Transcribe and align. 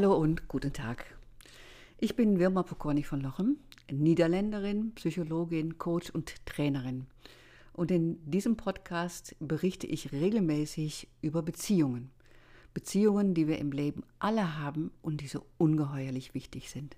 Hallo 0.00 0.14
und 0.14 0.46
guten 0.46 0.72
Tag. 0.72 1.06
Ich 1.98 2.14
bin 2.14 2.38
Wirma 2.38 2.62
Pokorny 2.62 3.02
von 3.02 3.20
Lochem, 3.20 3.56
Niederländerin, 3.90 4.94
Psychologin, 4.94 5.76
Coach 5.76 6.10
und 6.10 6.46
Trainerin. 6.46 7.08
Und 7.72 7.90
in 7.90 8.16
diesem 8.30 8.56
Podcast 8.56 9.34
berichte 9.40 9.88
ich 9.88 10.12
regelmäßig 10.12 11.08
über 11.20 11.42
Beziehungen. 11.42 12.12
Beziehungen, 12.74 13.34
die 13.34 13.48
wir 13.48 13.58
im 13.58 13.72
Leben 13.72 14.04
alle 14.20 14.60
haben 14.60 14.92
und 15.02 15.20
die 15.20 15.26
so 15.26 15.44
ungeheuerlich 15.56 16.32
wichtig 16.32 16.70
sind. 16.70 16.94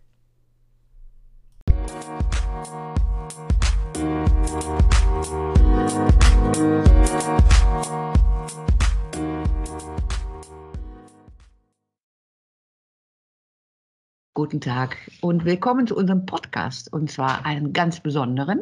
Guten 14.40 14.62
Tag 14.62 14.96
und 15.20 15.44
willkommen 15.44 15.86
zu 15.86 15.94
unserem 15.94 16.24
Podcast 16.24 16.90
und 16.94 17.10
zwar 17.10 17.44
einen 17.44 17.74
ganz 17.74 18.00
besonderen, 18.00 18.60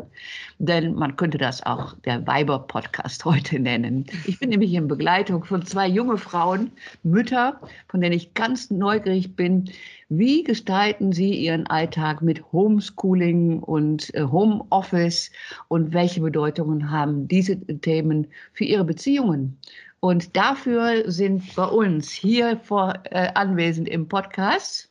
denn 0.58 0.96
man 0.96 1.14
könnte 1.14 1.38
das 1.38 1.64
auch 1.64 1.94
der 2.00 2.26
Weiber-Podcast 2.26 3.24
heute 3.24 3.60
nennen. 3.60 4.06
Ich 4.26 4.40
bin 4.40 4.48
nämlich 4.48 4.74
in 4.74 4.88
Begleitung 4.88 5.44
von 5.44 5.64
zwei 5.64 5.86
junge 5.86 6.18
Frauen, 6.18 6.72
Mütter, 7.04 7.60
von 7.86 8.00
denen 8.00 8.16
ich 8.16 8.34
ganz 8.34 8.72
neugierig 8.72 9.36
bin. 9.36 9.70
Wie 10.08 10.42
gestalten 10.42 11.12
sie 11.12 11.32
ihren 11.32 11.68
Alltag 11.68 12.22
mit 12.22 12.42
Homeschooling 12.50 13.60
und 13.60 14.12
äh, 14.16 14.24
Homeoffice 14.24 15.30
und 15.68 15.94
welche 15.94 16.20
Bedeutungen 16.20 16.90
haben 16.90 17.28
diese 17.28 17.56
Themen 17.56 18.26
für 18.52 18.64
ihre 18.64 18.82
Beziehungen? 18.82 19.56
Und 20.00 20.36
dafür 20.36 21.08
sind 21.08 21.54
bei 21.54 21.66
uns 21.66 22.10
hier 22.10 22.58
vor, 22.64 22.94
äh, 23.04 23.28
anwesend 23.34 23.88
im 23.88 24.08
Podcast 24.08 24.87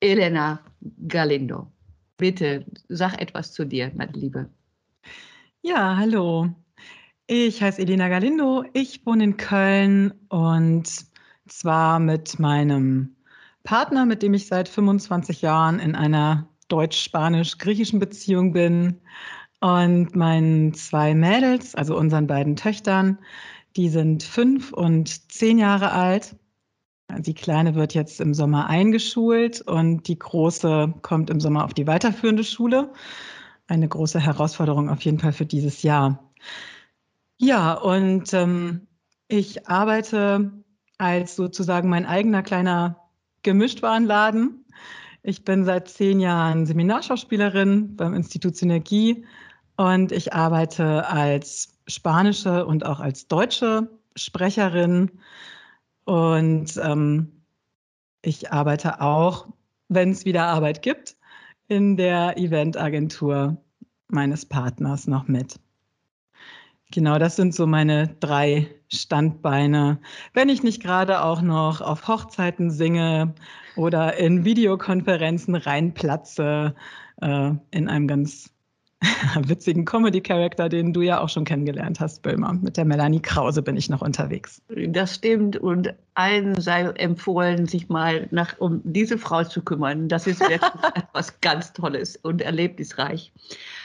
Elena 0.00 0.60
Galindo. 1.08 1.72
Bitte 2.16 2.66
sag 2.88 3.20
etwas 3.20 3.52
zu 3.52 3.64
dir, 3.64 3.92
meine 3.94 4.12
Liebe. 4.12 4.50
Ja, 5.62 5.96
hallo. 5.96 6.54
Ich 7.26 7.62
heiße 7.62 7.80
Elena 7.82 8.08
Galindo. 8.08 8.64
Ich 8.72 9.04
wohne 9.04 9.24
in 9.24 9.36
Köln 9.36 10.14
und 10.28 10.88
zwar 11.48 11.98
mit 11.98 12.38
meinem 12.38 13.16
Partner, 13.64 14.06
mit 14.06 14.22
dem 14.22 14.34
ich 14.34 14.46
seit 14.46 14.68
25 14.68 15.42
Jahren 15.42 15.80
in 15.80 15.94
einer 15.94 16.48
deutsch-spanisch-griechischen 16.68 17.98
Beziehung 17.98 18.52
bin. 18.52 19.00
Und 19.60 20.14
meinen 20.14 20.74
zwei 20.74 21.14
Mädels, 21.14 21.74
also 21.74 21.96
unseren 21.96 22.26
beiden 22.26 22.56
Töchtern, 22.56 23.18
die 23.74 23.88
sind 23.88 24.22
fünf 24.22 24.72
und 24.72 25.32
zehn 25.32 25.58
Jahre 25.58 25.92
alt. 25.92 26.36
Die 27.18 27.34
Kleine 27.34 27.74
wird 27.74 27.94
jetzt 27.94 28.20
im 28.20 28.34
Sommer 28.34 28.66
eingeschult 28.66 29.60
und 29.62 30.08
die 30.08 30.18
Große 30.18 30.92
kommt 31.02 31.30
im 31.30 31.40
Sommer 31.40 31.64
auf 31.64 31.72
die 31.72 31.86
weiterführende 31.86 32.44
Schule. 32.44 32.92
Eine 33.68 33.88
große 33.88 34.20
Herausforderung 34.20 34.90
auf 34.90 35.02
jeden 35.02 35.18
Fall 35.18 35.32
für 35.32 35.46
dieses 35.46 35.82
Jahr. 35.82 36.32
Ja, 37.38 37.74
und 37.74 38.32
ähm, 38.32 38.86
ich 39.28 39.68
arbeite 39.68 40.52
als 40.98 41.36
sozusagen 41.36 41.88
mein 41.88 42.06
eigener 42.06 42.42
kleiner 42.42 43.08
Gemischtwarenladen. 43.42 44.64
Ich 45.22 45.44
bin 45.44 45.64
seit 45.64 45.88
zehn 45.88 46.20
Jahren 46.20 46.66
Seminarschauspielerin 46.66 47.96
beim 47.96 48.14
Institut 48.14 48.56
Synergie 48.56 49.24
und 49.76 50.12
ich 50.12 50.32
arbeite 50.32 51.08
als 51.08 51.78
spanische 51.86 52.66
und 52.66 52.86
auch 52.86 53.00
als 53.00 53.28
deutsche 53.28 53.90
Sprecherin 54.16 55.10
und 56.06 56.80
ähm, 56.82 57.32
ich 58.22 58.52
arbeite 58.52 59.00
auch, 59.00 59.48
wenn 59.88 60.10
es 60.10 60.24
wieder 60.24 60.46
Arbeit 60.46 60.82
gibt, 60.82 61.16
in 61.68 61.96
der 61.96 62.38
Eventagentur 62.38 63.56
meines 64.08 64.46
Partners 64.46 65.06
noch 65.06 65.26
mit. 65.28 65.60
Genau, 66.92 67.18
das 67.18 67.34
sind 67.34 67.54
so 67.54 67.66
meine 67.66 68.14
drei 68.20 68.68
Standbeine. 68.88 69.98
Wenn 70.32 70.48
ich 70.48 70.62
nicht 70.62 70.80
gerade 70.80 71.22
auch 71.22 71.42
noch 71.42 71.80
auf 71.80 72.06
Hochzeiten 72.06 72.70
singe 72.70 73.34
oder 73.74 74.16
in 74.16 74.44
Videokonferenzen 74.44 75.56
reinplatze, 75.56 76.76
äh, 77.20 77.50
in 77.72 77.88
einem 77.88 78.06
ganz 78.06 78.55
witzigen 79.42 79.84
Comedy-Charakter, 79.84 80.68
den 80.68 80.92
du 80.92 81.02
ja 81.02 81.20
auch 81.20 81.28
schon 81.28 81.44
kennengelernt 81.44 82.00
hast, 82.00 82.22
Böhmer. 82.22 82.54
Mit 82.54 82.76
der 82.76 82.84
Melanie 82.84 83.20
Krause 83.20 83.62
bin 83.62 83.76
ich 83.76 83.90
noch 83.90 84.00
unterwegs. 84.00 84.62
Das 84.88 85.16
stimmt 85.16 85.56
und 85.56 85.94
allen 86.14 86.58
sei 86.60 86.82
empfohlen, 86.82 87.66
sich 87.66 87.90
mal 87.90 88.26
nach, 88.30 88.58
um 88.58 88.80
diese 88.84 89.18
Frau 89.18 89.44
zu 89.44 89.60
kümmern. 89.62 90.08
Das 90.08 90.26
ist 90.26 90.40
wirklich 90.40 90.60
etwas 90.94 91.40
ganz 91.40 91.74
Tolles 91.74 92.16
und 92.16 92.40
erlebnisreich. 92.40 93.32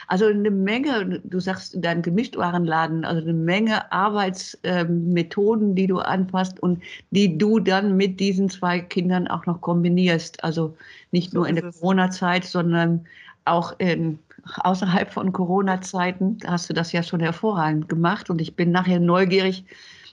Also 0.08 0.26
eine 0.26 0.52
Menge, 0.52 1.22
du 1.24 1.40
sagst 1.40 1.76
dein 1.78 2.02
Gemischtwarenladen, 2.02 3.04
also 3.04 3.22
eine 3.22 3.34
Menge 3.34 3.92
Arbeitsmethoden, 3.92 5.76
die 5.76 5.88
du 5.88 6.00
anpasst 6.00 6.60
und 6.62 6.82
die 7.12 7.38
du 7.38 7.60
dann 7.60 7.98
mit 7.98 8.20
diesen 8.20 8.50
zwei 8.50 8.80
Kindern 8.80 9.28
auch 9.28 9.46
noch 9.46 9.60
kombinierst. 9.60 10.44
Also 10.44 10.76
nicht 11.12 11.34
nur 11.34 11.48
in 11.48 11.56
der 11.56 11.72
Corona-Zeit, 11.72 12.46
sondern 12.46 13.06
auch 13.46 13.78
in 13.80 14.20
außerhalb 14.64 15.12
von 15.12 15.32
Corona-Zeiten 15.34 16.38
hast 16.46 16.70
du 16.70 16.74
das 16.74 16.92
ja 16.92 17.04
schon 17.04 17.20
hervorragend 17.20 17.90
gemacht 17.90 18.30
und 18.30 18.42
ich 18.42 18.56
bin 18.56 18.72
nachher 18.72 19.00
neugierig, 19.00 19.66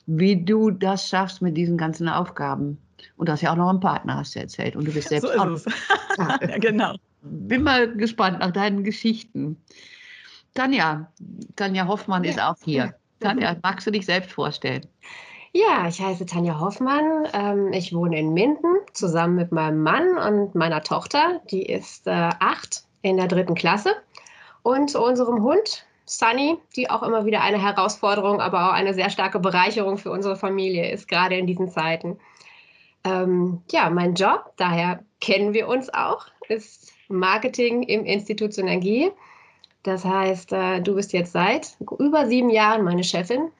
wie 0.06 0.42
du 0.42 0.70
das 0.70 1.08
schaffst 1.08 1.42
mit 1.42 1.56
diesen 1.56 1.76
ganzen 1.76 2.08
Aufgaben. 2.08 2.78
Und 3.16 3.28
du 3.28 3.32
hast 3.32 3.42
ja 3.42 3.52
auch 3.52 3.56
noch 3.56 3.68
einen 3.68 3.80
Partner, 3.80 4.16
hast 4.16 4.34
du 4.34 4.40
erzählt. 4.40 4.76
Und 4.76 4.86
du 4.86 4.92
bist 4.92 5.08
selbst 5.08 5.32
so 5.32 5.54
ist 5.54 5.66
auch. 5.66 6.18
ja, 6.18 6.36
genau. 6.58 6.94
Bin 7.22 7.62
mal 7.62 7.94
gespannt 7.94 8.38
nach 8.38 8.52
deinen 8.52 8.84
Geschichten. 8.84 9.60
Tanja, 10.54 11.12
Tanja 11.56 11.86
Hoffmann 11.86 12.24
ja. 12.24 12.30
ist 12.30 12.40
auch 12.40 12.56
hier. 12.64 12.94
Tanja, 13.20 13.56
magst 13.62 13.86
du 13.86 13.90
dich 13.90 14.06
selbst 14.06 14.32
vorstellen? 14.32 14.86
Ja, 15.52 15.88
ich 15.88 16.00
heiße 16.00 16.26
Tanja 16.26 16.58
Hoffmann. 16.60 17.26
Ähm, 17.32 17.72
ich 17.72 17.92
wohne 17.92 18.18
in 18.18 18.32
Minden 18.32 18.76
zusammen 18.92 19.34
mit 19.34 19.50
meinem 19.50 19.82
Mann 19.82 20.16
und 20.18 20.54
meiner 20.54 20.82
Tochter. 20.82 21.40
Die 21.50 21.66
ist 21.66 22.06
äh, 22.06 22.10
acht 22.10 22.84
in 23.02 23.16
der 23.16 23.28
dritten 23.28 23.54
Klasse 23.54 23.94
und 24.68 24.94
unserem 24.94 25.42
Hund 25.42 25.86
Sunny, 26.04 26.58
die 26.76 26.90
auch 26.90 27.02
immer 27.02 27.24
wieder 27.24 27.42
eine 27.42 27.60
Herausforderung, 27.60 28.40
aber 28.40 28.68
auch 28.68 28.72
eine 28.74 28.92
sehr 28.92 29.08
starke 29.08 29.38
Bereicherung 29.38 29.96
für 29.96 30.10
unsere 30.10 30.36
Familie 30.36 30.90
ist, 30.90 31.08
gerade 31.08 31.36
in 31.36 31.46
diesen 31.46 31.70
Zeiten. 31.70 32.18
Ähm, 33.04 33.62
ja, 33.70 33.88
mein 33.88 34.14
Job, 34.14 34.52
daher 34.56 35.02
kennen 35.20 35.54
wir 35.54 35.68
uns 35.68 35.92
auch, 35.92 36.26
ist 36.48 36.92
Marketing 37.08 37.82
im 37.82 38.04
Institut 38.04 38.52
Synergie. 38.52 39.10
Das 39.84 40.04
heißt, 40.04 40.52
äh, 40.52 40.80
du 40.80 40.96
bist 40.96 41.14
jetzt 41.14 41.32
seit 41.32 41.76
über 41.98 42.26
sieben 42.26 42.50
Jahren 42.50 42.84
meine 42.84 43.04
Chefin. 43.04 43.50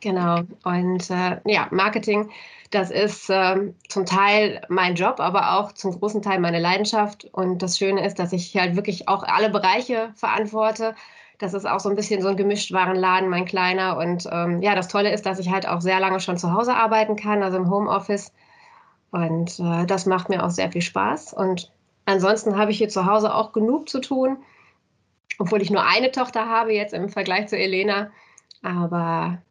Genau. 0.00 0.40
Und 0.64 1.10
äh, 1.10 1.40
ja, 1.44 1.68
Marketing 1.70 2.30
das 2.72 2.90
ist 2.90 3.28
äh, 3.28 3.72
zum 3.88 4.06
Teil 4.06 4.62
mein 4.68 4.94
Job, 4.94 5.20
aber 5.20 5.58
auch 5.58 5.72
zum 5.72 5.92
großen 5.92 6.22
Teil 6.22 6.40
meine 6.40 6.58
Leidenschaft. 6.58 7.26
Und 7.30 7.58
das 7.58 7.76
Schöne 7.76 8.04
ist, 8.04 8.18
dass 8.18 8.32
ich 8.32 8.56
halt 8.56 8.76
wirklich 8.76 9.08
auch 9.08 9.22
alle 9.22 9.50
Bereiche 9.50 10.10
verantworte. 10.14 10.94
Das 11.38 11.52
ist 11.52 11.66
auch 11.66 11.80
so 11.80 11.90
ein 11.90 11.96
bisschen 11.96 12.22
so 12.22 12.28
ein 12.28 12.36
Gemischtwarenladen, 12.36 13.28
mein 13.28 13.44
kleiner. 13.44 13.98
Und 13.98 14.26
ähm, 14.32 14.62
ja, 14.62 14.74
das 14.74 14.88
Tolle 14.88 15.12
ist, 15.12 15.26
dass 15.26 15.38
ich 15.38 15.50
halt 15.50 15.68
auch 15.68 15.82
sehr 15.82 16.00
lange 16.00 16.18
schon 16.20 16.38
zu 16.38 16.54
Hause 16.54 16.74
arbeiten 16.74 17.14
kann, 17.14 17.42
also 17.42 17.58
im 17.58 17.70
Homeoffice. 17.70 18.32
Und 19.10 19.60
äh, 19.60 19.84
das 19.84 20.06
macht 20.06 20.30
mir 20.30 20.42
auch 20.42 20.50
sehr 20.50 20.72
viel 20.72 20.80
Spaß. 20.80 21.34
Und 21.34 21.70
ansonsten 22.06 22.56
habe 22.56 22.70
ich 22.70 22.78
hier 22.78 22.88
zu 22.88 23.04
Hause 23.04 23.34
auch 23.34 23.52
genug 23.52 23.90
zu 23.90 24.00
tun, 24.00 24.38
obwohl 25.38 25.60
ich 25.60 25.70
nur 25.70 25.84
eine 25.84 26.10
Tochter 26.10 26.48
habe 26.48 26.72
jetzt 26.72 26.94
im 26.94 27.10
Vergleich 27.10 27.48
zu 27.48 27.58
Elena. 27.58 28.10
Aber 28.62 29.42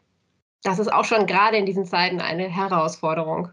das 0.63 0.79
ist 0.79 0.91
auch 0.91 1.05
schon 1.05 1.25
gerade 1.25 1.57
in 1.57 1.65
diesen 1.65 1.85
Zeiten 1.85 2.21
eine 2.21 2.47
Herausforderung. 2.47 3.49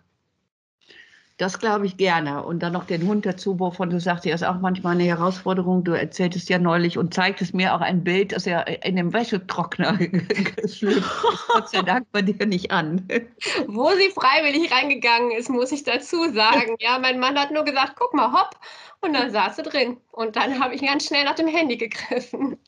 Das 1.38 1.60
glaube 1.60 1.86
ich 1.86 1.96
gerne. 1.96 2.42
Und 2.42 2.64
dann 2.64 2.72
noch 2.72 2.84
den 2.84 3.06
Hund 3.06 3.24
dazu, 3.24 3.60
wovon 3.60 3.90
du 3.90 4.00
sagst, 4.00 4.26
er 4.26 4.34
ist 4.34 4.42
auch 4.42 4.58
manchmal 4.58 4.94
eine 4.94 5.04
Herausforderung. 5.04 5.84
Du 5.84 5.92
erzähltest 5.92 6.48
ja 6.48 6.58
neulich 6.58 6.98
und 6.98 7.14
zeigtest 7.14 7.54
mir 7.54 7.76
auch 7.76 7.80
ein 7.80 8.02
Bild, 8.02 8.32
dass 8.32 8.44
er 8.44 8.84
in 8.84 8.96
dem 8.96 9.12
Wäschetrockner 9.12 9.96
geschlüpft 9.98 11.24
ist. 11.24 11.46
Gott 11.46 11.68
sei 11.70 11.82
Dank 11.82 12.08
bei 12.10 12.22
dir 12.22 12.44
nicht 12.44 12.72
an. 12.72 13.06
Wo 13.68 13.88
sie 13.90 14.10
freiwillig 14.10 14.72
reingegangen 14.72 15.30
ist, 15.30 15.48
muss 15.48 15.70
ich 15.70 15.84
dazu 15.84 16.28
sagen. 16.32 16.74
Ja, 16.80 16.98
mein 16.98 17.20
Mann 17.20 17.38
hat 17.38 17.52
nur 17.52 17.64
gesagt, 17.64 17.92
guck 17.96 18.14
mal, 18.14 18.32
hopp. 18.32 18.58
Und 19.00 19.12
dann 19.12 19.30
saß 19.30 19.54
sie 19.54 19.62
drin. 19.62 19.98
Und 20.10 20.34
dann 20.34 20.58
habe 20.58 20.74
ich 20.74 20.82
ganz 20.82 21.06
schnell 21.06 21.24
nach 21.24 21.36
dem 21.36 21.46
Handy 21.46 21.76
gegriffen. 21.76 22.58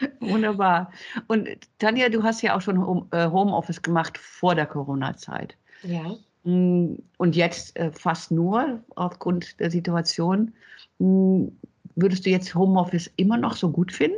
Wunderbar. 0.20 0.92
Und 1.26 1.48
Tanja, 1.78 2.08
du 2.08 2.22
hast 2.22 2.42
ja 2.42 2.56
auch 2.56 2.60
schon 2.60 3.06
äh, 3.12 3.28
Homeoffice 3.28 3.82
gemacht 3.82 4.18
vor 4.18 4.54
der 4.54 4.66
Corona-Zeit. 4.66 5.56
Ja. 5.82 6.16
Mm, 6.44 6.96
und 7.18 7.36
jetzt 7.36 7.76
äh, 7.76 7.92
fast 7.92 8.30
nur 8.30 8.82
aufgrund 8.96 9.58
der 9.60 9.70
Situation. 9.70 10.52
Mm, 10.98 11.48
würdest 11.96 12.26
du 12.26 12.30
jetzt 12.30 12.54
Homeoffice 12.54 13.10
immer 13.16 13.36
noch 13.36 13.56
so 13.56 13.70
gut 13.70 13.92
finden? 13.92 14.16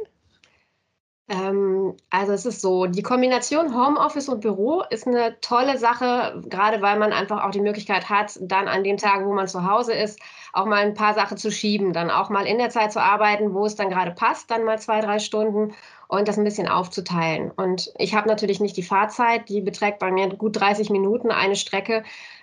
Ähm, 1.33 1.97
also 2.11 2.33
es 2.33 2.45
ist 2.45 2.61
so, 2.61 2.85
die 2.85 3.03
Kombination 3.03 3.75
Homeoffice 3.75 4.29
und 4.29 4.41
Büro 4.41 4.83
ist 4.91 5.07
eine 5.07 5.41
tolle 5.41 5.79
Sache, 5.79 6.43
gerade 6.47 6.83
weil 6.83 6.99
man 6.99 7.13
einfach 7.13 7.43
auch 7.43 7.51
die 7.51 7.63
Möglichkeit 7.63 8.11
hat, 8.11 8.39
dann 8.43 8.69
an 8.69 8.85
den 8.85 8.99
Tagen, 8.99 9.25
wo 9.27 9.33
man 9.33 9.49
zu 9.49 9.65
Hause 9.65 9.95
ist, 9.95 10.21
auch 10.53 10.67
mal 10.67 10.85
ein 10.85 10.93
paar 10.93 11.15
Sachen 11.15 11.39
zu 11.39 11.51
schieben, 11.51 11.95
dann 11.95 12.11
auch 12.11 12.29
mal 12.29 12.47
in 12.47 12.59
der 12.59 12.69
Zeit 12.69 12.93
zu 12.93 13.01
arbeiten, 13.01 13.55
wo 13.55 13.65
es 13.65 13.77
dann 13.77 13.89
gerade 13.89 14.11
passt, 14.11 14.51
dann 14.51 14.65
mal 14.65 14.79
zwei, 14.79 15.01
drei 15.01 15.19
Stunden 15.19 15.73
und 16.07 16.29
das 16.29 16.37
ein 16.37 16.45
bisschen 16.45 16.69
aufzuteilen. 16.69 17.51
Und 17.51 17.91
ich 17.97 18.15
habe 18.15 18.29
natürlich 18.29 18.61
nicht 18.61 18.77
die 18.77 18.83
Fahrzeit, 18.83 19.49
die 19.49 19.63
beträgt 19.63 20.01
bei 20.01 20.11
mir 20.11 20.29
gut 20.29 20.61
30 20.61 20.91
Minuten 20.91 21.31
eine 21.31 21.57
Strecke. 21.57 22.03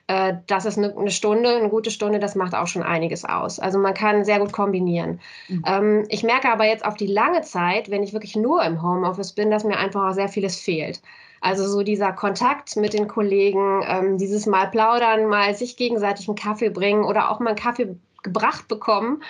Äh, 0.10 0.38
das 0.48 0.66
ist 0.66 0.80
eine, 0.80 1.12
Stunde, 1.12 1.56
eine 1.56 1.70
gute 1.70 1.92
Stunde, 1.92 2.18
das 2.18 2.34
macht 2.34 2.56
auch 2.56 2.66
schon 2.66 2.82
einiges 2.82 3.26
aus. 3.26 3.60
Also 3.60 3.78
man 3.78 3.94
kann 3.94 4.26
sehr 4.26 4.40
gut 4.40 4.52
kombinieren. 4.52 5.22
Mhm. 5.48 5.64
Ähm, 5.68 6.06
ich 6.10 6.24
merke 6.24 6.52
aber 6.52 6.66
jetzt 6.66 6.84
auf 6.84 6.96
die 6.96 7.06
lange 7.06 7.42
Zeit, 7.42 7.92
wenn 7.92 8.02
ich 8.02 8.12
wirklich 8.12 8.36
nur 8.36 8.64
im 8.64 8.82
Homeoffice 8.82 9.34
bin, 9.34 9.52
dass 9.52 9.64
mir 9.64 9.78
einfach 9.78 10.10
auch 10.10 10.14
sehr 10.14 10.28
vieles 10.28 10.60
fehlt. 10.60 11.00
Also 11.42 11.68
so 11.68 11.84
dieser 11.84 12.12
Kontakt 12.12 12.76
mit 12.76 12.94
den 12.94 13.08
Kollegen, 13.08 13.84
ähm, 13.88 14.18
dieses 14.18 14.48
Mal 14.48 14.72
plaudern, 14.72 15.28
mal 15.28 15.54
sich 15.54 15.78
gegenseitig 15.78 16.28
einen 16.28 16.36
Kaffee 16.36 16.72
bringen 16.72 17.04
oder 17.04 17.30
auch 17.30 17.40
mal 17.40 17.50
einen 17.52 17.60
Kaffee 17.60 17.96
gebracht 18.24 18.68
bekommen. 18.68 19.22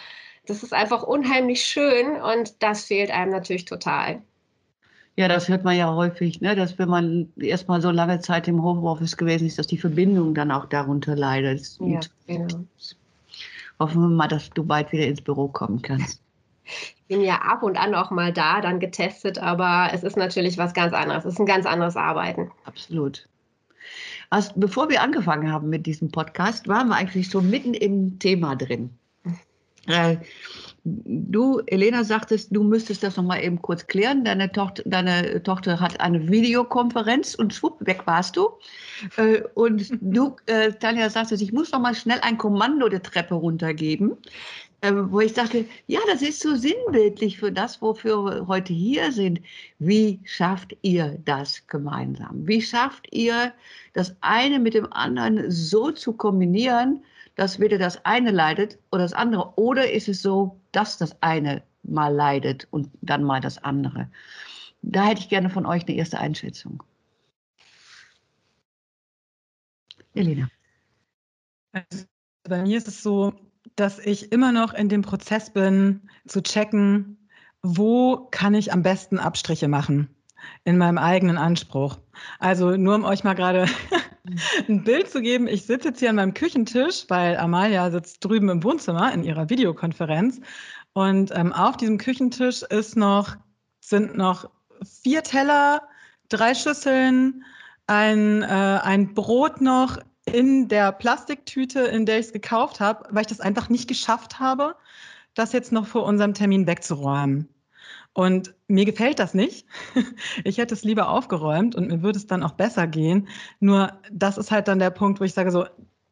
Das 0.47 0.63
ist 0.63 0.73
einfach 0.73 1.03
unheimlich 1.03 1.61
schön 1.61 2.15
und 2.21 2.63
das 2.63 2.85
fehlt 2.85 3.11
einem 3.11 3.31
natürlich 3.31 3.65
total. 3.65 4.21
Ja, 5.19 5.27
das 5.27 5.49
hört 5.49 5.65
man 5.65 5.75
ja 5.75 5.93
häufig, 5.93 6.39
ne? 6.39 6.55
dass 6.55 6.79
wenn 6.79 6.87
man 6.87 7.27
erstmal 7.37 7.81
so 7.81 7.91
lange 7.91 8.21
Zeit 8.21 8.47
im 8.47 8.63
Homeoffice 8.63 9.17
gewesen 9.17 9.47
ist, 9.47 9.59
dass 9.59 9.67
die 9.67 9.77
Verbindung 9.77 10.33
dann 10.33 10.49
auch 10.49 10.63
darunter 10.63 11.13
leidet. 11.13 11.77
Ja, 11.81 11.99
genau. 12.25 12.63
Hoffen 13.81 14.01
wir 14.01 14.07
mal, 14.07 14.29
dass 14.29 14.49
du 14.51 14.63
bald 14.63 14.93
wieder 14.93 15.05
ins 15.05 15.19
Büro 15.19 15.49
kommen 15.49 15.81
kannst. 15.81 16.21
Ich 16.63 17.03
bin 17.09 17.19
ja 17.19 17.35
ab 17.35 17.63
und 17.63 17.77
an 17.77 17.95
auch 17.95 18.11
mal 18.11 18.31
da, 18.31 18.61
dann 18.61 18.79
getestet, 18.79 19.39
aber 19.39 19.89
es 19.91 20.03
ist 20.03 20.15
natürlich 20.15 20.57
was 20.57 20.73
ganz 20.73 20.93
anderes. 20.93 21.25
Es 21.25 21.33
ist 21.33 21.39
ein 21.41 21.45
ganz 21.45 21.65
anderes 21.65 21.97
Arbeiten. 21.97 22.49
Absolut. 22.63 23.27
Also, 24.29 24.53
bevor 24.55 24.87
wir 24.87 25.01
angefangen 25.01 25.51
haben 25.51 25.69
mit 25.69 25.85
diesem 25.85 26.11
Podcast, 26.11 26.69
waren 26.69 26.87
wir 26.87 26.95
eigentlich 26.95 27.29
so 27.29 27.41
mitten 27.41 27.73
im 27.73 28.19
Thema 28.19 28.55
drin. 28.55 28.91
Äh, 29.87 30.17
Du, 30.83 31.61
Elena, 31.65 32.03
sagtest, 32.03 32.55
du 32.55 32.63
müsstest 32.63 33.03
das 33.03 33.17
nochmal 33.17 33.43
eben 33.43 33.61
kurz 33.61 33.85
klären. 33.87 34.23
Deine 34.23 34.51
Tochter, 34.51 34.83
deine 34.85 35.43
Tochter 35.43 35.79
hat 35.79 35.99
eine 35.99 36.29
Videokonferenz 36.29 37.35
und 37.35 37.53
schwupp, 37.53 37.85
weg 37.85 38.01
warst 38.05 38.37
du. 38.37 38.49
Äh, 39.17 39.41
und 39.55 39.89
du, 40.01 40.35
äh, 40.45 40.71
Tanja, 40.71 41.09
sagtest, 41.09 41.41
ich 41.41 41.53
muss 41.53 41.71
nochmal 41.71 41.95
schnell 41.95 42.19
ein 42.21 42.37
Kommando 42.37 42.87
der 42.89 43.03
Treppe 43.03 43.35
runtergeben. 43.35 44.17
Äh, 44.81 44.93
wo 44.93 45.19
ich 45.19 45.33
dachte, 45.33 45.65
ja, 45.87 45.99
das 46.09 46.21
ist 46.21 46.39
so 46.39 46.55
sinnbildlich 46.55 47.37
für 47.37 47.51
das, 47.51 47.81
wofür 47.81 48.23
wir 48.23 48.47
heute 48.47 48.71
hier 48.71 49.11
sind. 49.11 49.41
Wie 49.79 50.21
schafft 50.23 50.75
ihr 50.81 51.19
das 51.25 51.67
gemeinsam? 51.67 52.47
Wie 52.47 52.61
schafft 52.61 53.07
ihr 53.11 53.53
das 53.93 54.15
eine 54.21 54.59
mit 54.59 54.73
dem 54.73 54.91
anderen 54.93 55.51
so 55.51 55.91
zu 55.91 56.13
kombinieren, 56.13 57.03
dass 57.39 57.57
weder 57.57 57.77
das 57.77 58.03
eine 58.05 58.31
leidet 58.31 58.77
oder 58.91 59.03
das 59.03 59.13
andere. 59.13 59.53
Oder 59.55 59.89
ist 59.91 60.09
es 60.09 60.21
so, 60.21 60.58
dass 60.71 60.97
das 60.97 61.21
eine 61.21 61.63
mal 61.83 62.13
leidet 62.13 62.67
und 62.71 62.89
dann 63.01 63.23
mal 63.23 63.41
das 63.41 63.63
andere? 63.63 64.09
Da 64.81 65.05
hätte 65.05 65.21
ich 65.21 65.29
gerne 65.29 65.49
von 65.49 65.65
euch 65.65 65.87
eine 65.87 65.95
erste 65.95 66.19
Einschätzung. 66.19 66.83
Elena. 70.13 70.49
Also 71.71 72.05
bei 72.43 72.61
mir 72.61 72.77
ist 72.77 72.87
es 72.87 73.03
so, 73.03 73.33
dass 73.75 73.99
ich 73.99 74.31
immer 74.31 74.51
noch 74.51 74.73
in 74.73 74.89
dem 74.89 75.01
Prozess 75.01 75.51
bin, 75.51 76.09
zu 76.27 76.41
checken, 76.41 77.29
wo 77.61 78.27
kann 78.31 78.53
ich 78.53 78.73
am 78.73 78.83
besten 78.83 79.19
Abstriche 79.19 79.67
machen 79.67 80.09
in 80.63 80.77
meinem 80.77 80.97
eigenen 80.97 81.37
Anspruch. 81.37 81.97
Also 82.39 82.77
nur 82.77 82.95
um 82.95 83.03
euch 83.03 83.23
mal 83.23 83.35
gerade 83.35 83.67
ein 84.67 84.83
Bild 84.83 85.09
zu 85.09 85.21
geben. 85.21 85.47
Ich 85.47 85.65
sitze 85.65 85.89
jetzt 85.89 85.99
hier 85.99 86.09
an 86.09 86.15
meinem 86.15 86.33
Küchentisch, 86.33 87.05
weil 87.07 87.37
Amalia 87.37 87.89
sitzt 87.91 88.23
drüben 88.23 88.49
im 88.49 88.63
Wohnzimmer 88.63 89.13
in 89.13 89.23
ihrer 89.23 89.49
Videokonferenz. 89.49 90.39
Und 90.93 91.31
ähm, 91.35 91.53
auf 91.53 91.77
diesem 91.77 91.97
Küchentisch 91.97 92.63
ist 92.63 92.95
noch, 92.95 93.35
sind 93.79 94.17
noch 94.17 94.49
vier 95.01 95.23
Teller, 95.23 95.81
drei 96.29 96.53
Schüsseln, 96.55 97.43
ein, 97.87 98.43
äh, 98.43 98.45
ein 98.45 99.13
Brot 99.13 99.61
noch 99.61 99.97
in 100.25 100.67
der 100.67 100.91
Plastiktüte, 100.91 101.81
in 101.81 102.05
der 102.05 102.19
ich 102.19 102.27
es 102.27 102.33
gekauft 102.33 102.79
habe, 102.79 103.07
weil 103.11 103.21
ich 103.21 103.27
das 103.27 103.39
einfach 103.39 103.69
nicht 103.69 103.87
geschafft 103.87 104.39
habe, 104.39 104.75
das 105.33 105.53
jetzt 105.53 105.71
noch 105.71 105.87
vor 105.87 106.05
unserem 106.05 106.33
Termin 106.33 106.67
wegzuräumen. 106.67 107.49
Und 108.19 108.53
mir 108.67 108.83
gefällt 108.83 109.17
das 109.17 109.33
nicht. 109.33 109.65
Ich 110.43 110.57
hätte 110.57 110.73
es 110.73 110.83
lieber 110.83 111.07
aufgeräumt 111.07 111.73
und 111.73 111.87
mir 111.87 112.03
würde 112.03 112.17
es 112.17 112.27
dann 112.27 112.43
auch 112.43 112.51
besser 112.51 112.85
gehen. 112.85 113.29
Nur 113.61 113.93
das 114.11 114.37
ist 114.37 114.51
halt 114.51 114.67
dann 114.67 114.79
der 114.79 114.89
Punkt, 114.89 115.21
wo 115.21 115.23
ich 115.23 115.33
sage 115.33 115.51
so, 115.51 115.65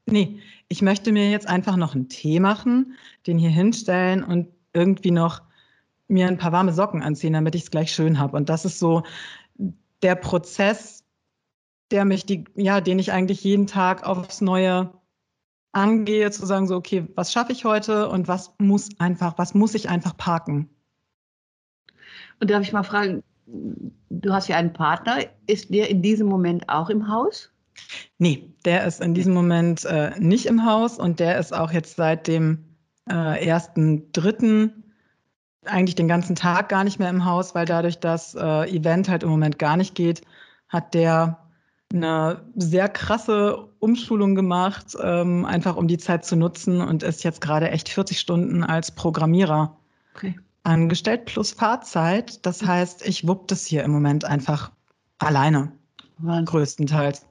nee, 0.06 0.40
ich 0.70 0.82
möchte 0.82 1.12
mir 1.12 1.30
jetzt 1.30 1.50
einfach 1.50 1.76
noch 1.76 1.96
einen 1.96 2.08
Tee 2.08 2.40
machen, 2.40 2.96
den 3.26 3.38
hier 3.38 3.50
hinstellen 3.50 4.24
und 4.24 4.48
irgendwie 4.72 5.12
noch 5.12 5.42
mir 6.08 6.30
ein 6.30 6.38
paar 6.38 6.54
warme 6.54 6.72
Socken 6.72 7.04
anziehen, 7.04 7.34
damit 7.34 7.56
ich 7.56 7.64
es 7.64 7.72
gleich 7.72 7.92
schön 7.92 8.20
habe. 8.20 8.38
Und 8.38 8.48
das 8.48 8.64
ist 8.64 8.80
so 8.80 9.04
der 10.02 10.16
Prozess, 10.16 11.04
der 11.92 12.06
mich 12.06 12.26
die, 12.26 12.46
ja, 12.56 12.80
den 12.80 13.00
ich 13.00 13.12
eigentlich 13.12 13.44
jeden 13.44 13.68
Tag 13.68 14.08
aufs 14.08 14.40
Neue 14.40 14.94
angehe, 15.74 16.32
zu 16.32 16.46
sagen 16.46 16.68
so, 16.68 16.78
okay, 16.78 17.06
was 17.16 17.34
schaffe 17.34 17.52
ich 17.52 17.66
heute 17.66 18.08
und 18.08 18.30
was 18.30 18.54
muss 18.60 18.92
einfach, 18.98 19.38
was 19.38 19.54
muss 19.54 19.76
ich 19.76 19.90
einfach 19.90 20.16
parken? 20.16 20.70
Und 22.40 22.50
darf 22.52 22.62
ich 22.62 22.74
mal 22.74 22.84
fragen, 22.84 23.24
du 23.46 24.34
hast 24.34 24.48
ja 24.48 24.58
einen 24.58 24.74
Partner, 24.74 25.20
ist 25.48 25.74
der 25.74 25.90
in 25.90 26.02
diesem 26.02 26.28
Moment 26.28 26.68
auch 26.70 26.90
im 26.90 27.10
Haus? 27.10 27.52
Nee, 28.18 28.54
der 28.66 28.86
ist 28.86 29.02
in 29.02 29.14
diesem 29.14 29.34
Moment 29.34 29.86
äh, 29.86 30.12
nicht 30.20 30.46
im 30.46 30.66
Haus. 30.66 30.98
Und 30.98 31.20
der 31.20 31.38
ist 31.38 31.54
auch 31.54 31.72
jetzt 31.72 31.96
seit 31.96 32.28
dem 32.28 32.66
äh, 33.10 33.46
ersten, 33.46 34.12
dritten 34.12 34.84
eigentlich 35.66 35.96
den 35.96 36.08
ganzen 36.08 36.36
Tag 36.36 36.70
gar 36.70 36.84
nicht 36.84 37.00
mehr 37.00 37.10
im 37.10 37.26
Haus, 37.26 37.54
weil 37.54 37.66
dadurch 37.66 38.00
das 38.00 38.36
äh, 38.36 38.70
Event 38.70 39.10
halt 39.10 39.24
im 39.24 39.30
Moment 39.30 39.60
gar 39.60 39.78
nicht 39.78 39.96
geht, 39.96 40.22
hat 40.70 40.94
der 40.94 41.40
eine 41.94 42.42
sehr 42.56 42.90
krasse 42.90 43.68
Umschulung 43.80 44.36
gemacht, 44.36 44.98
ähm, 45.02 45.46
einfach 45.46 45.76
um 45.76 45.88
die 45.88 45.98
Zeit 45.98 46.26
zu 46.26 46.36
nutzen 46.36 46.82
und 46.82 47.04
ist 47.04 47.24
jetzt 47.24 47.42
gerade 47.42 47.70
echt 47.70 47.90
40 47.90 48.20
Stunden 48.20 48.64
als 48.64 48.92
Programmierer. 48.92 49.78
Okay 50.16 50.36
angestellt 50.68 51.26
plus 51.26 51.52
Fahrzeit. 51.52 52.46
Das 52.46 52.64
heißt, 52.64 53.08
ich 53.08 53.28
wupp 53.28 53.48
das 53.48 53.66
hier 53.66 53.84
im 53.84 53.92
Moment 53.92 54.26
einfach 54.26 54.72
alleine. 55.18 55.72
Wahnsinn. 56.20 56.46
Größtenteils. 56.46 57.26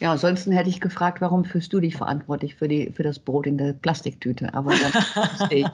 Ja, 0.00 0.12
ansonsten 0.12 0.52
hätte 0.52 0.70
ich 0.70 0.80
gefragt, 0.80 1.20
warum 1.20 1.44
fühlst 1.44 1.72
du 1.72 1.80
dich 1.80 1.96
verantwortlich 1.96 2.54
für, 2.54 2.68
die, 2.68 2.92
für 2.92 3.02
das 3.02 3.18
Brot 3.18 3.48
in 3.48 3.58
der 3.58 3.72
Plastiktüte? 3.72 4.54
Aber 4.54 4.72
dann 4.72 4.92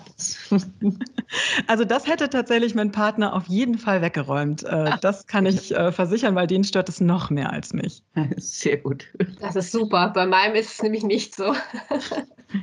Also 1.66 1.84
das 1.84 2.06
hätte 2.06 2.30
tatsächlich 2.30 2.74
mein 2.74 2.90
Partner 2.90 3.34
auf 3.34 3.48
jeden 3.48 3.76
Fall 3.76 4.00
weggeräumt. 4.00 4.62
Äh, 4.62 4.92
das 5.02 5.26
kann 5.26 5.44
ich 5.44 5.74
äh, 5.74 5.92
versichern, 5.92 6.34
weil 6.34 6.46
den 6.46 6.64
stört 6.64 6.88
es 6.88 7.02
noch 7.02 7.28
mehr 7.28 7.52
als 7.52 7.74
mich. 7.74 8.02
Sehr 8.38 8.78
gut. 8.78 9.08
Das 9.40 9.56
ist 9.56 9.72
super. 9.72 10.10
Bei 10.14 10.24
meinem 10.24 10.54
ist 10.54 10.72
es 10.72 10.82
nämlich 10.82 11.02
nicht 11.02 11.36
so. 11.36 11.54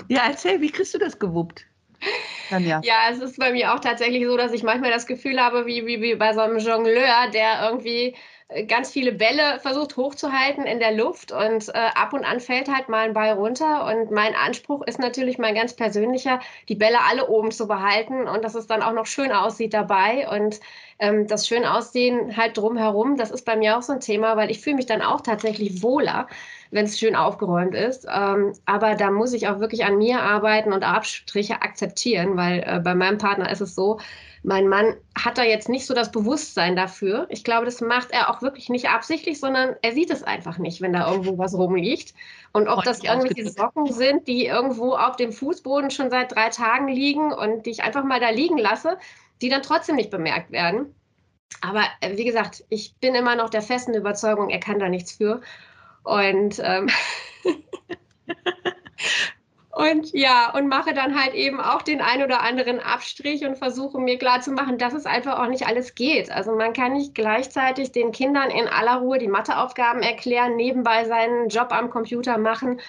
Ja, 0.07 0.21
erzähl, 0.29 0.61
wie 0.61 0.71
kriegst 0.71 0.95
du 0.95 0.97
das 0.97 1.19
gewuppt? 1.19 1.67
Ja. 2.49 2.81
ja, 2.83 2.95
es 3.09 3.19
ist 3.19 3.39
bei 3.39 3.51
mir 3.51 3.73
auch 3.73 3.79
tatsächlich 3.79 4.25
so, 4.25 4.35
dass 4.35 4.51
ich 4.51 4.63
manchmal 4.63 4.91
das 4.91 5.05
Gefühl 5.07 5.39
habe, 5.39 5.65
wie, 5.65 5.85
wie, 5.85 6.01
wie 6.01 6.15
bei 6.15 6.33
so 6.33 6.41
einem 6.41 6.57
Jongleur, 6.57 7.29
der 7.33 7.63
irgendwie 7.63 8.15
äh, 8.49 8.65
ganz 8.65 8.91
viele 8.91 9.13
Bälle 9.13 9.59
versucht 9.59 9.97
hochzuhalten 9.97 10.65
in 10.65 10.79
der 10.79 10.91
Luft 10.91 11.31
und 11.31 11.69
äh, 11.69 11.71
ab 11.95 12.13
und 12.13 12.25
an 12.25 12.39
fällt 12.39 12.69
halt 12.69 12.89
mal 12.89 13.05
ein 13.05 13.13
Ball 13.13 13.31
runter. 13.31 13.85
Und 13.85 14.11
mein 14.11 14.35
Anspruch 14.35 14.81
ist 14.85 14.99
natürlich 14.99 15.37
mein 15.37 15.55
ganz 15.55 15.75
persönlicher, 15.75 16.39
die 16.67 16.75
Bälle 16.75 16.99
alle 17.09 17.27
oben 17.27 17.51
zu 17.51 17.67
behalten 17.67 18.27
und 18.27 18.43
dass 18.43 18.55
es 18.55 18.67
dann 18.67 18.81
auch 18.81 18.93
noch 18.93 19.05
schön 19.05 19.31
aussieht 19.31 19.73
dabei. 19.73 20.27
Und 20.29 20.59
ähm, 21.01 21.27
das 21.27 21.47
schön 21.47 21.65
aussehen 21.65 22.37
halt 22.37 22.57
drumherum, 22.57 23.17
das 23.17 23.31
ist 23.31 23.45
bei 23.45 23.57
mir 23.57 23.77
auch 23.77 23.81
so 23.81 23.93
ein 23.93 23.99
Thema, 23.99 24.37
weil 24.37 24.49
ich 24.49 24.61
fühle 24.61 24.77
mich 24.77 24.85
dann 24.85 25.01
auch 25.01 25.19
tatsächlich 25.19 25.83
wohler 25.83 26.27
wenn 26.71 26.85
es 26.85 26.97
schön 26.97 27.15
aufgeräumt 27.15 27.75
ist. 27.75 28.07
Ähm, 28.11 28.53
aber 28.65 28.95
da 28.95 29.11
muss 29.11 29.33
ich 29.33 29.47
auch 29.47 29.59
wirklich 29.59 29.85
an 29.85 29.97
mir 29.97 30.21
arbeiten 30.21 30.73
und 30.73 30.83
Abstriche 30.83 31.61
akzeptieren, 31.61 32.37
weil 32.37 32.63
äh, 32.65 32.79
bei 32.79 32.95
meinem 32.95 33.17
Partner 33.17 33.51
ist 33.51 33.61
es 33.61 33.75
so, 33.75 33.99
mein 34.43 34.67
Mann 34.67 34.95
hat 35.15 35.37
da 35.37 35.43
jetzt 35.43 35.69
nicht 35.69 35.85
so 35.85 35.93
das 35.93 36.11
Bewusstsein 36.11 36.75
dafür. 36.75 37.27
Ich 37.29 37.43
glaube, 37.43 37.65
das 37.65 37.79
macht 37.79 38.09
er 38.11 38.29
auch 38.31 38.41
wirklich 38.41 38.69
nicht 38.69 38.89
absichtlich, 38.89 39.39
sondern 39.39 39.75
er 39.83 39.91
sieht 39.91 40.09
es 40.09 40.23
einfach 40.23 40.57
nicht, 40.57 40.81
wenn 40.81 40.93
da 40.93 41.11
irgendwo 41.11 41.37
was 41.37 41.53
rumliegt. 41.53 42.15
Und 42.51 42.67
ob 42.67 42.83
das 42.83 43.03
irgendwelche 43.03 43.47
Socken 43.49 43.91
sind, 43.91 44.27
die 44.27 44.47
irgendwo 44.47 44.95
auf 44.95 45.15
dem 45.15 45.31
Fußboden 45.31 45.91
schon 45.91 46.09
seit 46.09 46.33
drei 46.33 46.49
Tagen 46.49 46.87
liegen 46.87 47.31
und 47.31 47.67
die 47.67 47.69
ich 47.69 47.83
einfach 47.83 48.03
mal 48.03 48.19
da 48.19 48.29
liegen 48.29 48.57
lasse, 48.57 48.97
die 49.41 49.49
dann 49.49 49.61
trotzdem 49.61 49.95
nicht 49.95 50.11
bemerkt 50.11 50.51
werden. 50.51 50.95
Aber 51.61 51.83
äh, 51.99 52.17
wie 52.17 52.25
gesagt, 52.25 52.63
ich 52.69 52.95
bin 52.99 53.15
immer 53.15 53.35
noch 53.35 53.49
der 53.49 53.61
festen 53.61 53.93
Überzeugung, 53.93 54.49
er 54.49 54.59
kann 54.59 54.79
da 54.79 54.89
nichts 54.89 55.13
für. 55.13 55.41
Und, 56.03 56.59
ähm, 56.63 56.89
Und 59.73 60.11
ja, 60.13 60.53
und 60.53 60.67
mache 60.67 60.93
dann 60.93 61.19
halt 61.19 61.33
eben 61.33 61.61
auch 61.61 61.81
den 61.81 62.01
ein 62.01 62.21
oder 62.21 62.41
anderen 62.41 62.79
Abstrich 62.79 63.45
und 63.45 63.57
versuche 63.57 63.99
mir 63.99 64.17
klarzumachen, 64.17 64.77
dass 64.77 64.93
es 64.93 65.05
einfach 65.05 65.39
auch 65.39 65.47
nicht 65.47 65.65
alles 65.65 65.95
geht. 65.95 66.29
Also 66.29 66.55
man 66.55 66.73
kann 66.73 66.93
nicht 66.93 67.15
gleichzeitig 67.15 67.93
den 67.93 68.11
Kindern 68.11 68.51
in 68.51 68.67
aller 68.67 68.97
Ruhe 68.97 69.17
die 69.17 69.29
Matheaufgaben 69.29 70.01
erklären, 70.01 70.57
nebenbei 70.57 71.05
seinen 71.05 71.47
Job 71.47 71.71
am 71.71 71.89
Computer 71.89 72.37
machen 72.37 72.81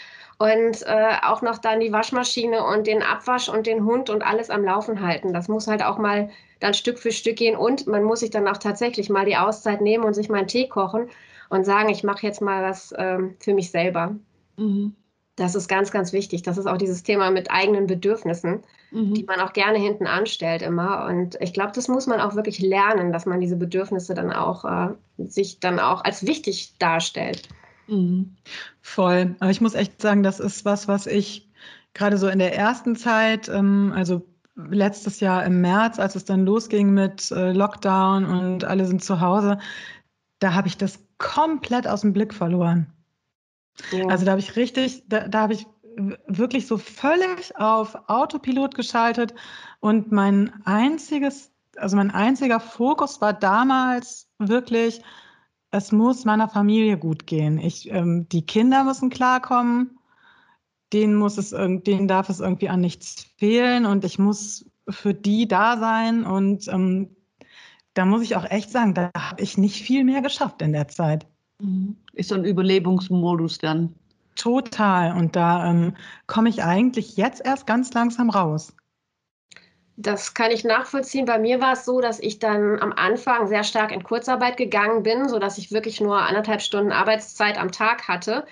und 0.43 0.83
äh, 0.87 1.13
auch 1.23 1.41
noch 1.41 1.59
dann 1.59 1.79
die 1.79 1.93
Waschmaschine 1.93 2.65
und 2.65 2.89
den 2.89 3.01
Abwasch 3.01 3.49
und 3.49 3.69
den 3.69 3.85
Hund 3.85 4.11
und 4.11 4.23
alles 4.23 4.51
am 4.51 4.65
Laufen 4.65 5.01
halten. 5.01 5.33
Das 5.33 5.47
muss 5.47 5.69
halt 5.69 5.85
auch 5.85 5.99
mal 5.99 6.31
dann 6.59 6.75
Stück 6.75 6.99
für 6.99 7.13
Stück 7.13 7.37
gehen 7.37 7.57
und 7.57 7.87
man 7.87 8.03
muss 8.03 8.21
sich 8.21 8.31
dann 8.31 8.49
auch 8.49 8.57
tatsächlich 8.57 9.09
mal 9.09 9.25
die 9.25 9.37
Auszeit 9.37 9.81
nehmen 9.81 10.03
und 10.03 10.15
sich 10.15 10.29
mal 10.29 10.39
einen 10.39 10.49
Tee 10.49 10.67
kochen 10.67 11.09
und 11.49 11.65
sagen, 11.65 11.91
ich 11.91 12.03
mache 12.03 12.27
jetzt 12.27 12.41
mal 12.41 12.65
was 12.69 12.93
ähm, 12.99 13.37
für 13.39 13.55
mich 13.55 13.71
selber. 13.71 14.17
Mhm. 14.57 14.97
Das 15.37 15.55
ist 15.55 15.69
ganz, 15.69 15.93
ganz 15.93 16.13
wichtig. 16.13 16.43
Das 16.43 16.59
ist 16.59 16.67
auch 16.67 16.77
dieses 16.77 17.05
Thema 17.05 17.31
mit 17.31 17.53
eigenen 17.53 17.87
Bedürfnissen, 17.87 18.65
mhm. 18.91 19.15
die 19.15 19.23
man 19.23 19.39
auch 19.39 19.53
gerne 19.53 19.79
hinten 19.79 20.09
anstellt 20.09 20.63
immer. 20.63 21.07
Und 21.07 21.39
ich 21.41 21.53
glaube, 21.53 21.73
das 21.73 21.87
muss 21.87 22.09
man 22.09 22.21
auch 22.21 22.35
wirklich 22.35 22.59
lernen, 22.59 23.13
dass 23.13 23.27
man 23.27 23.41
diese 23.41 23.57
Bedürfnisse 23.57 24.15
dann 24.15 24.33
auch 24.33 24.65
äh, 24.65 24.89
sich 25.19 25.61
dann 25.61 25.79
auch 25.79 26.03
als 26.03 26.27
wichtig 26.27 26.75
darstellt. 26.81 27.49
Mhm. 27.93 28.37
Voll. 28.81 29.37
Aber 29.41 29.51
ich 29.51 29.61
muss 29.61 29.75
echt 29.75 30.01
sagen, 30.01 30.23
das 30.23 30.41
ist 30.41 30.65
was, 30.65 30.89
was 30.89 31.07
ich 31.07 31.51
gerade 31.95 32.17
so 32.17 32.29
in 32.29 32.39
der 32.39 32.57
ersten 32.57 32.97
Zeit, 32.97 33.49
ähm, 33.49 33.93
also 33.95 34.27
letztes 34.55 35.21
Jahr 35.21 35.45
im 35.45 35.61
März, 35.61 35.99
als 35.99 36.15
es 36.15 36.25
dann 36.25 36.45
losging 36.45 36.93
mit 36.93 37.31
äh, 37.31 37.53
Lockdown 37.53 38.25
und 38.25 38.65
alle 38.65 38.87
sind 38.87 39.05
zu 39.05 39.21
Hause, 39.21 39.59
da 40.39 40.55
habe 40.55 40.69
ich 40.69 40.77
das 40.77 41.01
komplett 41.19 41.87
aus 41.87 42.01
dem 42.03 42.13
Blick 42.13 42.35
verloren. 42.35 42.87
Ja. 43.93 44.07
Also 44.09 44.25
da 44.25 44.33
habe 44.33 44.41
ich 44.41 44.57
richtig, 44.57 45.05
da, 45.09 45.29
da 45.29 45.43
habe 45.43 45.55
ich 45.55 45.67
wirklich 46.27 46.67
so 46.67 46.79
völlig 46.79 47.57
auf 47.57 48.09
Autopilot 48.09 48.75
geschaltet 48.75 49.35
und 49.81 50.11
mein 50.13 50.53
einziges, 50.65 51.53
also 51.77 51.97
mein 51.97 52.11
einziger 52.11 52.61
Fokus 52.61 53.21
war 53.21 53.33
damals 53.35 54.29
wirklich, 54.39 55.03
es 55.73 55.91
muss 55.91 56.25
meiner 56.25 56.49
Familie 56.49 56.99
gut 56.99 57.27
gehen. 57.27 57.59
Ich, 57.59 57.91
ähm, 57.91 58.29
die 58.31 58.47
Kinder 58.47 58.85
müssen 58.85 59.11
klarkommen, 59.11 59.99
denen 60.93 61.17
muss 61.17 61.39
es, 61.39 61.51
denen 61.51 62.07
darf 62.07 62.29
es 62.29 62.41
irgendwie 62.41 62.69
an 62.69 62.81
nichts 62.81 63.27
fehlen 63.39 63.87
und 63.87 64.05
ich 64.05 64.19
muss 64.19 64.67
für 64.89 65.15
die 65.15 65.49
da 65.49 65.79
sein 65.79 66.25
und 66.25 66.69
ähm, 66.69 67.17
da 67.95 68.05
muss 68.05 68.23
ich 68.23 68.37
auch 68.37 68.49
echt 68.51 68.71
sagen, 68.71 68.95
da 68.95 69.11
habe 69.17 69.43
ich 69.43 69.59
nicht 69.59 69.83
viel 69.83 70.05
mehr 70.05 70.23
geschafft 70.23 70.63
in 70.63 70.73
der 70.73 70.89
Zeit. 70.89 71.27
Mhm. 71.59 71.97
Ist 72.13 72.29
so 72.29 72.35
ein 72.35 72.45
Überlebensmodus 72.45 73.59
dann. 73.59 73.95
Total. 74.37 75.17
Und 75.17 75.37
da 75.37 75.71
ähm, 75.71 75.95
komme 76.27 76.49
ich 76.49 76.63
eigentlich 76.63 77.17
jetzt 77.17 77.45
erst 77.45 77.67
ganz 77.67 77.93
langsam 77.93 78.31
raus. 78.31 78.75
Das 79.97 80.35
kann 80.35 80.51
ich 80.51 80.65
nachvollziehen. 80.65 81.27
Bei 81.27 81.39
mir 81.39 81.61
war 81.61 81.75
es 81.75 81.85
so, 81.85 82.01
dass 82.01 82.19
ich 82.19 82.39
dann 82.39 82.81
am 82.81 82.93
Anfang 82.93 83.47
sehr 83.47 83.63
stark 83.63 83.93
in 83.93 84.03
Kurzarbeit 84.03 84.57
gegangen 84.57 85.03
bin, 85.03 85.29
sodass 85.29 85.59
ich 85.59 85.71
wirklich 85.71 86.01
nur 86.01 86.19
anderthalb 86.19 86.63
Stunden 86.63 86.93
Arbeitszeit 86.93 87.59
am 87.59 87.73
Tag 87.73 88.09
hatte 88.09 88.47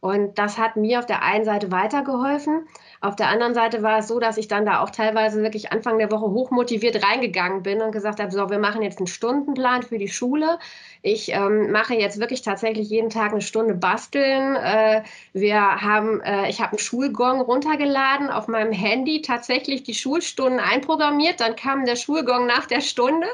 und 0.00 0.38
das 0.38 0.58
hat 0.58 0.76
mir 0.76 0.98
auf 0.98 1.06
der 1.06 1.22
einen 1.22 1.44
Seite 1.44 1.70
weitergeholfen. 1.70 2.66
Auf 3.00 3.16
der 3.16 3.28
anderen 3.28 3.54
Seite 3.54 3.82
war 3.82 3.98
es 3.98 4.08
so, 4.08 4.20
dass 4.20 4.36
ich 4.36 4.48
dann 4.48 4.66
da 4.66 4.80
auch 4.80 4.90
teilweise 4.90 5.42
wirklich 5.42 5.72
Anfang 5.72 5.98
der 5.98 6.10
Woche 6.10 6.30
hochmotiviert 6.30 7.04
reingegangen 7.04 7.62
bin 7.62 7.80
und 7.80 7.92
gesagt 7.92 8.20
habe, 8.20 8.30
so, 8.30 8.50
wir 8.50 8.58
machen 8.58 8.82
jetzt 8.82 8.98
einen 8.98 9.06
Stundenplan 9.06 9.82
für 9.82 9.98
die 9.98 10.08
Schule. 10.08 10.58
Ich 11.02 11.32
ähm, 11.32 11.70
mache 11.70 11.94
jetzt 11.94 12.20
wirklich 12.20 12.42
tatsächlich 12.42 12.88
jeden 12.88 13.10
Tag 13.10 13.32
eine 13.32 13.40
Stunde 13.40 13.74
basteln. 13.74 14.56
Äh, 14.56 15.02
wir 15.32 15.60
haben, 15.60 16.20
äh, 16.20 16.48
ich 16.48 16.60
habe 16.60 16.72
einen 16.72 16.78
Schulgong 16.78 17.40
runtergeladen 17.40 18.30
auf 18.30 18.48
meinem 18.48 18.72
Handy, 18.72 19.22
tatsächlich 19.22 19.82
die 19.82 19.94
Schulstunden 19.94 20.60
einprogrammiert. 20.60 21.40
Dann 21.40 21.56
kam 21.56 21.84
der 21.84 21.96
Schulgong 21.96 22.46
nach 22.46 22.66
der 22.66 22.80
Stunde, 22.80 23.26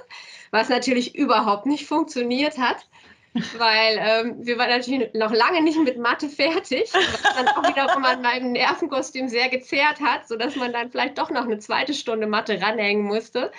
was 0.51 0.69
natürlich 0.69 1.15
überhaupt 1.15 1.67
nicht 1.67 1.87
funktioniert 1.87 2.59
hat 2.59 2.87
weil 3.35 3.99
ähm, 3.99 4.37
wir 4.47 4.59
waren 4.59 4.69
natürlich 4.69 5.15
noch 5.15 5.33
lange 5.33 5.63
nicht 5.63 5.79
mit 5.79 5.99
Mathe 5.99 6.29
fertig, 6.29 6.93
was 6.93 7.35
dann 7.35 7.49
auch 7.49 7.67
wiederum 7.69 8.05
an 8.05 8.21
meinem 8.21 8.53
Nervenkostüm 8.53 9.29
sehr 9.29 9.49
gezerrt 9.49 10.01
hat, 10.01 10.29
sodass 10.29 10.57
man 10.57 10.73
dann 10.73 10.91
vielleicht 10.91 11.17
doch 11.17 11.31
noch 11.31 11.45
eine 11.45 11.59
zweite 11.59 11.95
Stunde 11.95 12.27
Mathe 12.27 12.61
ranhängen 12.61 13.05
musste. 13.05 13.51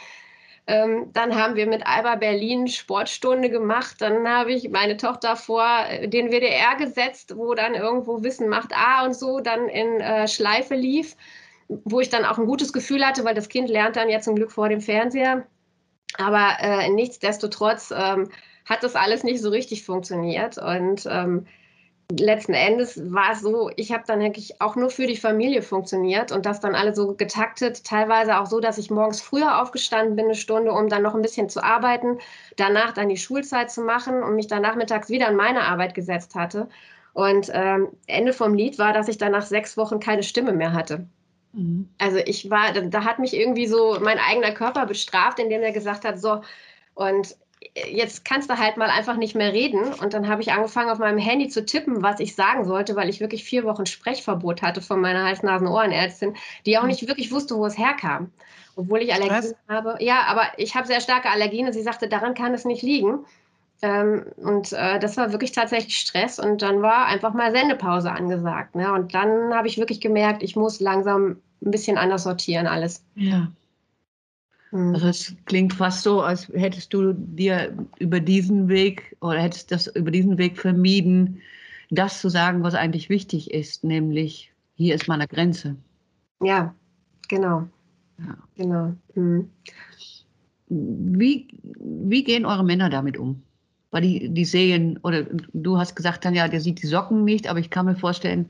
Ähm, 0.66 1.10
dann 1.12 1.36
haben 1.36 1.56
wir 1.56 1.68
mit 1.68 1.86
Alba 1.86 2.16
Berlin 2.16 2.68
Sportstunde 2.68 3.50
gemacht. 3.50 3.98
Dann 4.00 4.28
habe 4.28 4.54
ich 4.54 4.70
meine 4.70 4.96
Tochter 4.96 5.36
vor 5.36 5.68
äh, 5.90 6.08
den 6.08 6.32
WDR 6.32 6.76
gesetzt, 6.78 7.36
wo 7.36 7.54
dann 7.54 7.74
irgendwo 7.74 8.24
Wissen 8.24 8.48
macht 8.48 8.72
A 8.74 9.04
und 9.06 9.14
so 9.16 9.40
dann 9.42 9.68
in 9.68 10.00
äh, 10.00 10.28
Schleife 10.28 10.76
lief, 10.76 11.18
wo 11.68 12.00
ich 12.00 12.10
dann 12.10 12.24
auch 12.24 12.38
ein 12.38 12.46
gutes 12.46 12.72
Gefühl 12.72 13.06
hatte, 13.06 13.26
weil 13.26 13.36
das 13.36 13.50
Kind 13.50 13.70
lernt 13.70 13.98
dann 13.98 14.08
ja 14.10 14.22
zum 14.22 14.36
Glück 14.36 14.52
vor 14.52 14.70
dem 14.70 14.80
Fernseher. 14.80 15.46
Aber 16.18 16.58
äh, 16.60 16.90
nichtsdestotrotz 16.90 17.92
ähm, 17.96 18.30
hat 18.66 18.84
das 18.84 18.96
alles 18.96 19.24
nicht 19.24 19.42
so 19.42 19.50
richtig 19.50 19.84
funktioniert. 19.84 20.58
Und 20.58 21.08
ähm, 21.10 21.46
letzten 22.12 22.54
Endes 22.54 23.02
war 23.12 23.32
es 23.32 23.42
so, 23.42 23.72
ich 23.76 23.92
habe 23.92 24.04
dann 24.06 24.20
wirklich 24.20 24.62
auch 24.62 24.76
nur 24.76 24.90
für 24.90 25.08
die 25.08 25.18
Familie 25.18 25.62
funktioniert 25.62 26.32
und 26.32 26.46
das 26.46 26.60
dann 26.60 26.76
alle 26.76 26.94
so 26.94 27.14
getaktet, 27.14 27.84
teilweise 27.84 28.40
auch 28.40 28.46
so, 28.46 28.60
dass 28.60 28.78
ich 28.78 28.92
morgens 28.92 29.22
früher 29.22 29.62
aufgestanden 29.62 30.16
bin, 30.16 30.26
eine 30.26 30.36
Stunde, 30.36 30.72
um 30.72 30.90
dann 30.90 31.04
noch 31.04 31.16
ein 31.16 31.22
bisschen 31.22 31.50
zu 31.50 31.64
arbeiten, 31.64 32.20
danach 32.58 32.94
dann 32.94 33.10
die 33.10 33.18
Schulzeit 33.18 33.72
zu 33.72 33.82
machen 33.82 34.22
und 34.24 34.36
mich 34.36 34.48
dann 34.48 34.62
nachmittags 34.62 35.10
wieder 35.10 35.28
an 35.28 35.36
meine 35.36 35.64
Arbeit 35.64 35.96
gesetzt 35.96 36.36
hatte. 36.36 36.68
Und 37.14 37.52
ähm, 37.54 37.90
Ende 38.08 38.34
vom 38.34 38.54
Lied 38.54 38.80
war, 38.80 38.92
dass 38.92 39.08
ich 39.08 39.18
dann 39.18 39.32
nach 39.32 39.46
sechs 39.46 39.78
Wochen 39.78 40.00
keine 40.00 40.24
Stimme 40.24 40.52
mehr 40.52 40.74
hatte. 40.74 41.06
Mhm. 41.54 41.90
Also 42.00 42.18
ich 42.18 42.50
war, 42.50 42.74
da 42.74 43.04
hat 43.04 43.20
mich 43.20 43.36
irgendwie 43.36 43.68
so 43.68 44.00
mein 44.02 44.18
eigener 44.18 44.52
Körper 44.52 44.86
bestraft, 44.86 45.40
indem 45.40 45.62
er 45.62 45.72
gesagt 45.72 46.06
hat, 46.06 46.20
so, 46.20 46.42
und 46.96 47.36
jetzt 47.76 48.26
kannst 48.26 48.50
du 48.50 48.58
halt 48.58 48.78
mal 48.78 48.90
einfach 48.90 49.18
nicht 49.18 49.36
mehr 49.36 49.54
reden. 49.54 49.94
Und 49.94 50.14
dann 50.14 50.28
habe 50.28 50.42
ich 50.42 50.52
angefangen, 50.52 50.90
auf 50.90 51.00
meinem 51.00 51.18
Handy 51.18 51.48
zu 51.48 51.66
tippen, 51.66 52.02
was 52.02 52.20
ich 52.20 52.36
sagen 52.36 52.66
sollte, 52.66 52.96
weil 52.96 53.10
ich 53.10 53.20
wirklich 53.20 53.44
vier 53.44 53.64
Wochen 53.64 53.86
Sprechverbot 53.86 54.62
hatte 54.62 54.82
von 54.82 55.02
meiner 55.02 55.26
Hals-Nasen-Ohrenärztin, 55.26 56.36
die 56.66 56.78
auch 56.78 56.84
hm. 56.84 56.90
nicht 56.90 57.08
wirklich 57.08 57.32
wusste, 57.32 57.56
wo 57.56 57.66
es 57.66 57.78
herkam. 57.78 58.32
Obwohl 58.76 59.02
ich 59.02 59.14
Allergien 59.14 59.54
was? 59.68 59.76
habe. 59.76 59.98
Ja, 60.00 60.24
aber 60.28 60.44
ich 60.58 60.76
habe 60.76 60.88
sehr 60.88 61.02
starke 61.02 61.30
Allergien 61.30 61.68
und 61.68 61.74
sie 61.74 61.84
sagte, 61.84 62.08
daran 62.08 62.34
kann 62.34 62.54
es 62.54 62.66
nicht 62.66 62.82
liegen. 62.82 63.20
Ähm, 63.84 64.26
und 64.38 64.72
äh, 64.74 64.98
das 65.00 65.18
war 65.18 65.32
wirklich 65.32 65.52
tatsächlich 65.52 65.98
Stress. 65.98 66.40
Und 66.40 66.62
dann 66.62 66.82
war 66.82 67.06
einfach 67.06 67.34
mal 67.34 67.52
Sendepause 67.52 68.12
angesagt. 68.12 68.76
Ne? 68.76 68.92
Und 68.92 69.14
dann 69.14 69.54
habe 69.54 69.68
ich 69.68 69.78
wirklich 69.78 70.02
gemerkt, 70.02 70.42
ich 70.42 70.56
muss 70.56 70.80
langsam 70.80 71.38
ein 71.62 71.72
bisschen 71.72 71.98
anders 71.98 72.24
sortieren 72.24 72.66
alles. 72.66 73.04
Ja. 73.16 73.48
Mhm. 74.74 74.96
Also 74.96 75.08
es 75.08 75.36
klingt 75.46 75.74
fast 75.74 76.02
so, 76.02 76.22
als 76.22 76.48
hättest 76.50 76.94
du 76.94 77.14
dir 77.14 77.78
über 78.00 78.20
diesen 78.20 78.68
Weg 78.68 79.16
oder 79.22 79.40
hättest 79.40 79.72
das 79.72 79.88
über 79.88 80.10
diesen 80.10 80.40
Weg 80.40 80.60
vermieden, 80.60 81.42
das 81.92 82.20
zu 82.20 82.30
sagen, 82.30 82.64
was 82.64 82.74
eigentlich 82.74 83.10
wichtig 83.10 83.52
ist, 83.52 83.84
nämlich 83.84 84.52
hier 84.76 84.96
ist 84.96 85.08
meine 85.08 85.28
Grenze. 85.28 85.76
Ja, 86.42 86.74
genau. 87.30 87.68
Ja. 88.18 88.38
Genau. 88.56 88.94
Mhm. 89.14 89.50
Wie, 90.70 91.48
wie 91.80 92.24
gehen 92.24 92.46
eure 92.46 92.64
Männer 92.64 92.90
damit 92.90 93.18
um? 93.18 93.44
Weil 93.92 94.02
die, 94.02 94.30
die 94.30 94.46
sehen, 94.46 94.98
oder 95.04 95.28
du 95.54 95.78
hast 95.78 95.96
gesagt 95.96 96.26
dann 96.26 96.34
ja, 96.34 96.48
der 96.48 96.62
sieht 96.62 96.82
die 96.82 96.88
Socken 96.88 97.24
nicht, 97.26 97.48
aber 97.48 97.60
ich 97.60 97.70
kann 97.70 97.86
mir 97.86 97.96
vorstellen, 97.96 98.50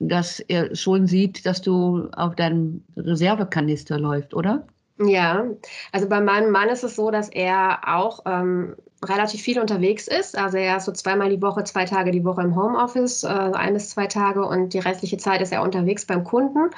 dass 0.00 0.38
er 0.38 0.76
schon 0.76 1.06
sieht, 1.06 1.46
dass 1.46 1.62
du 1.62 2.10
auf 2.12 2.36
deinem 2.36 2.84
Reservekanister 2.94 3.98
läuft, 3.98 4.34
oder? 4.34 4.66
Ja, 4.98 5.46
also 5.90 6.08
bei 6.08 6.20
meinem 6.20 6.50
Mann 6.50 6.68
ist 6.68 6.84
es 6.84 6.96
so, 6.96 7.10
dass 7.10 7.28
er 7.30 7.80
auch 7.86 8.20
ähm, 8.26 8.76
relativ 9.02 9.40
viel 9.42 9.58
unterwegs 9.58 10.06
ist. 10.06 10.36
Also 10.38 10.58
er 10.58 10.76
ist 10.76 10.84
so 10.84 10.92
zweimal 10.92 11.30
die 11.30 11.42
Woche, 11.42 11.64
zwei 11.64 11.86
Tage 11.86 12.12
die 12.12 12.24
Woche 12.24 12.42
im 12.42 12.54
Homeoffice, 12.54 13.24
äh, 13.24 13.28
ein 13.28 13.74
bis 13.74 13.90
zwei 13.90 14.06
Tage 14.06 14.44
und 14.44 14.74
die 14.74 14.78
restliche 14.78 15.16
Zeit 15.16 15.40
ist 15.40 15.50
er 15.52 15.62
unterwegs 15.62 16.06
beim 16.06 16.24
Kunden, 16.24 16.70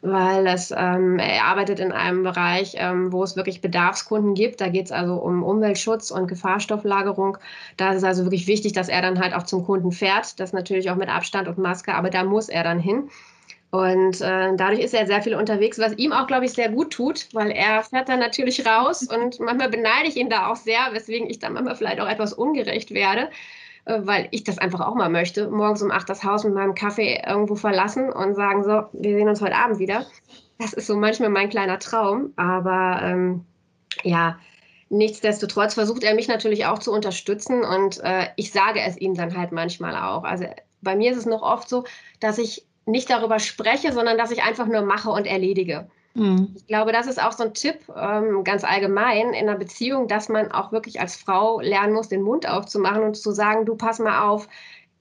weil 0.00 0.46
es, 0.46 0.72
ähm, 0.76 1.18
er 1.18 1.44
arbeitet 1.44 1.80
in 1.80 1.92
einem 1.92 2.22
Bereich, 2.22 2.74
ähm, 2.78 3.12
wo 3.12 3.22
es 3.24 3.36
wirklich 3.36 3.60
Bedarfskunden 3.60 4.34
gibt. 4.34 4.60
Da 4.60 4.68
geht 4.68 4.86
es 4.86 4.92
also 4.92 5.14
um 5.16 5.42
Umweltschutz 5.42 6.10
und 6.10 6.28
Gefahrstofflagerung. 6.28 7.36
Da 7.76 7.90
ist 7.90 7.98
es 7.98 8.04
also 8.04 8.24
wirklich 8.24 8.46
wichtig, 8.46 8.72
dass 8.74 8.88
er 8.88 9.02
dann 9.02 9.18
halt 9.20 9.34
auch 9.34 9.42
zum 9.42 9.64
Kunden 9.64 9.90
fährt. 9.92 10.38
Das 10.40 10.52
natürlich 10.52 10.90
auch 10.90 10.96
mit 10.96 11.08
Abstand 11.08 11.48
und 11.48 11.58
Maske, 11.58 11.94
aber 11.94 12.10
da 12.10 12.24
muss 12.24 12.48
er 12.48 12.62
dann 12.64 12.78
hin. 12.78 13.10
Und 13.76 14.20
äh, 14.20 14.56
dadurch 14.56 14.80
ist 14.80 14.94
er 14.94 15.06
sehr 15.06 15.22
viel 15.22 15.34
unterwegs, 15.34 15.78
was 15.78 15.96
ihm 15.98 16.12
auch, 16.12 16.26
glaube 16.26 16.46
ich, 16.46 16.52
sehr 16.52 16.70
gut 16.70 16.92
tut, 16.92 17.28
weil 17.34 17.50
er 17.50 17.82
fährt 17.82 18.08
dann 18.08 18.20
natürlich 18.20 18.64
raus 18.66 19.02
und 19.08 19.38
manchmal 19.40 19.68
beneide 19.68 20.08
ich 20.08 20.16
ihn 20.16 20.30
da 20.30 20.50
auch 20.50 20.56
sehr, 20.56 20.78
weswegen 20.92 21.28
ich 21.28 21.38
dann 21.38 21.52
manchmal 21.52 21.76
vielleicht 21.76 22.00
auch 22.00 22.08
etwas 22.08 22.32
ungerecht 22.32 22.92
werde, 22.92 23.28
äh, 23.84 23.98
weil 24.00 24.28
ich 24.30 24.44
das 24.44 24.58
einfach 24.58 24.80
auch 24.80 24.94
mal 24.94 25.10
möchte. 25.10 25.50
Morgens 25.50 25.82
um 25.82 25.90
acht 25.90 26.08
das 26.08 26.24
Haus 26.24 26.44
mit 26.44 26.54
meinem 26.54 26.74
Kaffee 26.74 27.22
irgendwo 27.26 27.54
verlassen 27.54 28.10
und 28.10 28.34
sagen 28.34 28.64
so, 28.64 28.84
wir 28.92 29.16
sehen 29.16 29.28
uns 29.28 29.42
heute 29.42 29.56
Abend 29.56 29.78
wieder. 29.78 30.06
Das 30.58 30.72
ist 30.72 30.86
so 30.86 30.96
manchmal 30.96 31.28
mein 31.28 31.50
kleiner 31.50 31.78
Traum, 31.78 32.32
aber 32.36 33.00
ähm, 33.02 33.44
ja, 34.02 34.38
Nichtsdestotrotz 34.88 35.74
versucht 35.74 36.04
er 36.04 36.14
mich 36.14 36.28
natürlich 36.28 36.66
auch 36.66 36.78
zu 36.78 36.92
unterstützen 36.92 37.64
und 37.64 37.98
äh, 38.04 38.28
ich 38.36 38.52
sage 38.52 38.80
es 38.80 38.96
ihm 38.96 39.14
dann 39.14 39.36
halt 39.36 39.50
manchmal 39.50 39.96
auch. 39.96 40.22
Also 40.22 40.44
bei 40.80 40.94
mir 40.94 41.10
ist 41.10 41.18
es 41.18 41.26
noch 41.26 41.42
oft 41.42 41.68
so, 41.68 41.84
dass 42.20 42.38
ich 42.38 42.65
nicht 42.86 43.10
darüber 43.10 43.38
spreche, 43.38 43.92
sondern 43.92 44.16
dass 44.16 44.30
ich 44.30 44.42
einfach 44.42 44.66
nur 44.66 44.82
mache 44.82 45.10
und 45.10 45.26
erledige. 45.26 45.88
Mhm. 46.14 46.54
Ich 46.56 46.66
glaube, 46.66 46.92
das 46.92 47.06
ist 47.06 47.22
auch 47.22 47.32
so 47.32 47.44
ein 47.44 47.52
Tipp 47.52 47.80
ähm, 47.94 48.42
ganz 48.42 48.64
allgemein 48.64 49.34
in 49.34 49.48
einer 49.48 49.58
Beziehung, 49.58 50.08
dass 50.08 50.28
man 50.28 50.50
auch 50.50 50.72
wirklich 50.72 51.00
als 51.00 51.16
Frau 51.16 51.60
lernen 51.60 51.92
muss, 51.92 52.08
den 52.08 52.22
Mund 52.22 52.48
aufzumachen 52.48 53.02
und 53.02 53.16
zu 53.16 53.32
sagen, 53.32 53.66
du 53.66 53.76
pass 53.76 53.98
mal 53.98 54.22
auf, 54.22 54.48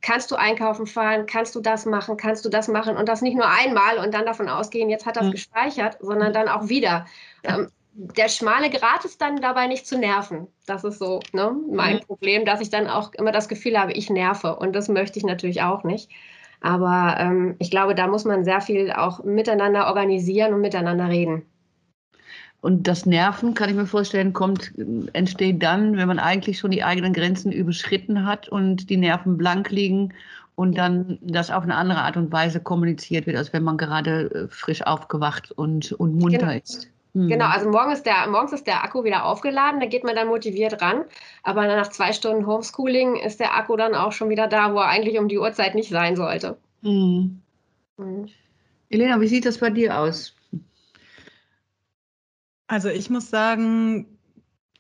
kannst 0.01 0.29
du 0.29 0.35
einkaufen 0.35 0.87
fahren, 0.87 1.25
kannst 1.25 1.55
du 1.55 1.61
das 1.61 1.85
machen, 1.85 2.17
kannst 2.17 2.43
du 2.43 2.49
das 2.49 2.67
machen 2.67 2.97
und 2.97 3.07
das 3.07 3.21
nicht 3.21 3.35
nur 3.35 3.47
einmal 3.47 3.97
und 3.97 4.13
dann 4.13 4.25
davon 4.25 4.49
ausgehen, 4.49 4.89
jetzt 4.89 5.05
hat 5.05 5.15
das 5.15 5.27
mhm. 5.27 5.31
gespeichert, 5.31 5.97
sondern 6.01 6.33
dann 6.33 6.49
auch 6.49 6.67
wieder. 6.67 7.05
Ähm, 7.43 7.69
der 7.97 8.27
schmale 8.27 8.69
Grat 8.69 9.05
ist 9.05 9.21
dann 9.21 9.37
dabei 9.37 9.67
nicht 9.67 9.87
zu 9.87 9.97
nerven. 9.97 10.47
Das 10.65 10.83
ist 10.83 10.99
so 10.99 11.21
ne, 11.31 11.55
mein 11.71 11.95
mhm. 11.95 12.01
Problem, 12.01 12.43
dass 12.43 12.59
ich 12.59 12.69
dann 12.69 12.87
auch 12.87 13.13
immer 13.13 13.31
das 13.31 13.47
Gefühl 13.47 13.79
habe, 13.79 13.93
ich 13.93 14.09
nerve 14.09 14.57
und 14.57 14.73
das 14.73 14.89
möchte 14.89 15.17
ich 15.17 15.25
natürlich 15.25 15.61
auch 15.61 15.85
nicht. 15.85 16.11
Aber 16.61 17.17
ähm, 17.19 17.55
ich 17.59 17.69
glaube, 17.69 17.95
da 17.95 18.07
muss 18.07 18.25
man 18.25 18.43
sehr 18.43 18.61
viel 18.61 18.91
auch 18.91 19.23
miteinander 19.23 19.87
organisieren 19.87 20.53
und 20.53 20.61
miteinander 20.61 21.09
reden. 21.09 21.43
Und 22.61 22.87
das 22.87 23.05
Nerven, 23.05 23.53
kann 23.53 23.69
ich 23.69 23.75
mir 23.75 23.85
vorstellen, 23.85 24.33
kommt, 24.33 24.73
entsteht 25.13 25.61
dann, 25.61 25.97
wenn 25.97 26.07
man 26.07 26.17
eigentlich 26.17 26.57
schon 26.57 26.71
die 26.71 26.83
eigenen 26.83 27.13
Grenzen 27.13 27.51
überschritten 27.51 28.25
hat 28.25 28.49
und 28.49 28.89
die 28.89 28.97
Nerven 28.97 29.37
blank 29.37 29.69
liegen 29.69 30.13
und 30.55 30.77
dann 30.77 31.19
das 31.21 31.51
auf 31.51 31.63
eine 31.63 31.75
andere 31.75 32.01
Art 32.01 32.17
und 32.17 32.31
Weise 32.31 32.59
kommuniziert 32.59 33.27
wird, 33.27 33.37
als 33.37 33.53
wenn 33.53 33.63
man 33.63 33.77
gerade 33.77 34.31
äh, 34.31 34.47
frisch 34.47 34.81
aufgewacht 34.81 35.51
und, 35.51 35.91
und 35.91 36.15
munter 36.15 36.39
genau. 36.39 36.51
ist. 36.53 36.89
Genau, 37.17 37.45
also 37.45 37.69
morgen 37.69 37.93
ist 37.93 38.05
der, 38.05 38.27
morgens 38.27 38.51
ist 38.51 38.67
der 38.67 38.83
Akku 38.83 39.05
wieder 39.05 39.23
aufgeladen, 39.23 39.79
da 39.79 39.85
geht 39.85 40.03
man 40.03 40.17
dann 40.17 40.27
motiviert 40.27 40.81
ran. 40.81 41.05
Aber 41.43 41.65
nach 41.65 41.87
zwei 41.87 42.11
Stunden 42.11 42.45
Homeschooling 42.45 43.15
ist 43.15 43.39
der 43.39 43.55
Akku 43.55 43.77
dann 43.77 43.95
auch 43.95 44.11
schon 44.11 44.29
wieder 44.29 44.47
da, 44.47 44.73
wo 44.73 44.79
er 44.79 44.89
eigentlich 44.89 45.17
um 45.17 45.29
die 45.29 45.39
Uhrzeit 45.39 45.75
nicht 45.75 45.89
sein 45.89 46.17
sollte. 46.17 46.57
Hm. 46.83 47.41
Hm. 47.97 48.27
Elena, 48.89 49.21
wie 49.21 49.27
sieht 49.27 49.45
das 49.45 49.59
bei 49.59 49.69
dir 49.69 49.97
aus? 49.97 50.35
Also 52.67 52.89
ich 52.89 53.09
muss 53.09 53.29
sagen, 53.29 54.17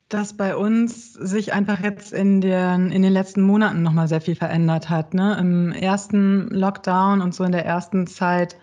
dass 0.09 0.35
bei 0.35 0.57
uns 0.57 1.13
sich 1.13 1.53
einfach 1.53 1.81
jetzt 1.81 2.11
in 2.11 2.41
den, 2.41 2.91
in 2.91 3.01
den 3.01 3.13
letzten 3.13 3.43
Monaten 3.43 3.81
nochmal 3.81 4.09
sehr 4.09 4.19
viel 4.19 4.35
verändert 4.35 4.89
hat. 4.89 5.13
Ne? 5.13 5.37
Im 5.39 5.71
ersten 5.71 6.49
Lockdown 6.49 7.21
und 7.21 7.33
so 7.33 7.45
in 7.45 7.53
der 7.53 7.65
ersten 7.65 8.07
Zeit 8.07 8.57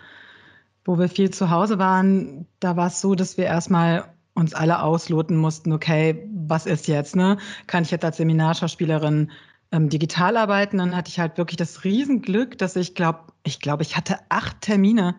wo 0.85 0.99
wir 0.99 1.09
viel 1.09 1.31
zu 1.31 1.51
Hause 1.51 1.79
waren, 1.79 2.47
da 2.61 2.77
war 2.77 2.89
es 2.89 3.01
so, 3.01 3.15
dass 3.15 3.37
wir 3.37 3.45
erstmal 3.45 4.05
uns 4.35 4.55
alle 4.55 4.83
ausloten 4.83 5.37
mussten, 5.37 5.73
okay, 5.73 6.29
was 6.47 6.67
ist 6.67 6.89
jetzt, 6.89 7.17
ne? 7.17 7.39
Kann 7.67 7.83
ich 7.85 7.91
jetzt 7.91 8.05
als 8.05 8.17
Seminarschauspielerin 8.17 9.31
ähm, 9.71 9.89
digital 9.89 10.37
arbeiten? 10.37 10.79
Dann 10.79 10.97
hatte 10.97 11.11
ich 11.11 11.21
halt 11.21 11.39
wirklich 11.39 11.59
das 11.59 11.85
Riesenglück, 11.85 12.59
dass 12.59 12.77
ich 12.77 12.95
glaube, 12.95 13.21
ich 13.45 13.61
glaube, 13.61 13.83
ich 13.83 13.97
hatte 13.97 14.19
acht 14.29 14.61
Termine, 14.62 15.17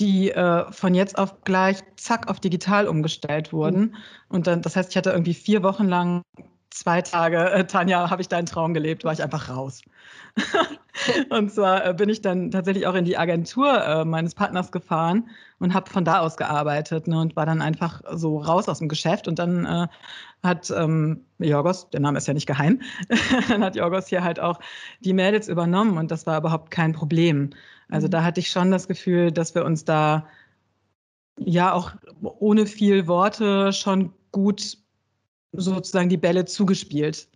die 0.00 0.30
äh, 0.30 0.70
von 0.72 0.94
jetzt 0.94 1.18
auf 1.18 1.44
gleich 1.44 1.78
zack 1.96 2.28
auf 2.28 2.40
digital 2.40 2.88
umgestellt 2.88 3.52
wurden. 3.52 3.80
Mhm. 3.80 3.94
Und 4.28 4.46
dann, 4.46 4.62
das 4.62 4.76
heißt, 4.76 4.90
ich 4.90 4.96
hatte 4.96 5.10
irgendwie 5.10 5.34
vier 5.34 5.62
Wochen 5.62 5.86
lang 5.86 6.22
zwei 6.70 7.02
Tage, 7.02 7.50
äh, 7.50 7.66
Tanja, 7.66 8.10
habe 8.10 8.22
ich 8.22 8.28
deinen 8.28 8.46
Traum 8.46 8.74
gelebt, 8.74 9.04
war 9.04 9.12
ich 9.12 9.22
einfach 9.22 9.48
raus. 9.48 9.82
und 11.30 11.50
zwar 11.50 11.86
äh, 11.86 11.94
bin 11.94 12.08
ich 12.08 12.20
dann 12.20 12.50
tatsächlich 12.50 12.86
auch 12.86 12.94
in 12.94 13.04
die 13.04 13.16
Agentur 13.16 13.82
äh, 13.82 14.04
meines 14.04 14.34
Partners 14.34 14.72
gefahren 14.72 15.28
und 15.58 15.74
habe 15.74 15.90
von 15.90 16.04
da 16.04 16.20
aus 16.20 16.36
gearbeitet 16.36 17.08
ne, 17.08 17.18
und 17.20 17.36
war 17.36 17.46
dann 17.46 17.62
einfach 17.62 18.02
so 18.12 18.38
raus 18.38 18.68
aus 18.68 18.80
dem 18.80 18.88
Geschäft. 18.88 19.28
Und 19.28 19.38
dann 19.38 19.64
äh, 19.64 19.86
hat 20.42 20.70
ähm, 20.70 21.24
Jorgos, 21.38 21.88
der 21.90 22.00
Name 22.00 22.18
ist 22.18 22.28
ja 22.28 22.34
nicht 22.34 22.46
geheim, 22.46 22.80
dann 23.48 23.64
hat 23.64 23.76
Jorgos 23.76 24.08
hier 24.08 24.22
halt 24.22 24.40
auch 24.40 24.60
die 25.00 25.12
Mädels 25.12 25.48
übernommen 25.48 25.96
und 25.96 26.10
das 26.10 26.26
war 26.26 26.38
überhaupt 26.38 26.70
kein 26.70 26.92
Problem. 26.92 27.50
Also 27.88 28.06
mhm. 28.06 28.10
da 28.10 28.24
hatte 28.24 28.40
ich 28.40 28.50
schon 28.50 28.70
das 28.70 28.88
Gefühl, 28.88 29.32
dass 29.32 29.54
wir 29.54 29.64
uns 29.64 29.84
da 29.84 30.26
ja 31.38 31.72
auch 31.72 31.92
ohne 32.22 32.66
viel 32.66 33.06
Worte 33.06 33.72
schon 33.72 34.12
gut 34.32 34.78
sozusagen 35.52 36.08
die 36.08 36.16
Bälle 36.16 36.44
zugespielt 36.44 37.28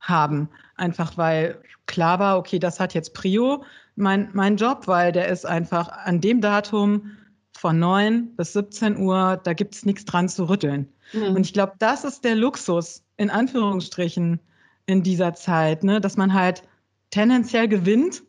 haben. 0.00 0.48
Einfach 0.76 1.16
weil 1.16 1.62
klar 1.86 2.18
war, 2.18 2.38
okay, 2.38 2.58
das 2.58 2.80
hat 2.80 2.94
jetzt 2.94 3.14
Prio, 3.14 3.64
mein, 3.96 4.30
mein 4.32 4.56
Job, 4.56 4.86
weil 4.86 5.12
der 5.12 5.28
ist 5.28 5.44
einfach 5.44 5.88
an 5.88 6.20
dem 6.20 6.40
Datum 6.40 7.16
von 7.56 7.78
9 7.78 8.36
bis 8.36 8.54
17 8.54 8.96
Uhr, 8.98 9.38
da 9.42 9.52
gibt 9.52 9.74
es 9.74 9.84
nichts 9.84 10.04
dran 10.04 10.28
zu 10.28 10.48
rütteln. 10.48 10.88
Mhm. 11.12 11.36
Und 11.36 11.46
ich 11.46 11.52
glaube, 11.52 11.74
das 11.78 12.04
ist 12.04 12.24
der 12.24 12.34
Luxus, 12.34 13.04
in 13.16 13.28
Anführungsstrichen, 13.28 14.40
in 14.86 15.02
dieser 15.02 15.34
Zeit, 15.34 15.84
ne? 15.84 16.00
dass 16.00 16.16
man 16.16 16.34
halt 16.34 16.62
tendenziell 17.10 17.68
gewinnt, 17.68 18.22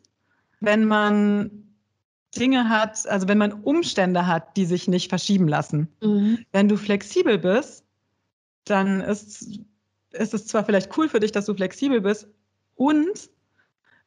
wenn 0.60 0.84
man 0.84 1.50
Dinge 2.36 2.68
hat, 2.68 3.06
also 3.08 3.28
wenn 3.28 3.38
man 3.38 3.52
Umstände 3.52 4.26
hat, 4.26 4.56
die 4.56 4.64
sich 4.64 4.88
nicht 4.88 5.08
verschieben 5.08 5.48
lassen. 5.48 5.88
Mhm. 6.02 6.38
Wenn 6.52 6.68
du 6.68 6.76
flexibel 6.76 7.38
bist, 7.38 7.84
dann 8.64 9.00
ist, 9.00 9.60
ist 10.10 10.34
es 10.34 10.46
zwar 10.46 10.64
vielleicht 10.64 10.96
cool 10.96 11.08
für 11.08 11.20
dich, 11.20 11.32
dass 11.32 11.46
du 11.46 11.54
flexibel 11.54 12.00
bist 12.00 12.28
und 12.74 13.30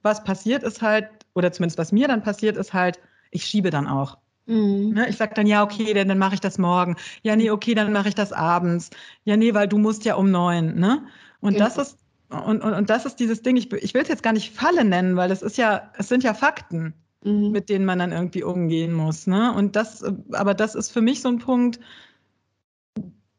was 0.02 0.24
passiert 0.24 0.64
ist 0.64 0.82
halt, 0.82 1.10
oder 1.34 1.52
zumindest 1.52 1.78
was 1.78 1.92
mir 1.92 2.08
dann 2.08 2.24
passiert 2.24 2.58
ist 2.58 2.74
halt, 2.74 3.00
ich 3.32 3.46
schiebe 3.46 3.70
dann 3.70 3.88
auch. 3.88 4.18
Mhm. 4.46 4.94
Ne, 4.94 5.10
ich 5.10 5.18
sage 5.18 5.34
dann, 5.34 5.48
ja, 5.48 5.64
okay, 5.64 5.94
dann, 5.94 6.08
dann 6.08 6.20
mache 6.20 6.36
ich 6.36 6.40
das 6.42 6.58
morgen. 6.58 6.96
Ja, 7.24 7.36
nee, 7.36 7.50
okay, 7.50 7.74
dann 7.74 7.92
mache 7.92 8.10
ich 8.10 8.16
das 8.16 8.32
abends. 8.32 8.92
Ja, 9.24 9.38
nee, 9.38 9.54
weil 9.54 9.68
du 9.68 9.78
musst 9.78 10.06
ja 10.06 10.16
um 10.16 10.30
neun. 10.30 10.76
Ne? 10.76 11.04
Und 11.42 11.54
genau. 11.54 11.66
das 11.66 11.78
ist, 11.78 11.98
und, 12.30 12.62
und, 12.62 12.74
und 12.74 12.90
das 12.90 13.06
ist 13.06 13.16
dieses 13.16 13.42
Ding, 13.42 13.56
ich, 13.58 13.72
ich 13.74 13.94
will 13.94 14.04
es 14.04 14.08
jetzt 14.08 14.24
gar 14.24 14.34
nicht 14.34 14.54
Falle 14.54 14.86
nennen, 14.86 15.16
weil 15.16 15.32
es 15.32 15.42
ist 15.42 15.58
ja, 15.58 15.92
es 15.98 16.08
sind 16.08 16.24
ja 16.24 16.34
Fakten, 16.34 16.94
mhm. 17.24 17.52
mit 17.52 17.70
denen 17.70 17.86
man 17.86 18.00
dann 18.00 18.12
irgendwie 18.12 18.44
umgehen 18.44 18.94
muss. 18.94 19.26
Ne? 19.26 19.52
Und 19.54 19.76
das, 19.76 20.04
aber 20.34 20.54
das 20.54 20.76
ist 20.76 20.92
für 20.92 21.02
mich 21.02 21.22
so 21.22 21.30
ein 21.30 21.40
Punkt, 21.40 21.80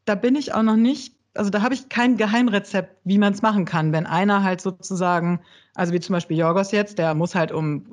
da 0.07 0.15
bin 0.15 0.35
ich 0.35 0.53
auch 0.53 0.63
noch 0.63 0.75
nicht, 0.75 1.13
also 1.33 1.49
da 1.49 1.61
habe 1.61 1.73
ich 1.73 1.89
kein 1.89 2.17
Geheimrezept, 2.17 2.97
wie 3.03 3.17
man 3.17 3.33
es 3.33 3.41
machen 3.41 3.65
kann, 3.65 3.91
wenn 3.91 4.05
einer 4.05 4.43
halt 4.43 4.61
sozusagen, 4.61 5.41
also 5.75 5.93
wie 5.93 5.99
zum 5.99 6.13
Beispiel 6.13 6.37
Jorgos 6.37 6.71
jetzt, 6.71 6.97
der 6.97 7.13
muss 7.13 7.35
halt 7.35 7.51
um 7.51 7.85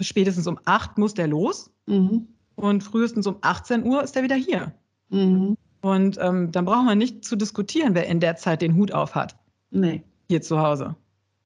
spätestens 0.00 0.46
um 0.46 0.58
acht 0.64 0.98
muss 0.98 1.14
der 1.14 1.26
los 1.26 1.70
mhm. 1.86 2.28
und 2.54 2.82
frühestens 2.82 3.26
um 3.26 3.38
18 3.40 3.84
Uhr 3.84 4.02
ist 4.02 4.16
er 4.16 4.22
wieder 4.24 4.36
hier. 4.36 4.74
Mhm. 5.08 5.56
Und 5.80 6.18
ähm, 6.20 6.50
dann 6.50 6.64
braucht 6.64 6.84
man 6.84 6.98
nicht 6.98 7.24
zu 7.24 7.36
diskutieren, 7.36 7.94
wer 7.94 8.06
in 8.06 8.20
der 8.20 8.36
Zeit 8.36 8.60
den 8.60 8.74
Hut 8.74 8.92
auf 8.92 9.14
hat. 9.14 9.36
Nee. 9.70 10.02
Hier 10.28 10.42
zu 10.42 10.60
Hause. 10.60 10.96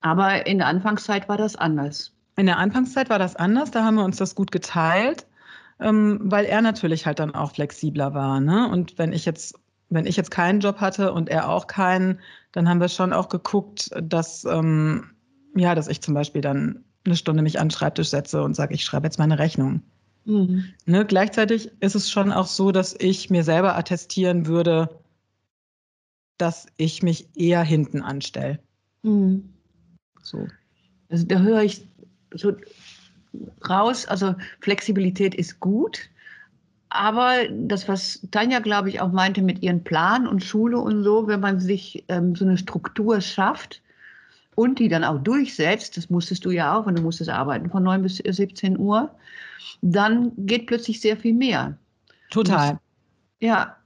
Aber 0.01 0.47
in 0.47 0.59
der 0.59 0.67
Anfangszeit 0.67 1.29
war 1.29 1.37
das 1.37 1.57
anders. 1.57 2.13
In 2.37 2.47
der 2.47 2.57
Anfangszeit 2.57 3.11
war 3.11 3.19
das 3.19 3.37
anders, 3.37 3.71
da 3.71 3.85
haben 3.85 3.97
wir 3.97 4.05
uns 4.05 4.17
das 4.17 4.35
gut 4.35 4.51
geteilt, 4.51 5.27
ähm, 5.79 6.21
weil 6.23 6.47
er 6.47 6.63
natürlich 6.63 7.05
halt 7.05 7.19
dann 7.19 7.35
auch 7.35 7.53
flexibler 7.53 8.15
war. 8.15 8.41
Ne? 8.41 8.69
Und 8.69 8.97
wenn 8.99 9.13
ich 9.13 9.27
jetzt 9.27 9.59
wenn 9.91 10.07
ich 10.07 10.17
jetzt 10.17 10.31
keinen 10.31 10.61
Job 10.61 10.81
hatte 10.81 11.13
und 11.13 11.29
er 11.29 11.49
auch 11.49 11.67
keinen, 11.67 12.21
dann 12.53 12.69
haben 12.69 12.81
wir 12.81 12.89
schon 12.89 13.13
auch 13.13 13.29
geguckt, 13.29 13.91
dass, 14.01 14.45
ähm, 14.45 15.11
ja, 15.55 15.75
dass 15.75 15.89
ich 15.89 16.01
zum 16.01 16.15
Beispiel 16.15 16.41
dann 16.41 16.85
eine 17.05 17.17
Stunde 17.17 17.43
mich 17.43 17.59
an 17.59 17.67
den 17.67 17.73
Schreibtisch 17.73 18.09
setze 18.09 18.43
und 18.43 18.55
sage, 18.55 18.75
ich 18.75 18.85
schreibe 18.85 19.07
jetzt 19.07 19.19
meine 19.19 19.39
Rechnung. 19.39 19.83
Mhm. 20.25 20.65
Ne, 20.87 21.05
gleichzeitig 21.05 21.73
ist 21.81 21.95
es 21.95 22.11
schon 22.11 22.33
auch 22.33 22.47
so, 22.47 22.73
dass 22.73 22.95
ich 22.99 23.31
mir 23.31 23.43
selber 23.43 23.77
attestieren 23.77 24.47
würde, 24.47 25.01
dass 26.39 26.67
ich 26.77 27.03
mich 27.03 27.29
eher 27.37 27.63
hinten 27.63 28.03
anstelle. 28.03 28.61
Mhm. 29.03 29.53
So. 30.23 30.47
Also 31.09 31.27
da 31.27 31.41
höre 31.41 31.63
ich 31.63 31.89
so 32.33 32.53
raus, 33.69 34.07
also 34.07 34.35
Flexibilität 34.61 35.35
ist 35.35 35.59
gut, 35.59 36.11
aber 36.91 37.49
das, 37.49 37.89
was 37.89 38.21
Tanja, 38.33 38.59
glaube 38.59 38.89
ich, 38.89 39.01
auch 39.01 39.13
meinte 39.13 39.43
mit 39.43 39.63
ihren 39.63 39.85
Plan 39.85 40.27
und 40.27 40.45
Schule 40.45 40.79
und 40.79 41.05
so, 41.05 41.29
wenn 41.29 41.41
man 41.41 41.61
sich 41.61 42.05
ähm, 42.09 42.35
so 42.35 42.45
eine 42.45 42.59
Struktur 42.59 43.21
schafft 43.21 43.81
und 44.57 44.81
die 44.81 44.89
dann 44.89 45.05
auch 45.05 45.19
durchsetzt, 45.23 45.97
das 45.97 46.11
musstest 46.11 46.45
du 46.45 46.51
ja 46.51 46.77
auch, 46.77 46.87
und 46.87 46.99
du 46.99 47.03
musstest 47.03 47.31
arbeiten 47.31 47.71
von 47.71 47.85
9 47.85 48.03
bis 48.03 48.17
17 48.17 48.77
Uhr, 48.77 49.09
dann 49.83 50.33
geht 50.37 50.67
plötzlich 50.67 51.01
sehr 51.01 51.17
viel 51.17 51.33
mehr. 51.33 51.79
Total. 52.31 52.73
Das, 52.73 52.79
ja. 53.39 53.77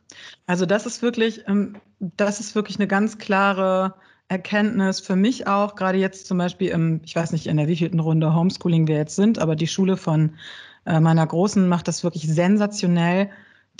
Also 0.46 0.64
das 0.64 0.86
ist 0.86 1.02
wirklich, 1.02 1.42
ähm, 1.46 1.76
das 1.98 2.40
ist 2.40 2.54
wirklich 2.54 2.78
eine 2.78 2.88
ganz 2.88 3.18
klare 3.18 3.94
Erkenntnis 4.28 5.00
für 5.00 5.16
mich 5.16 5.46
auch, 5.46 5.74
gerade 5.74 5.98
jetzt 5.98 6.26
zum 6.26 6.38
Beispiel 6.38 6.70
im, 6.70 7.02
ich 7.04 7.14
weiß 7.14 7.32
nicht, 7.32 7.46
in 7.46 7.58
der 7.58 7.68
wievielten 7.68 8.00
Runde 8.00 8.34
Homeschooling 8.34 8.88
wir 8.88 8.96
jetzt 8.96 9.16
sind, 9.16 9.38
aber 9.38 9.54
die 9.56 9.66
Schule 9.66 9.98
von 9.98 10.32
äh, 10.86 11.00
meiner 11.00 11.26
Großen 11.26 11.68
macht 11.68 11.88
das 11.88 12.04
wirklich 12.04 12.26
sensationell. 12.26 13.30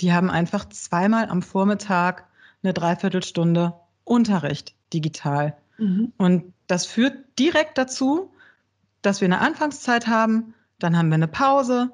Die 0.01 0.13
haben 0.13 0.29
einfach 0.29 0.67
zweimal 0.69 1.29
am 1.29 1.41
Vormittag 1.41 2.25
eine 2.63 2.73
Dreiviertelstunde 2.73 3.73
Unterricht 4.03 4.75
digital. 4.93 5.55
Mhm. 5.77 6.13
Und 6.17 6.53
das 6.67 6.85
führt 6.85 7.17
direkt 7.39 7.77
dazu, 7.77 8.31
dass 9.01 9.21
wir 9.21 9.27
eine 9.27 9.39
Anfangszeit 9.39 10.07
haben, 10.07 10.53
dann 10.79 10.97
haben 10.97 11.09
wir 11.09 11.15
eine 11.15 11.27
Pause, 11.27 11.91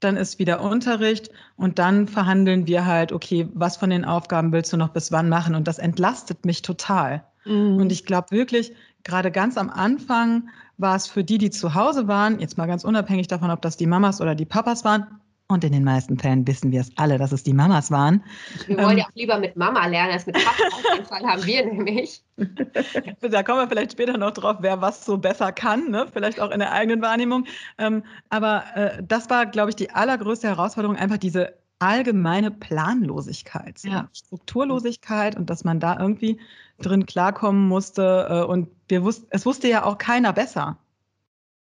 dann 0.00 0.16
ist 0.16 0.38
wieder 0.38 0.60
Unterricht 0.60 1.30
und 1.56 1.78
dann 1.78 2.06
verhandeln 2.06 2.66
wir 2.66 2.86
halt, 2.86 3.12
okay, 3.12 3.48
was 3.54 3.76
von 3.76 3.90
den 3.90 4.04
Aufgaben 4.04 4.52
willst 4.52 4.72
du 4.72 4.76
noch 4.76 4.90
bis 4.90 5.12
wann 5.12 5.28
machen? 5.28 5.54
Und 5.54 5.66
das 5.66 5.78
entlastet 5.78 6.44
mich 6.44 6.62
total. 6.62 7.24
Mhm. 7.44 7.76
Und 7.76 7.90
ich 7.90 8.04
glaube 8.04 8.30
wirklich, 8.30 8.74
gerade 9.04 9.30
ganz 9.30 9.56
am 9.56 9.70
Anfang 9.70 10.48
war 10.76 10.96
es 10.96 11.06
für 11.06 11.22
die, 11.22 11.38
die 11.38 11.50
zu 11.50 11.74
Hause 11.74 12.08
waren, 12.08 12.40
jetzt 12.40 12.58
mal 12.58 12.66
ganz 12.66 12.84
unabhängig 12.84 13.28
davon, 13.28 13.50
ob 13.50 13.62
das 13.62 13.76
die 13.76 13.86
Mamas 13.86 14.20
oder 14.20 14.34
die 14.34 14.44
Papas 14.44 14.84
waren, 14.84 15.20
und 15.46 15.62
in 15.62 15.72
den 15.72 15.84
meisten 15.84 16.18
Fällen 16.18 16.46
wissen 16.46 16.72
wir 16.72 16.80
es 16.80 16.90
alle, 16.96 17.18
dass 17.18 17.30
es 17.30 17.42
die 17.42 17.52
Mamas 17.52 17.90
waren. 17.90 18.24
Wir 18.66 18.78
wollen 18.78 18.92
ähm, 18.92 18.98
ja 18.98 19.04
auch 19.04 19.14
lieber 19.14 19.38
mit 19.38 19.56
Mama 19.56 19.86
lernen 19.86 20.12
als 20.12 20.24
mit 20.24 20.36
Papa. 20.36 20.50
Auf 20.72 20.94
jeden 20.94 21.06
Fall 21.06 21.22
haben 21.22 21.44
wir 21.44 21.66
nämlich. 21.66 22.24
da 23.20 23.42
kommen 23.42 23.58
wir 23.58 23.68
vielleicht 23.68 23.92
später 23.92 24.16
noch 24.16 24.30
drauf, 24.30 24.56
wer 24.60 24.80
was 24.80 25.04
so 25.04 25.18
besser 25.18 25.52
kann, 25.52 25.90
ne? 25.90 26.06
vielleicht 26.10 26.40
auch 26.40 26.50
in 26.50 26.60
der 26.60 26.72
eigenen 26.72 27.02
Wahrnehmung. 27.02 27.44
Ähm, 27.76 28.04
aber 28.30 28.64
äh, 28.74 29.02
das 29.06 29.28
war, 29.28 29.44
glaube 29.44 29.68
ich, 29.68 29.76
die 29.76 29.90
allergrößte 29.90 30.48
Herausforderung, 30.48 30.96
einfach 30.96 31.18
diese 31.18 31.52
allgemeine 31.78 32.50
Planlosigkeit, 32.50 33.82
ja. 33.82 34.08
Strukturlosigkeit 34.14 35.36
und 35.36 35.50
dass 35.50 35.62
man 35.62 35.78
da 35.78 35.98
irgendwie 36.00 36.40
drin 36.78 37.06
klarkommen 37.06 37.68
musste. 37.68 38.26
Äh, 38.28 38.44
und 38.44 38.68
wir 38.88 39.02
wussten, 39.04 39.26
es 39.30 39.46
wusste 39.46 39.68
ja 39.68 39.84
auch 39.84 39.98
keiner 39.98 40.32
besser. 40.32 40.78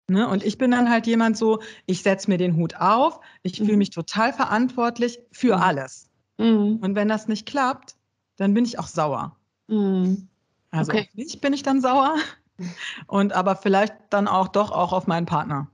Ne? 0.08 0.28
Und 0.28 0.44
ich 0.44 0.58
bin 0.58 0.72
dann 0.72 0.90
halt 0.90 1.08
jemand 1.08 1.38
so, 1.38 1.62
ich 1.88 2.04
setze 2.04 2.30
mir 2.30 2.38
den 2.38 2.58
Hut 2.58 2.76
auf, 2.76 3.20
ich 3.42 3.60
mhm. 3.60 3.66
fühle 3.66 3.78
mich 3.78 3.90
total 3.90 4.34
verantwortlich 4.34 5.20
für 5.32 5.58
mhm. 5.58 5.64
alles. 5.64 6.10
Mhm. 6.38 6.78
Und 6.82 6.96
wenn 6.96 7.08
das 7.08 7.28
nicht 7.28 7.48
klappt, 7.48 7.96
dann 8.38 8.54
bin 8.54 8.66
ich 8.66 8.78
auch 8.78 8.88
sauer. 8.88 9.36
Mhm. 9.68 10.28
Also 10.72 10.92
okay. 10.92 11.02
auf 11.02 11.16
mich 11.16 11.42
bin 11.42 11.54
ich 11.54 11.64
dann 11.64 11.82
sauer 11.82 12.16
und 13.08 13.34
aber 13.34 13.56
vielleicht 13.56 13.94
dann 14.10 14.28
auch 14.28 14.48
doch 14.50 14.72
auch 14.72 14.94
auf 14.94 15.08
meinen 15.08 15.26
Partner. 15.26 15.68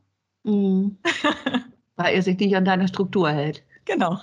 Mhm. 0.44 0.98
Weil 1.98 2.16
er 2.16 2.22
sich 2.22 2.40
nicht 2.40 2.56
an 2.56 2.66
deiner 2.66 2.88
Struktur 2.88 3.30
hält. 3.30 3.64
Genau. 3.86 4.20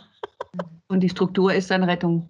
Und 0.89 1.01
die 1.01 1.11
Struktur 1.11 1.53
ist 1.53 1.71
dann 1.71 1.85
Rettung. 1.85 2.29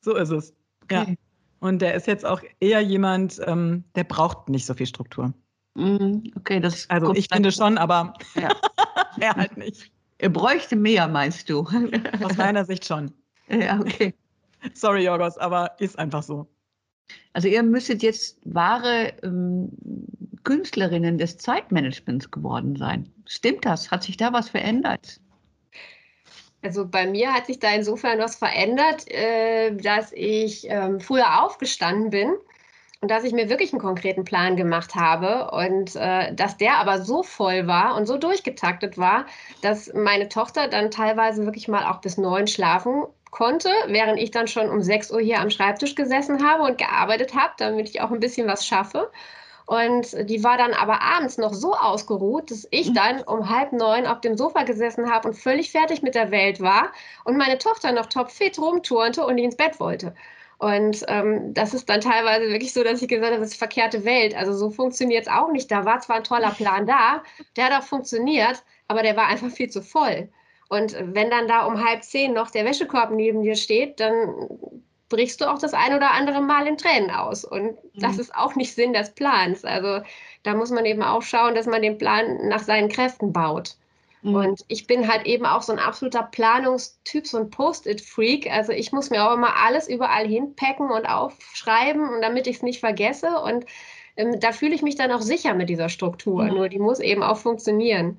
So 0.00 0.16
ist 0.16 0.30
es. 0.30 0.54
Okay. 0.84 1.04
Ja. 1.08 1.14
Und 1.62 1.80
der 1.80 1.94
ist 1.94 2.08
jetzt 2.08 2.26
auch 2.26 2.42
eher 2.58 2.80
jemand, 2.80 3.40
ähm, 3.46 3.84
der 3.94 4.02
braucht 4.02 4.48
nicht 4.48 4.66
so 4.66 4.74
viel 4.74 4.86
Struktur. 4.86 5.32
Mhm, 5.74 6.24
okay, 6.34 6.58
das 6.58 6.90
Also 6.90 7.14
ich 7.14 7.28
finde 7.32 7.52
schon, 7.52 7.78
aber 7.78 8.14
ja. 8.34 8.48
er 9.20 9.36
halt 9.36 9.56
nicht. 9.56 9.92
Er 10.18 10.30
bräuchte 10.30 10.74
mehr, 10.74 11.06
meinst 11.06 11.48
du? 11.48 11.60
Aus 12.24 12.36
meiner 12.36 12.64
Sicht 12.64 12.84
schon. 12.84 13.12
Ja, 13.48 13.78
okay. 13.78 14.12
Sorry, 14.74 15.04
Jorgos, 15.04 15.38
aber 15.38 15.70
ist 15.78 15.96
einfach 16.00 16.24
so. 16.24 16.48
Also 17.32 17.46
ihr 17.46 17.62
müsstet 17.62 18.02
jetzt 18.02 18.40
wahre 18.44 19.12
ähm, 19.22 19.68
Künstlerinnen 20.42 21.16
des 21.16 21.38
Zeitmanagements 21.38 22.28
geworden 22.32 22.74
sein. 22.74 23.08
Stimmt 23.26 23.64
das? 23.64 23.88
Hat 23.88 24.02
sich 24.02 24.16
da 24.16 24.32
was 24.32 24.48
verändert? 24.48 25.20
Also 26.62 26.86
bei 26.86 27.06
mir 27.06 27.34
hat 27.34 27.46
sich 27.46 27.58
da 27.58 27.72
insofern 27.74 28.20
was 28.20 28.36
verändert, 28.36 29.10
äh, 29.10 29.72
dass 29.74 30.12
ich 30.12 30.66
ähm, 30.68 31.00
früher 31.00 31.44
aufgestanden 31.44 32.10
bin 32.10 32.32
und 33.00 33.10
dass 33.10 33.24
ich 33.24 33.32
mir 33.32 33.50
wirklich 33.50 33.72
einen 33.72 33.82
konkreten 33.82 34.24
Plan 34.24 34.56
gemacht 34.56 34.94
habe 34.94 35.50
und 35.50 35.96
äh, 35.96 36.32
dass 36.34 36.56
der 36.56 36.78
aber 36.78 37.02
so 37.02 37.24
voll 37.24 37.66
war 37.66 37.96
und 37.96 38.06
so 38.06 38.16
durchgetaktet 38.16 38.96
war, 38.96 39.26
dass 39.60 39.92
meine 39.92 40.28
Tochter 40.28 40.68
dann 40.68 40.92
teilweise 40.92 41.44
wirklich 41.44 41.66
mal 41.66 41.84
auch 41.84 42.00
bis 42.00 42.16
neun 42.16 42.46
schlafen 42.46 43.04
konnte, 43.32 43.70
während 43.88 44.20
ich 44.20 44.30
dann 44.30 44.46
schon 44.46 44.70
um 44.70 44.82
sechs 44.82 45.10
Uhr 45.10 45.20
hier 45.20 45.40
am 45.40 45.50
Schreibtisch 45.50 45.96
gesessen 45.96 46.48
habe 46.48 46.62
und 46.62 46.78
gearbeitet 46.78 47.34
habe, 47.34 47.54
damit 47.58 47.88
ich 47.88 48.00
auch 48.00 48.12
ein 48.12 48.20
bisschen 48.20 48.46
was 48.46 48.64
schaffe. 48.64 49.10
Und 49.66 50.28
die 50.28 50.42
war 50.42 50.58
dann 50.58 50.74
aber 50.74 51.00
abends 51.02 51.38
noch 51.38 51.54
so 51.54 51.74
ausgeruht, 51.74 52.50
dass 52.50 52.66
ich 52.70 52.90
mhm. 52.90 52.94
dann 52.94 53.22
um 53.22 53.48
halb 53.48 53.72
neun 53.72 54.06
auf 54.06 54.20
dem 54.20 54.36
Sofa 54.36 54.64
gesessen 54.64 55.10
habe 55.10 55.28
und 55.28 55.34
völlig 55.34 55.70
fertig 55.70 56.02
mit 56.02 56.14
der 56.14 56.30
Welt 56.30 56.60
war 56.60 56.92
und 57.24 57.36
meine 57.36 57.58
Tochter 57.58 57.92
noch 57.92 58.06
topfit 58.06 58.58
rumturnte 58.58 59.24
und 59.24 59.38
ins 59.38 59.56
Bett 59.56 59.78
wollte. 59.78 60.14
Und 60.58 61.04
ähm, 61.08 61.54
das 61.54 61.74
ist 61.74 61.88
dann 61.88 62.00
teilweise 62.00 62.48
wirklich 62.48 62.72
so, 62.72 62.84
dass 62.84 63.02
ich 63.02 63.08
gesagt 63.08 63.32
habe, 63.32 63.40
das 63.40 63.50
ist 63.50 63.58
verkehrte 63.58 64.04
Welt. 64.04 64.36
Also 64.36 64.52
so 64.52 64.70
funktioniert 64.70 65.26
es 65.26 65.32
auch 65.32 65.50
nicht. 65.50 65.68
Da 65.70 65.84
war 65.84 65.98
zwar 65.98 66.16
ein 66.16 66.24
toller 66.24 66.50
Plan 66.56 66.86
da, 66.86 67.24
der 67.56 67.64
hat 67.64 67.82
auch 67.82 67.86
funktioniert, 67.86 68.62
aber 68.86 69.02
der 69.02 69.16
war 69.16 69.26
einfach 69.26 69.50
viel 69.50 69.70
zu 69.70 69.82
voll. 69.82 70.28
Und 70.68 70.96
wenn 71.00 71.30
dann 71.30 71.48
da 71.48 71.66
um 71.66 71.84
halb 71.84 72.04
zehn 72.04 72.32
noch 72.32 72.50
der 72.50 72.64
Wäschekorb 72.64 73.10
neben 73.10 73.42
dir 73.42 73.56
steht, 73.56 73.98
dann 73.98 74.82
brichst 75.12 75.40
du 75.40 75.44
auch 75.44 75.58
das 75.58 75.74
ein 75.74 75.94
oder 75.94 76.12
andere 76.12 76.40
Mal 76.40 76.66
in 76.66 76.78
Tränen 76.78 77.10
aus. 77.10 77.44
Und 77.44 77.76
das 77.94 78.14
mhm. 78.14 78.20
ist 78.20 78.34
auch 78.34 78.56
nicht 78.56 78.74
Sinn 78.74 78.94
des 78.94 79.10
Plans. 79.10 79.64
Also 79.64 80.00
da 80.42 80.54
muss 80.54 80.70
man 80.70 80.86
eben 80.86 81.02
auch 81.02 81.22
schauen, 81.22 81.54
dass 81.54 81.66
man 81.66 81.82
den 81.82 81.98
Plan 81.98 82.48
nach 82.48 82.60
seinen 82.60 82.88
Kräften 82.88 83.32
baut. 83.32 83.76
Mhm. 84.22 84.34
Und 84.34 84.64
ich 84.68 84.86
bin 84.86 85.06
halt 85.12 85.26
eben 85.26 85.44
auch 85.44 85.60
so 85.62 85.72
ein 85.72 85.78
absoluter 85.78 86.22
Planungstyp, 86.22 87.26
so 87.26 87.38
ein 87.38 87.50
Post-it-Freak. 87.50 88.50
Also 88.50 88.72
ich 88.72 88.90
muss 88.90 89.10
mir 89.10 89.28
auch 89.28 89.34
immer 89.34 89.54
alles 89.56 89.86
überall 89.86 90.26
hinpacken 90.26 90.90
und 90.90 91.06
aufschreiben, 91.06 92.08
und 92.08 92.22
damit 92.22 92.46
ich 92.46 92.56
es 92.56 92.62
nicht 92.62 92.80
vergesse. 92.80 93.38
Und 93.40 93.66
ähm, 94.16 94.40
da 94.40 94.52
fühle 94.52 94.74
ich 94.74 94.82
mich 94.82 94.96
dann 94.96 95.12
auch 95.12 95.22
sicher 95.22 95.52
mit 95.54 95.68
dieser 95.68 95.90
Struktur. 95.90 96.44
Mhm. 96.44 96.54
Nur 96.54 96.68
die 96.70 96.78
muss 96.78 97.00
eben 97.00 97.22
auch 97.22 97.36
funktionieren. 97.36 98.18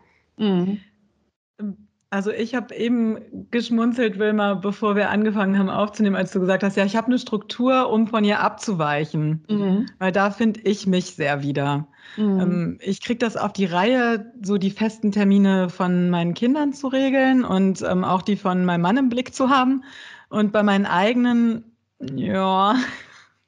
Also 2.13 2.29
ich 2.29 2.53
habe 2.53 2.75
eben 2.75 3.17
geschmunzelt, 3.49 4.19
Wilma, 4.19 4.53
bevor 4.53 4.95
wir 4.95 5.09
angefangen 5.09 5.57
haben 5.57 5.71
aufzunehmen, 5.71 6.15
als 6.15 6.31
du 6.31 6.39
gesagt 6.41 6.61
hast, 6.61 6.77
ja, 6.77 6.85
ich 6.85 6.95
habe 6.95 7.07
eine 7.07 7.17
Struktur, 7.17 7.89
um 7.89 8.05
von 8.05 8.23
ihr 8.23 8.39
abzuweichen. 8.39 9.43
Mhm. 9.49 9.87
Weil 9.97 10.11
da 10.11 10.29
finde 10.29 10.59
ich 10.59 10.85
mich 10.85 11.15
sehr 11.15 11.41
wieder. 11.41 11.87
Mhm. 12.15 12.39
Ähm, 12.39 12.77
ich 12.81 13.01
kriege 13.01 13.17
das 13.17 13.35
auf 13.35 13.51
die 13.51 13.65
Reihe, 13.65 14.31
so 14.43 14.59
die 14.59 14.69
festen 14.69 15.11
Termine 15.11 15.71
von 15.71 16.11
meinen 16.11 16.35
Kindern 16.35 16.73
zu 16.73 16.87
regeln 16.87 17.43
und 17.43 17.81
ähm, 17.81 18.03
auch 18.03 18.21
die 18.21 18.35
von 18.35 18.63
meinem 18.63 18.81
Mann 18.81 18.97
im 18.97 19.09
Blick 19.09 19.33
zu 19.33 19.49
haben. 19.49 19.83
Und 20.29 20.51
bei 20.51 20.61
meinen 20.61 20.85
eigenen, 20.85 21.63
ja, 21.99 22.75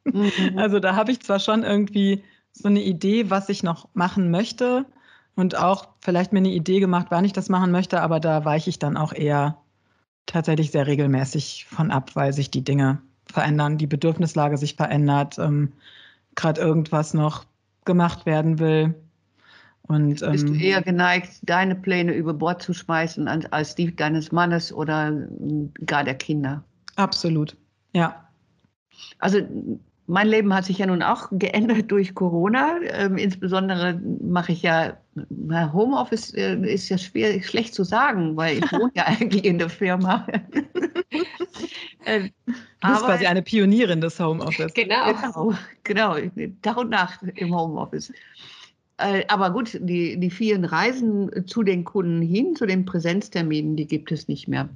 mhm. 0.05 0.31
also 0.57 0.79
da 0.79 0.95
habe 0.95 1.11
ich 1.11 1.19
zwar 1.19 1.37
schon 1.37 1.61
irgendwie 1.61 2.23
so 2.51 2.67
eine 2.67 2.81
Idee, 2.81 3.29
was 3.29 3.47
ich 3.49 3.61
noch 3.61 3.89
machen 3.93 4.31
möchte 4.31 4.87
und 5.35 5.57
auch 5.57 5.89
vielleicht 5.99 6.33
mir 6.33 6.39
eine 6.39 6.51
Idee 6.51 6.79
gemacht, 6.79 7.07
wann 7.09 7.25
ich 7.25 7.33
das 7.33 7.49
machen 7.49 7.71
möchte, 7.71 8.01
aber 8.01 8.19
da 8.19 8.45
weiche 8.45 8.69
ich 8.69 8.79
dann 8.79 8.97
auch 8.97 9.13
eher 9.13 9.57
tatsächlich 10.25 10.71
sehr 10.71 10.87
regelmäßig 10.87 11.65
von 11.69 11.91
ab, 11.91 12.15
weil 12.15 12.33
sich 12.33 12.51
die 12.51 12.63
Dinge 12.63 13.01
verändern, 13.31 13.77
die 13.77 13.87
Bedürfnislage 13.87 14.57
sich 14.57 14.75
verändert, 14.75 15.37
ähm, 15.39 15.73
gerade 16.35 16.61
irgendwas 16.61 17.13
noch 17.13 17.45
gemacht 17.85 18.25
werden 18.25 18.59
will. 18.59 18.95
Und, 19.83 20.21
ähm, 20.23 20.31
Bist 20.31 20.47
du 20.47 20.53
eher 20.53 20.81
geneigt, 20.81 21.29
deine 21.43 21.75
Pläne 21.75 22.13
über 22.13 22.33
Bord 22.33 22.61
zu 22.61 22.73
schmeißen 22.73 23.27
als 23.27 23.75
die 23.75 23.95
deines 23.95 24.31
Mannes 24.31 24.73
oder 24.73 25.07
hm, 25.07 25.71
gar 25.85 26.03
der 26.03 26.15
Kinder? 26.15 26.63
Absolut, 26.95 27.55
ja. 27.93 28.27
Also 29.19 29.39
mein 30.07 30.27
Leben 30.27 30.53
hat 30.53 30.65
sich 30.65 30.79
ja 30.79 30.85
nun 30.85 31.03
auch 31.03 31.29
geändert 31.31 31.91
durch 31.91 32.15
Corona. 32.15 32.77
Ähm, 32.83 33.17
insbesondere 33.17 33.99
mache 34.21 34.51
ich 34.51 34.61
ja, 34.61 34.97
Homeoffice 35.73 36.33
äh, 36.33 36.55
ist 36.73 36.89
ja 36.89 36.97
schwer, 36.97 37.41
schlecht 37.41 37.73
zu 37.73 37.83
sagen, 37.83 38.35
weil 38.35 38.57
ich 38.57 38.71
wohne 38.71 38.91
ja 38.95 39.03
eigentlich 39.05 39.45
in 39.45 39.57
der 39.57 39.69
Firma. 39.69 40.27
äh, 42.05 42.29
du 42.45 42.87
bist 42.87 43.05
quasi 43.05 43.25
eine 43.25 43.41
Pionierin 43.41 44.01
des 44.01 44.19
Homeoffice. 44.19 44.73
Genau. 44.73 45.53
Genau, 45.83 46.15
genau 46.17 46.17
Tag 46.61 46.77
und 46.77 46.89
Nacht 46.89 47.21
im 47.35 47.55
Homeoffice. 47.55 48.11
Äh, 48.97 49.25
aber 49.27 49.51
gut, 49.51 49.77
die, 49.81 50.19
die 50.19 50.29
vielen 50.29 50.65
Reisen 50.65 51.47
zu 51.47 51.63
den 51.63 51.83
Kunden 51.83 52.21
hin, 52.21 52.55
zu 52.55 52.65
den 52.65 52.85
Präsenzterminen, 52.85 53.75
die 53.75 53.87
gibt 53.87 54.11
es 54.11 54.27
nicht 54.27 54.47
mehr. 54.47 54.69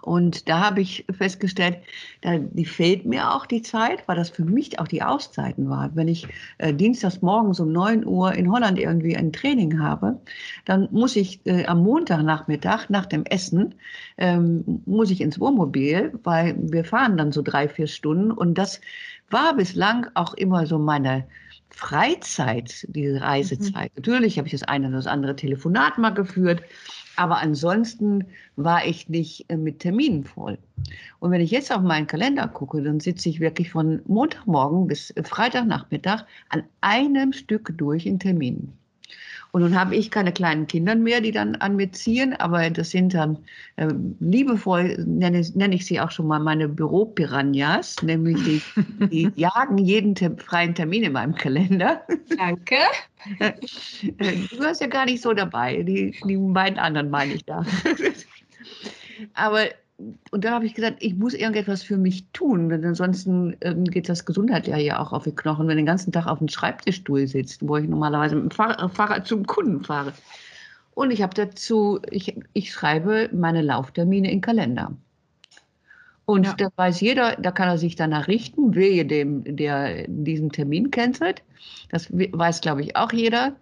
Und 0.00 0.48
da 0.48 0.60
habe 0.60 0.80
ich 0.80 1.04
festgestellt, 1.10 1.78
da, 2.22 2.38
die 2.38 2.64
fehlt 2.64 3.04
mir 3.04 3.32
auch 3.32 3.46
die 3.46 3.62
Zeit, 3.62 4.06
weil 4.08 4.16
das 4.16 4.30
für 4.30 4.44
mich 4.44 4.78
auch 4.78 4.88
die 4.88 5.02
Auszeiten 5.02 5.68
waren. 5.68 5.92
Wenn 5.94 6.08
ich 6.08 6.26
äh, 6.58 6.72
dienstags 6.72 7.22
morgens 7.22 7.60
um 7.60 7.72
9 7.72 8.06
Uhr 8.06 8.32
in 8.32 8.50
Holland 8.50 8.78
irgendwie 8.78 9.16
ein 9.16 9.32
Training 9.32 9.80
habe, 9.80 10.20
dann 10.64 10.88
muss 10.90 11.16
ich 11.16 11.40
äh, 11.46 11.66
am 11.66 11.82
Montagnachmittag 11.82 12.88
nach 12.88 13.06
dem 13.06 13.24
Essen, 13.24 13.74
ähm, 14.18 14.82
muss 14.86 15.10
ich 15.10 15.20
ins 15.20 15.38
Wohnmobil, 15.38 16.18
weil 16.22 16.56
wir 16.58 16.84
fahren 16.84 17.16
dann 17.16 17.32
so 17.32 17.42
drei, 17.42 17.68
vier 17.68 17.86
Stunden. 17.86 18.30
Und 18.30 18.56
das 18.58 18.80
war 19.30 19.54
bislang 19.56 20.06
auch 20.14 20.34
immer 20.34 20.66
so 20.66 20.78
meine 20.78 21.24
Freizeit, 21.70 22.86
diese 22.88 23.20
Reisezeit. 23.20 23.90
Mhm. 23.92 23.96
Natürlich 23.96 24.38
habe 24.38 24.46
ich 24.46 24.52
das 24.52 24.62
eine 24.62 24.88
oder 24.88 24.96
das 24.96 25.06
andere 25.06 25.36
Telefonat 25.36 25.98
mal 25.98 26.10
geführt, 26.10 26.62
aber 27.16 27.38
ansonsten 27.38 28.24
war 28.56 28.86
ich 28.86 29.08
nicht 29.08 29.46
äh, 29.48 29.56
mit 29.56 29.80
Terminen 29.80 30.24
voll. 30.24 30.58
Und 31.20 31.30
wenn 31.30 31.40
ich 31.40 31.50
jetzt 31.50 31.72
auf 31.72 31.82
meinen 31.82 32.06
Kalender 32.06 32.48
gucke, 32.48 32.82
dann 32.82 33.00
sitze 33.00 33.28
ich 33.28 33.40
wirklich 33.40 33.70
von 33.70 34.00
Montagmorgen 34.06 34.86
bis 34.86 35.12
Freitagnachmittag 35.22 36.24
an 36.48 36.64
einem 36.80 37.32
Stück 37.32 37.72
durch 37.76 38.06
in 38.06 38.18
Terminen. 38.18 38.72
Und 39.52 39.60
nun 39.60 39.78
habe 39.78 39.94
ich 39.94 40.10
keine 40.10 40.32
kleinen 40.32 40.66
Kinder 40.66 40.94
mehr, 40.94 41.20
die 41.20 41.30
dann 41.30 41.56
an 41.56 41.76
mir 41.76 41.92
ziehen, 41.92 42.32
aber 42.34 42.70
das 42.70 42.90
sind 42.90 43.12
dann 43.12 43.36
äh, 43.76 43.88
liebevoll, 44.18 44.96
nenne, 45.06 45.42
nenne, 45.54 45.74
ich 45.74 45.84
sie 45.84 46.00
auch 46.00 46.10
schon 46.10 46.26
mal 46.26 46.38
meine 46.38 46.68
Büro-Piranhas, 46.68 48.02
nämlich 48.02 48.42
die, 48.44 48.62
die 49.08 49.30
jagen 49.36 49.76
jeden 49.76 50.14
te 50.14 50.34
freien 50.38 50.74
Termin 50.74 51.02
in 51.02 51.12
meinem 51.12 51.34
Kalender. 51.34 52.02
Danke. 52.36 52.76
Du 54.02 54.58
warst 54.58 54.80
ja 54.80 54.88
gar 54.88 55.04
nicht 55.04 55.22
so 55.22 55.32
dabei, 55.32 55.84
die, 55.84 56.12
die 56.26 56.36
beiden 56.36 56.76
anderen 56.76 57.08
meine 57.08 57.34
ich 57.34 57.44
da. 57.44 57.64
aber 59.34 59.66
und 60.30 60.44
dann 60.44 60.54
habe 60.54 60.66
ich 60.66 60.74
gesagt, 60.74 60.96
ich 61.00 61.14
muss 61.14 61.34
irgendetwas 61.34 61.82
für 61.82 61.96
mich 61.96 62.24
tun, 62.32 62.68
denn 62.68 62.84
ansonsten 62.84 63.56
ähm, 63.60 63.84
geht 63.84 64.08
das 64.08 64.24
Gesundheit 64.24 64.66
ja 64.66 64.76
hier 64.76 65.00
auch 65.00 65.12
auf 65.12 65.24
die 65.24 65.34
Knochen, 65.34 65.68
wenn 65.68 65.76
du 65.76 65.82
den 65.82 65.86
ganzen 65.86 66.12
Tag 66.12 66.26
auf 66.26 66.38
dem 66.38 66.48
Schreibtischstuhl 66.48 67.26
sitzt, 67.26 67.66
wo 67.66 67.76
ich 67.76 67.88
normalerweise 67.88 68.36
mit 68.36 68.44
dem 68.44 68.50
Fahrrad, 68.50 68.92
Fahrrad 68.92 69.26
zum 69.26 69.46
Kunden 69.46 69.84
fahre. 69.84 70.12
Und 70.94 71.10
ich 71.10 71.22
habe 71.22 71.34
dazu, 71.34 72.00
ich, 72.10 72.36
ich 72.52 72.72
schreibe 72.72 73.30
meine 73.32 73.62
Lauftermine 73.62 74.30
in 74.30 74.40
Kalender. 74.40 74.92
Und 76.24 76.46
ja. 76.46 76.54
da 76.54 76.68
weiß 76.76 77.00
jeder, 77.00 77.36
da 77.36 77.50
kann 77.50 77.68
er 77.68 77.78
sich 77.78 77.96
danach 77.96 78.28
richten, 78.28 78.74
wehe 78.74 79.04
dem, 79.04 79.56
der 79.56 80.06
diesen 80.06 80.50
Termin 80.50 80.90
cancelt. 80.90 81.42
Das 81.90 82.08
weiß, 82.12 82.60
glaube 82.60 82.82
ich, 82.82 82.96
auch 82.96 83.12
jeder. 83.12 83.56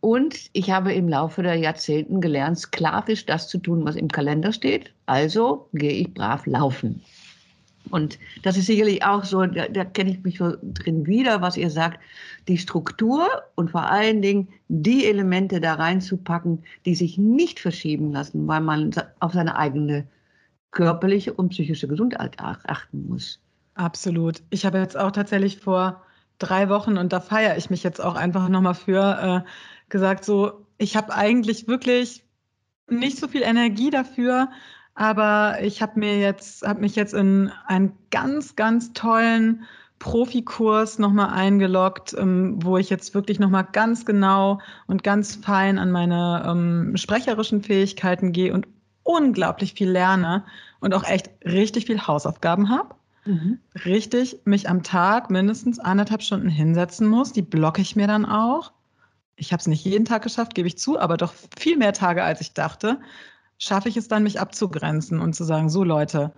Und 0.00 0.50
ich 0.52 0.70
habe 0.70 0.94
im 0.94 1.08
Laufe 1.08 1.42
der 1.42 1.56
Jahrzehnten 1.56 2.20
gelernt, 2.20 2.58
sklavisch 2.58 3.26
das 3.26 3.48
zu 3.48 3.58
tun, 3.58 3.84
was 3.84 3.96
im 3.96 4.08
Kalender 4.08 4.52
steht. 4.52 4.92
Also 5.06 5.68
gehe 5.74 5.92
ich 5.92 6.14
brav 6.14 6.46
laufen. 6.46 7.02
Und 7.90 8.18
das 8.42 8.56
ist 8.56 8.66
sicherlich 8.66 9.04
auch 9.04 9.24
so, 9.24 9.44
da, 9.46 9.68
da 9.68 9.84
kenne 9.84 10.10
ich 10.10 10.22
mich 10.22 10.38
so 10.38 10.54
drin 10.62 11.06
wieder, 11.06 11.40
was 11.40 11.56
ihr 11.56 11.70
sagt, 11.70 12.00
die 12.46 12.58
Struktur 12.58 13.26
und 13.56 13.70
vor 13.70 13.90
allen 13.90 14.22
Dingen 14.22 14.48
die 14.68 15.06
Elemente 15.06 15.60
da 15.60 15.74
reinzupacken, 15.74 16.62
die 16.84 16.94
sich 16.94 17.18
nicht 17.18 17.58
verschieben 17.58 18.12
lassen, 18.12 18.46
weil 18.46 18.60
man 18.60 18.92
auf 19.18 19.32
seine 19.32 19.56
eigene 19.56 20.06
körperliche 20.70 21.32
und 21.32 21.48
psychische 21.50 21.88
Gesundheit 21.88 22.36
achten 22.38 23.08
muss. 23.08 23.40
Absolut. 23.74 24.42
Ich 24.50 24.64
habe 24.64 24.78
jetzt 24.78 24.96
auch 24.96 25.10
tatsächlich 25.10 25.58
vor 25.58 26.02
drei 26.38 26.68
Wochen, 26.68 26.96
und 26.96 27.12
da 27.12 27.20
feiere 27.20 27.56
ich 27.56 27.70
mich 27.70 27.82
jetzt 27.82 28.00
auch 28.00 28.14
einfach 28.14 28.48
nochmal 28.48 28.74
für, 28.74 29.44
äh, 29.46 29.50
gesagt, 29.90 30.24
so, 30.24 30.66
ich 30.78 30.96
habe 30.96 31.12
eigentlich 31.12 31.68
wirklich 31.68 32.24
nicht 32.88 33.18
so 33.18 33.28
viel 33.28 33.42
Energie 33.42 33.90
dafür, 33.90 34.48
aber 34.94 35.58
ich 35.62 35.82
habe 35.82 35.98
mir 35.98 36.18
jetzt, 36.18 36.66
habe 36.66 36.80
mich 36.80 36.96
jetzt 36.96 37.14
in 37.14 37.52
einen 37.66 37.92
ganz, 38.10 38.56
ganz 38.56 38.92
tollen 38.92 39.64
Profikurs 39.98 40.98
nochmal 40.98 41.30
eingeloggt, 41.30 42.14
ähm, 42.18 42.58
wo 42.62 42.78
ich 42.78 42.90
jetzt 42.90 43.14
wirklich 43.14 43.38
nochmal 43.38 43.68
ganz 43.70 44.06
genau 44.06 44.60
und 44.86 45.04
ganz 45.04 45.36
fein 45.36 45.78
an 45.78 45.90
meine 45.90 46.42
ähm, 46.46 46.96
sprecherischen 46.96 47.62
Fähigkeiten 47.62 48.32
gehe 48.32 48.52
und 48.52 48.66
unglaublich 49.02 49.74
viel 49.74 49.90
lerne 49.90 50.44
und 50.80 50.94
auch 50.94 51.04
echt 51.04 51.30
richtig 51.44 51.86
viel 51.86 52.06
Hausaufgaben 52.06 52.70
habe. 52.70 52.94
Mhm. 53.26 53.58
Richtig 53.84 54.40
mich 54.44 54.68
am 54.68 54.82
Tag 54.82 55.30
mindestens 55.30 55.78
anderthalb 55.78 56.22
Stunden 56.22 56.48
hinsetzen 56.48 57.06
muss. 57.06 57.32
Die 57.32 57.42
blocke 57.42 57.82
ich 57.82 57.94
mir 57.94 58.06
dann 58.06 58.24
auch. 58.24 58.72
Ich 59.40 59.52
habe 59.52 59.60
es 59.60 59.66
nicht 59.66 59.84
jeden 59.86 60.04
Tag 60.04 60.22
geschafft, 60.22 60.54
gebe 60.54 60.68
ich 60.68 60.76
zu, 60.76 60.98
aber 60.98 61.16
doch 61.16 61.32
viel 61.58 61.78
mehr 61.78 61.94
Tage, 61.94 62.22
als 62.22 62.42
ich 62.42 62.52
dachte. 62.52 63.00
Schaffe 63.56 63.88
ich 63.88 63.96
es 63.96 64.06
dann, 64.06 64.22
mich 64.22 64.38
abzugrenzen 64.38 65.18
und 65.18 65.34
zu 65.34 65.44
sagen, 65.44 65.70
so 65.70 65.82
Leute, 65.82 66.32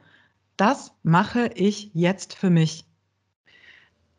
das 0.56 0.92
mache 1.02 1.50
ich 1.54 1.90
jetzt 1.94 2.34
für 2.34 2.48
mich. 2.48 2.84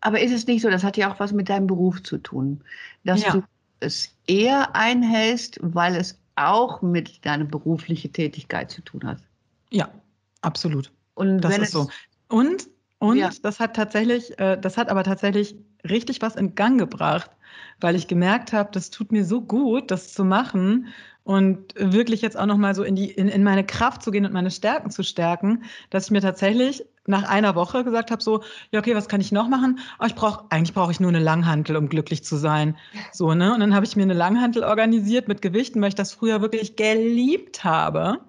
Aber 0.01 0.19
ist 0.19 0.33
es 0.33 0.47
nicht 0.47 0.61
so, 0.61 0.69
das 0.69 0.83
hat 0.83 0.97
ja 0.97 1.11
auch 1.11 1.19
was 1.21 1.31
mit 1.31 1.47
deinem 1.47 1.65
Beruf 1.65 2.03
zu 2.03 2.17
tun, 2.17 2.61
dass 3.05 3.23
ja. 3.23 3.31
du 3.31 3.43
es 3.79 4.09
eher 4.27 4.75
einhältst, 4.75 5.59
weil 5.61 5.95
es 5.95 6.19
auch 6.35 6.81
mit 6.81 7.25
deiner 7.25 7.45
beruflichen 7.45 8.11
Tätigkeit 8.11 8.69
zu 8.69 8.81
tun 8.81 9.05
hat? 9.05 9.19
Ja, 9.69 9.89
absolut. 10.41 10.91
Und 11.13 11.39
das 11.39 11.57
ist 11.57 11.71
so. 11.71 11.89
Und, 12.27 12.67
und 12.99 13.15
ja. 13.15 13.29
das 13.43 13.61
hat 13.61 13.77
tatsächlich, 13.77 14.37
äh, 14.39 14.57
das 14.59 14.75
hat 14.75 14.89
aber 14.89 15.05
tatsächlich 15.05 15.55
richtig 15.89 16.21
was 16.21 16.35
in 16.35 16.53
Gang 16.53 16.77
gebracht, 16.77 17.31
weil 17.79 17.95
ich 17.95 18.07
gemerkt 18.07 18.53
habe, 18.53 18.69
das 18.71 18.89
tut 18.89 19.11
mir 19.11 19.25
so 19.25 19.41
gut, 19.41 19.91
das 19.91 20.13
zu 20.13 20.23
machen 20.25 20.87
und 21.23 21.73
wirklich 21.75 22.21
jetzt 22.21 22.37
auch 22.37 22.45
nochmal 22.45 22.75
so 22.75 22.83
in, 22.83 22.95
die, 22.95 23.09
in, 23.09 23.29
in 23.29 23.43
meine 23.43 23.65
Kraft 23.65 24.03
zu 24.03 24.11
gehen 24.11 24.25
und 24.25 24.33
meine 24.33 24.51
Stärken 24.51 24.91
zu 24.91 25.03
stärken, 25.03 25.63
dass 25.89 26.05
ich 26.05 26.11
mir 26.11 26.21
tatsächlich 26.21 26.85
nach 27.05 27.27
einer 27.27 27.55
Woche 27.55 27.83
gesagt 27.83 28.11
habe, 28.11 28.21
so, 28.21 28.43
ja, 28.71 28.79
okay, 28.79 28.95
was 28.95 29.07
kann 29.07 29.21
ich 29.21 29.31
noch 29.31 29.47
machen? 29.47 29.79
Oh, 29.99 30.05
ich 30.05 30.15
brauche, 30.15 30.45
eigentlich 30.49 30.73
brauche 30.73 30.91
ich 30.91 30.99
nur 30.99 31.09
eine 31.09 31.19
Langhantel, 31.19 31.77
um 31.77 31.89
glücklich 31.89 32.23
zu 32.23 32.35
sein. 32.35 32.77
So, 33.11 33.33
ne? 33.33 33.53
Und 33.53 33.59
dann 33.61 33.73
habe 33.73 33.85
ich 33.85 33.95
mir 33.95 34.03
eine 34.03 34.13
Langhantel 34.13 34.63
organisiert 34.63 35.27
mit 35.27 35.41
Gewichten, 35.41 35.81
weil 35.81 35.89
ich 35.89 35.95
das 35.95 36.13
früher 36.13 36.41
wirklich 36.41 36.75
geliebt 36.75 37.63
habe. 37.63 38.19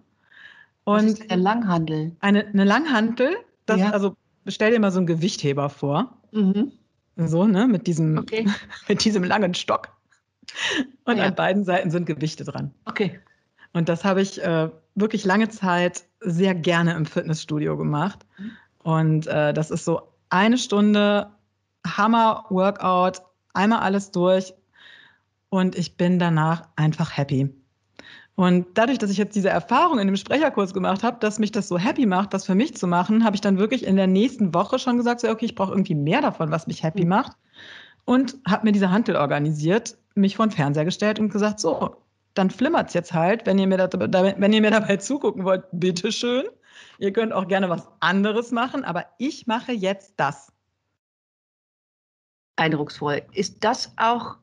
Und 0.84 0.96
was 0.96 1.04
ist 1.04 1.30
eine 1.30 1.42
Langhantel? 1.42 2.16
Eine, 2.20 2.46
eine 2.46 2.64
Langhantel, 2.64 3.36
das, 3.66 3.80
ja. 3.80 3.90
also 3.90 4.16
stell 4.46 4.72
dir 4.72 4.80
mal 4.80 4.92
so 4.92 4.98
einen 4.98 5.06
Gewichtheber 5.06 5.68
vor. 5.68 6.18
Mhm. 6.32 6.72
So, 7.16 7.46
ne, 7.46 7.66
mit 7.66 7.86
diesem, 7.86 8.18
okay. 8.18 8.46
mit 8.88 9.04
diesem 9.04 9.24
langen 9.24 9.54
Stock. 9.54 9.88
Und 11.04 11.18
ja. 11.18 11.24
an 11.24 11.34
beiden 11.34 11.64
Seiten 11.64 11.90
sind 11.90 12.06
Gewichte 12.06 12.44
dran. 12.44 12.72
Okay. 12.84 13.20
Und 13.72 13.88
das 13.88 14.04
habe 14.04 14.20
ich 14.22 14.42
äh, 14.42 14.70
wirklich 14.94 15.24
lange 15.24 15.48
Zeit 15.48 16.04
sehr 16.20 16.54
gerne 16.54 16.94
im 16.94 17.06
Fitnessstudio 17.06 17.76
gemacht. 17.76 18.24
Mhm. 18.38 18.50
Und 18.82 19.26
äh, 19.26 19.52
das 19.52 19.70
ist 19.70 19.84
so 19.84 20.08
eine 20.30 20.58
Stunde 20.58 21.30
Hammer-Workout, 21.86 23.22
einmal 23.52 23.80
alles 23.80 24.10
durch. 24.10 24.54
Und 25.48 25.76
ich 25.76 25.96
bin 25.96 26.18
danach 26.18 26.68
einfach 26.76 27.16
happy. 27.16 27.50
Und 28.36 28.66
dadurch, 28.74 28.98
dass 28.98 29.10
ich 29.10 29.16
jetzt 29.16 29.36
diese 29.36 29.48
Erfahrung 29.48 30.00
in 30.00 30.08
dem 30.08 30.16
Sprecherkurs 30.16 30.74
gemacht 30.74 31.04
habe, 31.04 31.18
dass 31.20 31.38
mich 31.38 31.52
das 31.52 31.68
so 31.68 31.78
happy 31.78 32.04
macht, 32.04 32.34
das 32.34 32.46
für 32.46 32.56
mich 32.56 32.76
zu 32.76 32.88
machen, 32.88 33.24
habe 33.24 33.36
ich 33.36 33.40
dann 33.40 33.58
wirklich 33.58 33.86
in 33.86 33.94
der 33.94 34.08
nächsten 34.08 34.52
Woche 34.52 34.80
schon 34.80 34.96
gesagt, 34.96 35.20
so, 35.20 35.28
okay, 35.28 35.44
ich 35.44 35.54
brauche 35.54 35.70
irgendwie 35.70 35.94
mehr 35.94 36.20
davon, 36.20 36.50
was 36.50 36.66
mich 36.66 36.82
happy 36.82 37.04
mhm. 37.04 37.10
macht. 37.10 37.32
Und 38.04 38.36
habe 38.46 38.66
mir 38.66 38.72
diese 38.72 38.90
Handel 38.90 39.16
organisiert, 39.16 39.96
mich 40.14 40.36
vor 40.36 40.46
den 40.46 40.52
Fernseher 40.52 40.84
gestellt 40.84 41.20
und 41.20 41.30
gesagt, 41.30 41.60
so, 41.60 41.96
dann 42.34 42.50
flimmert 42.50 42.88
es 42.88 42.94
jetzt 42.94 43.12
halt. 43.12 43.46
Wenn 43.46 43.58
ihr, 43.58 43.68
mir 43.68 43.76
da, 43.78 43.90
wenn 44.36 44.52
ihr 44.52 44.60
mir 44.60 44.72
dabei 44.72 44.96
zugucken 44.98 45.44
wollt, 45.44 45.64
bitteschön. 45.72 46.44
Ihr 46.98 47.12
könnt 47.12 47.32
auch 47.32 47.46
gerne 47.46 47.68
was 47.68 47.88
anderes 48.00 48.50
machen, 48.50 48.84
aber 48.84 49.06
ich 49.18 49.46
mache 49.46 49.72
jetzt 49.72 50.14
das. 50.16 50.52
Eindrucksvoll. 52.56 53.22
Ist 53.32 53.64
das 53.64 53.92
auch 53.96 54.36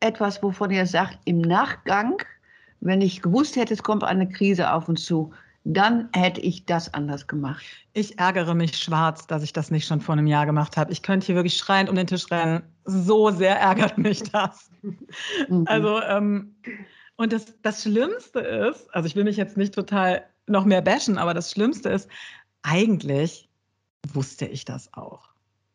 etwas, 0.00 0.42
wovon 0.42 0.70
ihr 0.70 0.86
sagt, 0.86 1.18
im 1.24 1.40
Nachgang 1.40 2.18
wenn 2.80 3.00
ich 3.00 3.22
gewusst 3.22 3.56
hätte, 3.56 3.74
es 3.74 3.82
kommt 3.82 4.04
eine 4.04 4.28
Krise 4.28 4.72
auf 4.72 4.88
uns 4.88 5.04
zu, 5.04 5.32
dann 5.64 6.08
hätte 6.12 6.40
ich 6.40 6.64
das 6.64 6.94
anders 6.94 7.26
gemacht. 7.26 7.64
Ich 7.92 8.18
ärgere 8.20 8.54
mich 8.54 8.78
schwarz, 8.78 9.26
dass 9.26 9.42
ich 9.42 9.52
das 9.52 9.72
nicht 9.72 9.86
schon 9.86 10.00
vor 10.00 10.12
einem 10.12 10.28
Jahr 10.28 10.46
gemacht 10.46 10.76
habe. 10.76 10.92
Ich 10.92 11.02
könnte 11.02 11.26
hier 11.26 11.34
wirklich 11.34 11.56
schreiend 11.56 11.90
um 11.90 11.96
den 11.96 12.06
Tisch 12.06 12.30
rennen. 12.30 12.62
So 12.84 13.30
sehr 13.30 13.58
ärgert 13.58 13.98
mich 13.98 14.22
das. 14.22 14.70
Mhm. 15.48 15.64
Also, 15.66 16.00
ähm, 16.02 16.54
und 17.16 17.32
das, 17.32 17.60
das 17.62 17.82
Schlimmste 17.82 18.38
ist, 18.40 18.94
also 18.94 19.06
ich 19.08 19.16
will 19.16 19.24
mich 19.24 19.36
jetzt 19.36 19.56
nicht 19.56 19.74
total 19.74 20.24
noch 20.46 20.64
mehr 20.64 20.82
bashen, 20.82 21.18
aber 21.18 21.34
das 21.34 21.50
Schlimmste 21.50 21.88
ist, 21.88 22.08
eigentlich 22.62 23.48
wusste 24.12 24.46
ich 24.46 24.64
das 24.64 24.92
auch. 24.94 25.30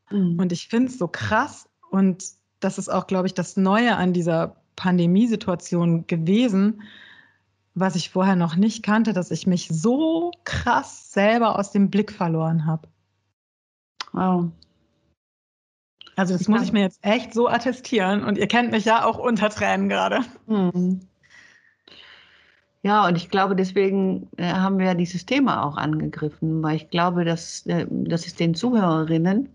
Mhm. 0.09 0.39
Und 0.39 0.53
ich 0.53 0.69
finde 0.69 0.89
es 0.89 0.97
so 0.97 1.09
krass 1.09 1.67
und 1.89 2.23
das 2.61 2.77
ist 2.77 2.87
auch, 2.87 3.07
glaube 3.07 3.27
ich, 3.27 3.33
das 3.33 3.57
Neue 3.57 3.97
an 3.97 4.13
dieser 4.13 4.60
Pandemiesituation 4.81 6.07
gewesen, 6.07 6.81
was 7.75 7.95
ich 7.95 8.09
vorher 8.09 8.35
noch 8.35 8.55
nicht 8.55 8.81
kannte, 8.81 9.13
dass 9.13 9.29
ich 9.29 9.45
mich 9.45 9.67
so 9.67 10.31
krass 10.43 11.13
selber 11.13 11.59
aus 11.59 11.71
dem 11.71 11.91
Blick 11.91 12.11
verloren 12.11 12.65
habe. 12.65 12.87
Wow. 14.11 14.49
Also 16.15 16.33
das 16.35 16.47
muss 16.47 16.63
ich 16.63 16.71
mir 16.73 16.81
jetzt 16.81 16.99
echt 17.03 17.31
so 17.35 17.47
attestieren 17.47 18.23
und 18.23 18.39
ihr 18.39 18.47
kennt 18.47 18.71
mich 18.71 18.85
ja 18.85 19.05
auch 19.05 19.19
unter 19.19 19.49
Tränen 19.49 19.87
gerade. 19.87 20.21
Mhm. 20.47 21.01
Ja, 22.81 23.07
und 23.07 23.15
ich 23.15 23.29
glaube, 23.29 23.55
deswegen 23.55 24.29
äh, 24.37 24.51
haben 24.51 24.79
wir 24.79 24.95
dieses 24.95 25.27
Thema 25.27 25.63
auch 25.63 25.77
angegriffen, 25.77 26.63
weil 26.63 26.77
ich 26.77 26.89
glaube, 26.89 27.23
dass, 27.23 27.67
äh, 27.67 27.85
dass 27.87 28.25
es 28.25 28.33
den 28.33 28.55
Zuhörerinnen 28.55 29.47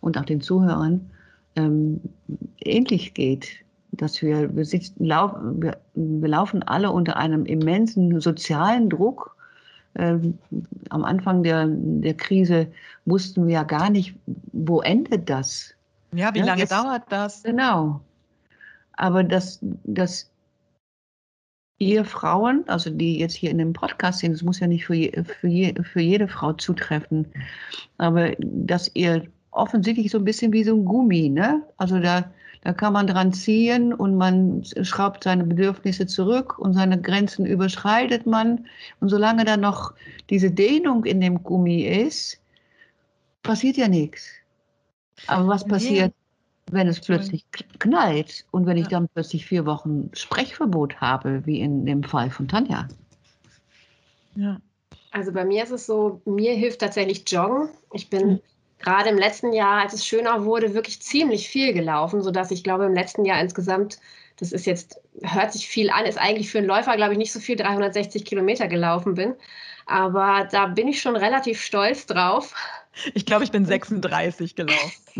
und 0.00 0.16
auch 0.16 0.24
den 0.24 0.40
Zuhörern 0.40 1.10
ähm, 1.54 2.00
ähnlich 2.64 3.12
geht 3.12 3.62
dass 3.92 4.22
wir, 4.22 4.54
wir, 4.54 4.64
sitzen, 4.64 5.04
lauf, 5.04 5.32
wir, 5.54 5.78
wir, 5.94 6.28
laufen 6.28 6.62
alle 6.62 6.90
unter 6.90 7.16
einem 7.16 7.44
immensen 7.46 8.20
sozialen 8.20 8.88
Druck. 8.88 9.36
Ähm, 9.96 10.38
am 10.90 11.04
Anfang 11.04 11.42
der, 11.42 11.66
der 11.68 12.14
Krise 12.14 12.68
wussten 13.04 13.46
wir 13.46 13.54
ja 13.54 13.62
gar 13.64 13.90
nicht, 13.90 14.14
wo 14.52 14.80
endet 14.80 15.28
das. 15.28 15.74
Ja, 16.12 16.32
wie 16.34 16.40
ja, 16.40 16.44
lange 16.44 16.60
jetzt, 16.60 16.72
dauert 16.72 17.02
das? 17.08 17.42
Genau. 17.42 18.00
Aber 18.92 19.24
dass, 19.24 19.58
dass 19.84 20.30
ihr 21.78 22.04
Frauen, 22.04 22.64
also 22.68 22.90
die 22.90 23.18
jetzt 23.18 23.34
hier 23.34 23.50
in 23.50 23.58
dem 23.58 23.72
Podcast 23.72 24.20
sind, 24.20 24.32
das 24.32 24.42
muss 24.42 24.60
ja 24.60 24.66
nicht 24.66 24.84
für, 24.84 24.94
je, 24.94 25.24
für, 25.24 25.48
je, 25.48 25.74
für 25.82 26.00
jede 26.00 26.28
Frau 26.28 26.52
zutreffen, 26.52 27.26
aber 27.96 28.32
dass 28.38 28.90
ihr 28.94 29.24
offensichtlich 29.50 30.10
so 30.10 30.18
ein 30.18 30.24
bisschen 30.24 30.52
wie 30.52 30.62
so 30.62 30.76
ein 30.76 30.84
Gummi, 30.84 31.28
ne? 31.30 31.62
Also 31.76 31.98
da, 31.98 32.30
da 32.62 32.74
kann 32.74 32.92
man 32.92 33.06
dran 33.06 33.32
ziehen 33.32 33.94
und 33.94 34.16
man 34.16 34.64
schraubt 34.82 35.24
seine 35.24 35.44
Bedürfnisse 35.44 36.06
zurück 36.06 36.58
und 36.58 36.74
seine 36.74 37.00
Grenzen 37.00 37.46
überschreitet 37.46 38.26
man. 38.26 38.66
Und 39.00 39.08
solange 39.08 39.44
da 39.44 39.56
noch 39.56 39.94
diese 40.28 40.50
Dehnung 40.50 41.04
in 41.06 41.20
dem 41.20 41.42
Gummi 41.42 41.82
ist, 41.84 42.38
passiert 43.42 43.78
ja 43.78 43.88
nichts. 43.88 44.28
Aber 45.26 45.48
was 45.48 45.64
passiert, 45.64 46.12
wenn 46.70 46.86
es 46.86 47.00
plötzlich 47.00 47.46
knallt 47.78 48.44
und 48.50 48.66
wenn 48.66 48.76
ich 48.76 48.88
dann 48.88 49.08
plötzlich 49.08 49.46
vier 49.46 49.64
Wochen 49.64 50.10
Sprechverbot 50.12 51.00
habe, 51.00 51.46
wie 51.46 51.60
in 51.60 51.86
dem 51.86 52.02
Fall 52.02 52.30
von 52.30 52.46
Tanja? 52.46 52.88
Ja. 54.36 54.60
Also 55.12 55.32
bei 55.32 55.44
mir 55.44 55.64
ist 55.64 55.72
es 55.72 55.86
so, 55.86 56.20
mir 56.24 56.54
hilft 56.54 56.80
tatsächlich 56.80 57.24
Joggen. 57.26 57.70
Ich 57.92 58.10
bin 58.10 58.28
mhm. 58.28 58.40
Gerade 58.80 59.10
im 59.10 59.18
letzten 59.18 59.52
Jahr, 59.52 59.82
als 59.82 59.92
es 59.92 60.06
schöner 60.06 60.44
wurde, 60.44 60.74
wirklich 60.74 61.00
ziemlich 61.00 61.48
viel 61.48 61.72
gelaufen, 61.72 62.22
sodass 62.22 62.50
ich 62.50 62.64
glaube, 62.64 62.86
im 62.86 62.94
letzten 62.94 63.24
Jahr 63.24 63.40
insgesamt, 63.40 63.98
das 64.38 64.52
ist 64.52 64.66
jetzt, 64.66 65.00
hört 65.22 65.52
sich 65.52 65.68
viel 65.68 65.90
an, 65.90 66.06
ist 66.06 66.18
eigentlich 66.18 66.50
für 66.50 66.58
einen 66.58 66.66
Läufer, 66.66 66.96
glaube 66.96 67.12
ich, 67.12 67.18
nicht 67.18 67.32
so 67.32 67.40
viel, 67.40 67.56
360 67.56 68.24
Kilometer 68.24 68.68
gelaufen 68.68 69.14
bin. 69.14 69.34
Aber 69.86 70.48
da 70.50 70.66
bin 70.66 70.88
ich 70.88 71.00
schon 71.00 71.16
relativ 71.16 71.62
stolz 71.62 72.06
drauf. 72.06 72.54
Ich 73.14 73.26
glaube, 73.26 73.44
ich 73.44 73.50
bin 73.50 73.66
36 73.66 74.54
gelaufen. 74.54 75.02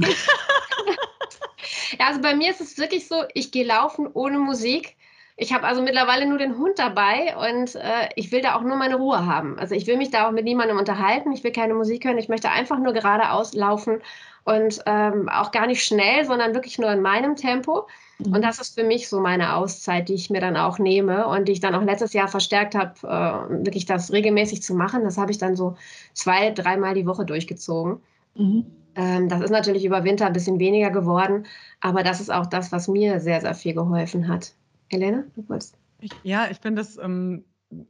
ja, 1.99 2.07
also 2.07 2.21
bei 2.21 2.35
mir 2.35 2.51
ist 2.51 2.61
es 2.61 2.79
wirklich 2.79 3.09
so, 3.09 3.25
ich 3.35 3.53
gehe 3.53 3.65
laufen 3.65 4.09
ohne 4.13 4.39
Musik. 4.39 4.97
Ich 5.43 5.55
habe 5.55 5.67
also 5.67 5.81
mittlerweile 5.81 6.27
nur 6.27 6.37
den 6.37 6.59
Hund 6.59 6.79
dabei 6.79 7.35
und 7.35 7.75
äh, 7.75 8.11
ich 8.15 8.31
will 8.31 8.43
da 8.43 8.57
auch 8.57 8.61
nur 8.61 8.77
meine 8.77 8.97
Ruhe 8.97 9.25
haben. 9.25 9.59
Also 9.59 9.75
ich 9.75 9.87
will 9.87 9.97
mich 9.97 10.11
da 10.11 10.29
auch 10.29 10.33
mit 10.33 10.45
niemandem 10.45 10.77
unterhalten, 10.77 11.33
ich 11.33 11.43
will 11.43 11.51
keine 11.51 11.73
Musik 11.73 12.05
hören, 12.05 12.19
ich 12.19 12.29
möchte 12.29 12.51
einfach 12.51 12.79
nur 12.79 12.93
geradeaus 12.93 13.55
laufen 13.55 14.03
und 14.45 14.83
ähm, 14.85 15.31
auch 15.31 15.51
gar 15.51 15.67
nicht 15.67 15.83
schnell, 15.83 16.27
sondern 16.27 16.53
wirklich 16.53 16.79
nur 16.79 16.93
in 16.93 17.01
meinem 17.01 17.37
Tempo. 17.37 17.89
Mhm. 18.19 18.35
Und 18.35 18.45
das 18.45 18.61
ist 18.61 18.79
für 18.79 18.85
mich 18.85 19.09
so 19.09 19.19
meine 19.19 19.57
Auszeit, 19.57 20.11
die 20.11 20.15
ich 20.15 20.29
mir 20.29 20.43
dann 20.43 20.59
auch 20.59 20.79
nehme 20.79 21.27
und 21.27 21.49
die 21.49 21.53
ich 21.53 21.61
dann 21.61 21.75
auch 21.75 21.85
letztes 21.85 22.13
Jahr 22.13 22.29
verstärkt 22.29 22.75
habe, 22.75 22.93
äh, 23.03 23.65
wirklich 23.65 23.87
das 23.87 24.13
regelmäßig 24.13 24.63
zu 24.63 24.75
machen. 24.75 25.05
Das 25.05 25.17
habe 25.17 25.31
ich 25.31 25.39
dann 25.39 25.57
so 25.57 25.75
zwei, 26.13 26.51
dreimal 26.51 26.93
die 26.93 27.07
Woche 27.07 27.25
durchgezogen. 27.25 28.03
Mhm. 28.35 28.67
Ähm, 28.95 29.31
das 29.31 29.41
ist 29.41 29.51
natürlich 29.51 29.87
über 29.87 30.05
Winter 30.05 30.27
ein 30.27 30.35
bisschen 30.35 30.59
weniger 30.59 30.91
geworden, 30.91 31.47
aber 31.81 32.03
das 32.03 32.21
ist 32.21 32.31
auch 32.31 32.45
das, 32.45 32.73
was 32.73 32.89
mir 32.89 33.21
sehr, 33.21 33.41
sehr 33.41 33.55
viel 33.55 33.73
geholfen 33.73 34.29
hat. 34.29 34.53
Elena, 34.91 35.25
du 35.35 35.49
wolltest. 35.49 35.77
Ja, 36.23 36.49
ich 36.51 36.59
finde 36.59 36.83
das, 36.83 36.99
ähm, 36.99 37.45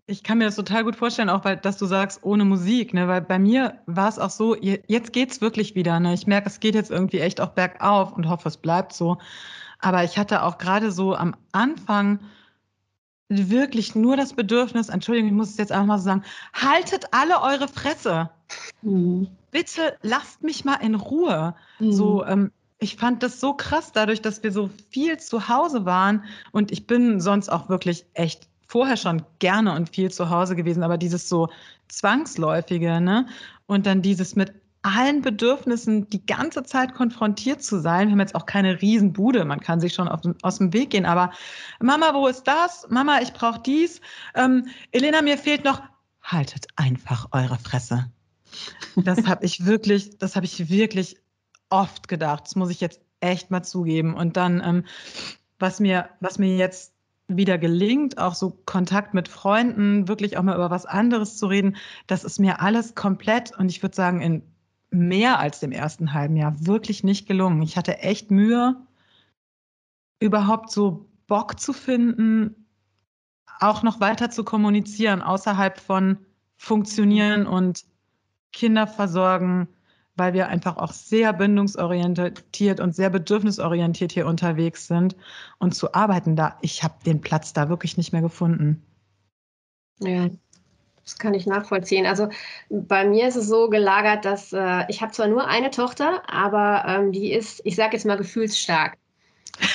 ich 0.06 0.22
kann 0.22 0.38
mir 0.38 0.44
das 0.44 0.56
total 0.56 0.84
gut 0.84 0.96
vorstellen, 0.96 1.30
auch 1.30 1.44
weil, 1.44 1.56
dass 1.56 1.78
du 1.78 1.86
sagst, 1.86 2.22
ohne 2.22 2.44
Musik, 2.44 2.92
ne? 2.92 3.08
Weil 3.08 3.22
bei 3.22 3.38
mir 3.38 3.80
war 3.86 4.08
es 4.08 4.18
auch 4.18 4.30
so, 4.30 4.54
jetzt 4.54 5.12
geht 5.12 5.30
es 5.30 5.40
wirklich 5.40 5.74
wieder. 5.74 5.98
Ne? 6.00 6.12
Ich 6.12 6.26
merke, 6.26 6.48
es 6.48 6.60
geht 6.60 6.74
jetzt 6.74 6.90
irgendwie 6.90 7.20
echt 7.20 7.40
auch 7.40 7.50
bergauf 7.50 8.12
und 8.12 8.28
hoffe, 8.28 8.48
es 8.48 8.58
bleibt 8.58 8.92
so. 8.92 9.18
Aber 9.78 10.04
ich 10.04 10.18
hatte 10.18 10.42
auch 10.42 10.58
gerade 10.58 10.92
so 10.92 11.14
am 11.14 11.34
Anfang 11.52 12.20
wirklich 13.30 13.94
nur 13.94 14.16
das 14.16 14.34
Bedürfnis, 14.34 14.88
Entschuldigung, 14.88 15.30
ich 15.30 15.36
muss 15.36 15.50
es 15.50 15.56
jetzt 15.56 15.72
einfach 15.72 15.86
mal 15.86 15.98
so 15.98 16.04
sagen, 16.04 16.24
haltet 16.52 17.06
alle 17.12 17.40
eure 17.40 17.68
Fresse. 17.68 18.30
Mhm. 18.82 19.28
Bitte 19.50 19.96
lasst 20.02 20.42
mich 20.42 20.64
mal 20.64 20.76
in 20.76 20.94
Ruhe. 20.94 21.54
Mhm. 21.78 21.92
So, 21.92 22.24
ähm, 22.26 22.52
ich 22.80 22.96
fand 22.96 23.22
das 23.22 23.40
so 23.40 23.52
krass, 23.52 23.92
dadurch, 23.92 24.22
dass 24.22 24.42
wir 24.42 24.52
so 24.52 24.70
viel 24.90 25.18
zu 25.18 25.48
Hause 25.48 25.84
waren. 25.84 26.24
Und 26.50 26.72
ich 26.72 26.86
bin 26.86 27.20
sonst 27.20 27.50
auch 27.50 27.68
wirklich 27.68 28.06
echt 28.14 28.48
vorher 28.66 28.96
schon 28.96 29.22
gerne 29.38 29.74
und 29.74 29.90
viel 29.90 30.10
zu 30.10 30.30
Hause 30.30 30.56
gewesen, 30.56 30.82
aber 30.82 30.96
dieses 30.96 31.28
so 31.28 31.48
zwangsläufige, 31.88 33.00
ne? 33.00 33.26
Und 33.66 33.86
dann 33.86 34.00
dieses 34.00 34.34
mit 34.34 34.54
allen 34.82 35.20
Bedürfnissen 35.20 36.08
die 36.08 36.24
ganze 36.24 36.62
Zeit 36.62 36.94
konfrontiert 36.94 37.62
zu 37.62 37.80
sein. 37.80 38.08
Wir 38.08 38.12
haben 38.12 38.20
jetzt 38.20 38.34
auch 38.34 38.46
keine 38.46 38.80
Riesenbude, 38.80 39.44
man 39.44 39.60
kann 39.60 39.80
sich 39.80 39.92
schon 39.92 40.08
auf, 40.08 40.20
aus 40.42 40.56
dem 40.56 40.72
Weg 40.72 40.90
gehen, 40.90 41.04
aber 41.04 41.32
Mama, 41.80 42.14
wo 42.14 42.28
ist 42.28 42.44
das? 42.44 42.86
Mama, 42.88 43.20
ich 43.20 43.34
brauche 43.34 43.60
dies. 43.60 44.00
Ähm, 44.34 44.68
Elena, 44.90 45.20
mir 45.20 45.36
fehlt 45.36 45.64
noch. 45.64 45.82
Haltet 46.22 46.68
einfach 46.76 47.26
eure 47.32 47.58
Fresse. 47.58 48.10
Das 48.96 49.26
habe 49.26 49.44
ich 49.44 49.66
wirklich, 49.66 50.18
das 50.18 50.34
habe 50.36 50.46
ich 50.46 50.70
wirklich 50.70 51.16
oft 51.70 52.08
gedacht. 52.08 52.44
Das 52.44 52.56
muss 52.56 52.70
ich 52.70 52.80
jetzt 52.80 53.00
echt 53.20 53.50
mal 53.50 53.62
zugeben. 53.62 54.14
Und 54.14 54.36
dann, 54.36 54.62
ähm, 54.64 54.84
was 55.58 55.80
mir, 55.80 56.08
was 56.20 56.38
mir 56.38 56.56
jetzt 56.56 56.92
wieder 57.28 57.58
gelingt, 57.58 58.18
auch 58.18 58.34
so 58.34 58.58
Kontakt 58.66 59.14
mit 59.14 59.28
Freunden, 59.28 60.08
wirklich 60.08 60.36
auch 60.36 60.42
mal 60.42 60.56
über 60.56 60.70
was 60.70 60.86
anderes 60.86 61.36
zu 61.36 61.46
reden, 61.46 61.76
das 62.06 62.24
ist 62.24 62.40
mir 62.40 62.60
alles 62.60 62.94
komplett 62.94 63.56
und 63.56 63.70
ich 63.70 63.82
würde 63.82 63.94
sagen, 63.94 64.20
in 64.20 64.42
mehr 64.90 65.38
als 65.38 65.60
dem 65.60 65.70
ersten 65.70 66.12
halben 66.12 66.36
Jahr 66.36 66.54
wirklich 66.66 67.04
nicht 67.04 67.26
gelungen. 67.28 67.62
Ich 67.62 67.76
hatte 67.76 67.98
echt 67.98 68.30
Mühe, 68.30 68.76
überhaupt 70.18 70.70
so 70.70 71.08
Bock 71.26 71.60
zu 71.60 71.72
finden, 71.72 72.66
auch 73.60 73.82
noch 73.82 74.00
weiter 74.00 74.30
zu 74.30 74.42
kommunizieren, 74.42 75.22
außerhalb 75.22 75.78
von 75.78 76.18
Funktionieren 76.56 77.46
und 77.46 77.84
Kinder 78.52 78.86
versorgen, 78.86 79.68
weil 80.20 80.34
wir 80.34 80.48
einfach 80.48 80.76
auch 80.76 80.92
sehr 80.92 81.32
bindungsorientiert 81.32 82.78
und 82.78 82.94
sehr 82.94 83.08
bedürfnisorientiert 83.08 84.12
hier 84.12 84.26
unterwegs 84.26 84.86
sind 84.86 85.16
und 85.58 85.74
zu 85.74 85.94
arbeiten 85.94 86.36
da, 86.36 86.58
ich 86.60 86.82
habe 86.82 86.94
den 87.06 87.22
Platz 87.22 87.54
da 87.54 87.70
wirklich 87.70 87.96
nicht 87.96 88.12
mehr 88.12 88.20
gefunden. 88.20 88.82
Ja, 89.98 90.28
das 91.02 91.16
kann 91.16 91.32
ich 91.32 91.46
nachvollziehen. 91.46 92.04
Also 92.04 92.28
bei 92.68 93.06
mir 93.06 93.28
ist 93.28 93.36
es 93.36 93.48
so 93.48 93.70
gelagert, 93.70 94.26
dass 94.26 94.52
äh, 94.52 94.84
ich 94.88 95.00
habe 95.00 95.12
zwar 95.12 95.26
nur 95.26 95.46
eine 95.46 95.70
Tochter, 95.70 96.22
aber 96.30 96.84
ähm, 96.86 97.12
die 97.12 97.32
ist, 97.32 97.62
ich 97.64 97.74
sage 97.74 97.94
jetzt 97.94 98.04
mal, 98.04 98.18
gefühlsstark. 98.18 98.98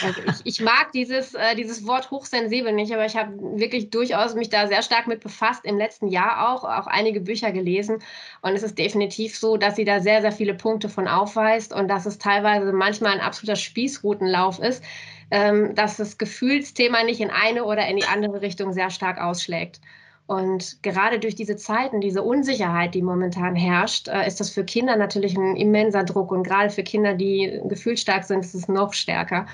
Also 0.03 0.21
ich, 0.25 0.41
ich, 0.43 0.61
mag 0.61 0.91
dieses, 0.93 1.33
äh, 1.33 1.55
dieses 1.55 1.85
Wort 1.85 2.11
hochsensibel 2.11 2.73
nicht, 2.73 2.93
aber 2.93 3.05
ich 3.05 3.15
habe 3.15 3.37
wirklich 3.59 3.89
durchaus 3.89 4.35
mich 4.35 4.49
da 4.49 4.67
sehr 4.67 4.81
stark 4.81 5.07
mit 5.07 5.21
befasst, 5.21 5.65
im 5.65 5.77
letzten 5.77 6.07
Jahr 6.07 6.49
auch, 6.49 6.63
auch 6.63 6.87
einige 6.87 7.21
Bücher 7.21 7.51
gelesen. 7.51 7.99
Und 8.41 8.53
es 8.53 8.63
ist 8.63 8.77
definitiv 8.77 9.37
so, 9.37 9.57
dass 9.57 9.75
sie 9.75 9.85
da 9.85 9.99
sehr, 9.99 10.21
sehr 10.21 10.31
viele 10.31 10.53
Punkte 10.53 10.89
von 10.89 11.07
aufweist 11.07 11.73
und 11.73 11.87
dass 11.87 12.05
es 12.05 12.17
teilweise 12.17 12.71
manchmal 12.73 13.13
ein 13.13 13.21
absoluter 13.21 13.55
Spießrutenlauf 13.55 14.59
ist, 14.59 14.83
ähm, 15.31 15.75
dass 15.75 15.97
das 15.97 16.17
Gefühlsthema 16.17 17.03
nicht 17.03 17.19
in 17.19 17.29
eine 17.29 17.65
oder 17.65 17.87
in 17.87 17.97
die 17.97 18.05
andere 18.05 18.41
Richtung 18.41 18.73
sehr 18.73 18.89
stark 18.89 19.19
ausschlägt. 19.19 19.79
Und 20.27 20.81
gerade 20.81 21.19
durch 21.19 21.35
diese 21.35 21.55
Zeiten, 21.55 22.01
diese 22.01 22.23
Unsicherheit, 22.23 22.95
die 22.95 23.03
momentan 23.03 23.55
herrscht, 23.55 24.07
äh, 24.07 24.25
ist 24.25 24.39
das 24.39 24.49
für 24.49 24.63
Kinder 24.63 24.95
natürlich 24.95 25.37
ein 25.37 25.55
immenser 25.55 26.03
Druck. 26.03 26.31
Und 26.31 26.43
gerade 26.43 26.71
für 26.71 26.83
Kinder, 26.83 27.13
die 27.13 27.61
gefühlsstark 27.65 28.23
sind, 28.23 28.39
ist 28.39 28.55
es 28.55 28.67
noch 28.67 28.93
stärker. 28.93 29.45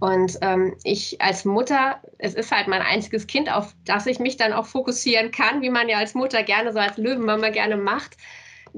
Und 0.00 0.38
ähm, 0.42 0.76
ich 0.82 1.20
als 1.22 1.44
Mutter, 1.44 2.00
es 2.18 2.34
ist 2.34 2.52
halt 2.52 2.66
mein 2.68 2.82
einziges 2.82 3.26
Kind, 3.26 3.50
auf 3.52 3.74
das 3.84 4.06
ich 4.06 4.18
mich 4.18 4.36
dann 4.36 4.52
auch 4.52 4.66
fokussieren 4.66 5.30
kann, 5.30 5.62
wie 5.62 5.70
man 5.70 5.88
ja 5.88 5.98
als 5.98 6.14
Mutter 6.14 6.42
gerne 6.42 6.72
so 6.72 6.78
als 6.78 6.98
Löwenmama 6.98 7.50
gerne 7.50 7.76
macht 7.76 8.16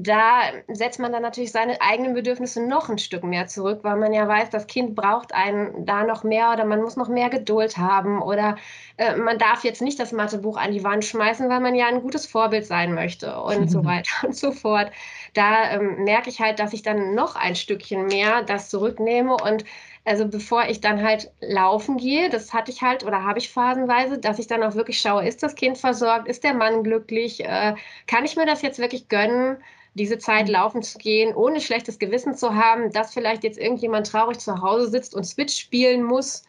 da 0.01 0.43
setzt 0.69 1.01
man 1.01 1.11
dann 1.11 1.23
natürlich 1.23 1.51
seine 1.51 1.81
eigenen 1.81 2.15
Bedürfnisse 2.15 2.65
noch 2.65 2.89
ein 2.89 2.99
Stück 2.99 3.25
mehr 3.25 3.49
zurück, 3.49 3.81
weil 3.83 3.97
man 3.97 4.13
ja 4.13 4.29
weiß, 4.29 4.49
das 4.49 4.69
Kind 4.69 4.95
braucht 4.95 5.35
einen 5.35 5.87
da 5.87 6.05
noch 6.05 6.23
mehr 6.23 6.53
oder 6.53 6.65
man 6.65 6.81
muss 6.81 6.95
noch 6.95 7.09
mehr 7.09 7.31
Geduld 7.31 7.79
haben 7.79 8.23
oder 8.23 8.55
äh, 8.97 9.17
man 9.17 9.39
darf 9.39 9.65
jetzt 9.65 9.83
nicht 9.83 9.99
das 9.99 10.13
Mathebuch 10.13 10.57
an 10.57 10.71
die 10.71 10.85
Wand 10.85 11.05
schmeißen, 11.05 11.51
weil 11.51 11.59
man 11.59 11.75
ja 11.75 11.89
ein 11.89 12.01
gutes 12.01 12.27
Vorbild 12.27 12.65
sein 12.65 12.95
möchte 12.95 13.41
und 13.41 13.63
mhm. 13.63 13.69
so 13.69 13.85
weiter 13.85 14.13
und 14.25 14.37
so 14.37 14.53
fort. 14.53 14.93
Da 15.35 15.73
ähm, 15.73 16.05
merke 16.05 16.31
ich 16.31 16.41
halt, 16.41 16.61
dass 16.61 16.73
ich 16.73 16.83
dann 16.83 17.17
noch 17.17 17.35
ein 17.35 17.57
Stückchen 17.57 18.07
mehr 18.07 18.43
das 18.45 18.71
zurücknehme 18.71 19.35
und 19.35 19.65
also 20.05 20.29
bevor 20.29 20.69
ich 20.69 20.81
dann 20.81 21.03
halt 21.03 21.33
laufen 21.41 21.97
gehe, 21.97 22.31
das 22.31 22.55
hatte 22.55 22.71
ich 22.71 22.83
halt 22.83 23.05
oder 23.05 23.25
habe 23.25 23.41
ich 23.41 23.51
phasenweise, 23.51 24.19
dass 24.19 24.39
ich 24.39 24.47
dann 24.47 24.63
auch 24.63 24.77
wirklich 24.77 25.01
schaue, 25.01 25.27
ist 25.27 25.43
das 25.43 25.57
Kind 25.57 25.77
versorgt, 25.77 26.29
ist 26.29 26.45
der 26.45 26.55
Mann 26.55 26.85
glücklich, 26.85 27.45
äh, 27.45 27.75
kann 28.07 28.25
ich 28.25 28.37
mir 28.37 28.47
das 28.47 28.63
jetzt 28.63 28.79
wirklich 28.79 29.09
gönnen? 29.09 29.59
Diese 29.99 30.19
Zeit 30.19 30.47
mhm. 30.47 30.53
laufen 30.53 30.83
zu 30.83 30.99
gehen, 30.99 31.35
ohne 31.35 31.61
schlechtes 31.61 31.99
Gewissen 31.99 32.35
zu 32.35 32.55
haben, 32.55 32.91
dass 32.93 33.13
vielleicht 33.13 33.45
jetzt 33.45 33.59
irgendjemand 33.59 34.07
traurig 34.11 34.39
zu 34.39 34.63
Hause 34.63 34.89
sitzt 34.89 35.15
und 35.15 35.25
Switch 35.25 35.55
spielen 35.55 36.03
muss. 36.03 36.45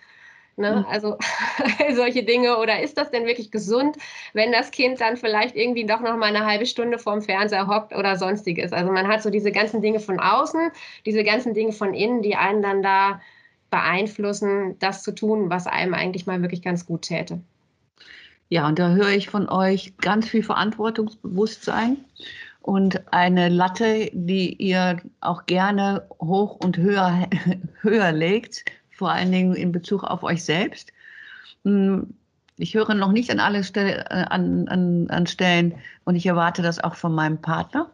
Ne? 0.55 0.77
Mhm. 0.77 0.85
Also 0.91 1.17
solche 1.95 2.23
Dinge. 2.23 2.57
Oder 2.57 2.81
ist 2.81 2.97
das 2.97 3.12
denn 3.12 3.25
wirklich 3.25 3.49
gesund, 3.49 3.97
wenn 4.33 4.51
das 4.51 4.71
Kind 4.71 5.01
dann 5.01 5.17
vielleicht 5.17 5.55
irgendwie 5.55 5.85
doch 5.85 6.01
noch 6.01 6.17
mal 6.17 6.35
eine 6.35 6.45
halbe 6.45 6.65
Stunde 6.65 6.99
vorm 6.99 7.21
Fernseher 7.21 7.67
hockt 7.67 7.95
oder 7.95 8.17
sonstiges? 8.17 8.73
Also 8.73 8.91
man 8.91 9.07
hat 9.07 9.23
so 9.23 9.29
diese 9.29 9.51
ganzen 9.51 9.81
Dinge 9.81 9.99
von 9.99 10.19
außen, 10.19 10.71
diese 11.05 11.23
ganzen 11.23 11.53
Dinge 11.53 11.71
von 11.71 11.93
innen, 11.93 12.21
die 12.21 12.35
einen 12.35 12.62
dann 12.62 12.83
da 12.83 13.21
beeinflussen, 13.69 14.77
das 14.79 15.03
zu 15.03 15.13
tun, 15.13 15.49
was 15.49 15.67
einem 15.67 15.93
eigentlich 15.93 16.25
mal 16.25 16.41
wirklich 16.41 16.62
ganz 16.62 16.85
gut 16.85 17.03
täte. 17.03 17.39
Ja, 18.49 18.67
und 18.67 18.79
da 18.79 18.89
höre 18.89 19.09
ich 19.09 19.29
von 19.29 19.47
euch 19.47 19.95
ganz 19.97 20.27
viel 20.27 20.43
Verantwortungsbewusstsein 20.43 21.97
und 22.69 23.12
eine 23.12 23.49
Latte, 23.49 24.12
die 24.13 24.53
ihr 24.53 25.01
auch 25.21 25.47
gerne 25.47 26.03
hoch 26.21 26.60
und 26.63 26.77
höher, 26.77 27.27
höher 27.82 28.12
legt, 28.12 28.63
vor 28.91 29.10
allen 29.10 29.32
Dingen 29.32 29.55
in 29.55 29.71
Bezug 29.71 30.03
auf 30.03 30.21
euch 30.21 30.43
selbst. 30.43 30.93
Hm, 31.63 32.13
ich 32.58 32.75
höre 32.75 32.93
noch 32.93 33.12
nicht 33.12 33.32
an 33.32 33.39
alle 33.39 33.63
Stelle, 33.63 34.06
äh, 34.12 34.25
an, 34.29 34.67
an, 34.67 35.10
an 35.10 35.25
Stellen 35.25 35.73
und 36.04 36.15
ich 36.15 36.27
erwarte 36.27 36.62
das 36.62 36.79
auch 36.79 36.93
von 36.93 37.15
meinem 37.15 37.41
Partner. 37.41 37.89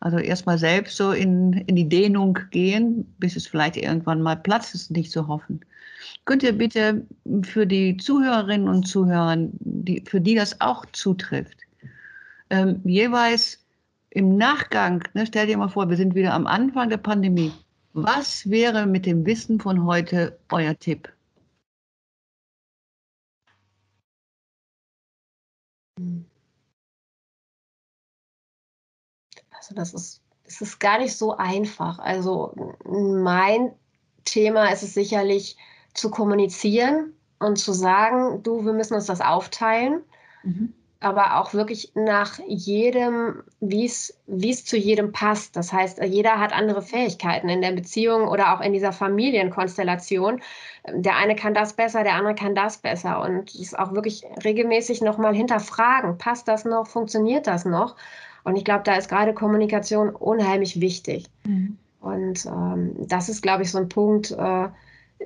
Also 0.00 0.16
erstmal 0.16 0.56
selbst 0.56 0.96
so 0.96 1.12
in, 1.12 1.52
in 1.52 1.76
die 1.76 1.90
Dehnung 1.90 2.38
gehen, 2.50 3.14
bis 3.18 3.36
es 3.36 3.46
vielleicht 3.46 3.76
irgendwann 3.76 4.22
mal 4.22 4.36
Platz 4.36 4.72
ist, 4.72 4.90
nicht 4.90 5.12
zu 5.12 5.28
hoffen. 5.28 5.60
Könnt 6.24 6.42
ihr 6.42 6.56
bitte 6.56 7.06
für 7.42 7.66
die 7.66 7.98
Zuhörerinnen 7.98 8.68
und 8.68 8.88
Zuhörer, 8.88 9.36
die, 9.36 10.02
für 10.08 10.22
die 10.22 10.34
das 10.34 10.62
auch 10.62 10.86
zutrifft, 10.92 11.58
ähm, 12.48 12.80
jeweils 12.84 13.61
im 14.14 14.36
Nachgang, 14.36 15.02
ne, 15.14 15.26
stell 15.26 15.46
dir 15.46 15.56
mal 15.56 15.68
vor, 15.68 15.88
wir 15.88 15.96
sind 15.96 16.14
wieder 16.14 16.34
am 16.34 16.46
Anfang 16.46 16.90
der 16.90 16.98
Pandemie. 16.98 17.52
Was 17.94 18.48
wäre 18.48 18.86
mit 18.86 19.06
dem 19.06 19.24
Wissen 19.24 19.58
von 19.58 19.86
heute 19.86 20.38
euer 20.50 20.78
Tipp? 20.78 21.10
Also 29.50 29.74
das 29.74 29.94
ist, 29.94 30.22
das 30.44 30.60
ist 30.60 30.78
gar 30.78 30.98
nicht 30.98 31.16
so 31.16 31.36
einfach. 31.36 31.98
Also 31.98 32.76
mein 32.84 33.72
Thema 34.24 34.66
ist 34.72 34.82
es 34.82 34.92
sicherlich 34.92 35.56
zu 35.94 36.10
kommunizieren 36.10 37.14
und 37.38 37.56
zu 37.58 37.72
sagen, 37.72 38.42
du, 38.42 38.64
wir 38.64 38.74
müssen 38.74 38.94
uns 38.94 39.06
das 39.06 39.22
aufteilen. 39.22 40.02
Mhm 40.42 40.74
aber 41.02 41.38
auch 41.38 41.54
wirklich 41.54 41.92
nach 41.94 42.38
jedem, 42.46 43.42
wie 43.60 43.84
es 43.84 44.64
zu 44.64 44.76
jedem 44.76 45.12
passt. 45.12 45.56
Das 45.56 45.72
heißt, 45.72 46.02
jeder 46.02 46.38
hat 46.38 46.52
andere 46.52 46.82
Fähigkeiten 46.82 47.48
in 47.48 47.60
der 47.60 47.72
Beziehung 47.72 48.28
oder 48.28 48.54
auch 48.54 48.60
in 48.60 48.72
dieser 48.72 48.92
Familienkonstellation. 48.92 50.40
Der 50.88 51.16
eine 51.16 51.36
kann 51.36 51.54
das 51.54 51.74
besser, 51.74 52.02
der 52.04 52.14
andere 52.14 52.34
kann 52.34 52.54
das 52.54 52.78
besser. 52.78 53.20
Und 53.20 53.54
es 53.54 53.74
auch 53.74 53.92
wirklich 53.92 54.24
regelmäßig 54.44 55.00
nochmal 55.00 55.34
hinterfragen, 55.34 56.18
passt 56.18 56.48
das 56.48 56.64
noch, 56.64 56.86
funktioniert 56.86 57.46
das 57.46 57.64
noch? 57.64 57.96
Und 58.44 58.56
ich 58.56 58.64
glaube, 58.64 58.82
da 58.84 58.96
ist 58.96 59.08
gerade 59.08 59.34
Kommunikation 59.34 60.10
unheimlich 60.10 60.80
wichtig. 60.80 61.26
Mhm. 61.44 61.78
Und 62.00 62.46
ähm, 62.46 62.94
das 63.06 63.28
ist, 63.28 63.42
glaube 63.42 63.62
ich, 63.62 63.70
so 63.70 63.78
ein 63.78 63.88
Punkt, 63.88 64.32
äh, 64.32 64.68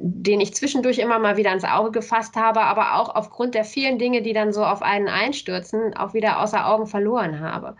den 0.01 0.40
ich 0.40 0.55
zwischendurch 0.55 0.99
immer 0.99 1.18
mal 1.18 1.36
wieder 1.36 1.53
ins 1.53 1.64
Auge 1.64 1.90
gefasst 1.90 2.36
habe, 2.36 2.61
aber 2.62 2.94
auch 2.97 3.14
aufgrund 3.14 3.55
der 3.55 3.64
vielen 3.64 3.99
Dinge, 3.99 4.22
die 4.22 4.32
dann 4.32 4.53
so 4.53 4.64
auf 4.64 4.82
einen 4.82 5.09
einstürzen, 5.09 5.97
auch 5.97 6.14
wieder 6.14 6.40
außer 6.40 6.66
Augen 6.66 6.86
verloren 6.86 7.40
habe. 7.40 7.76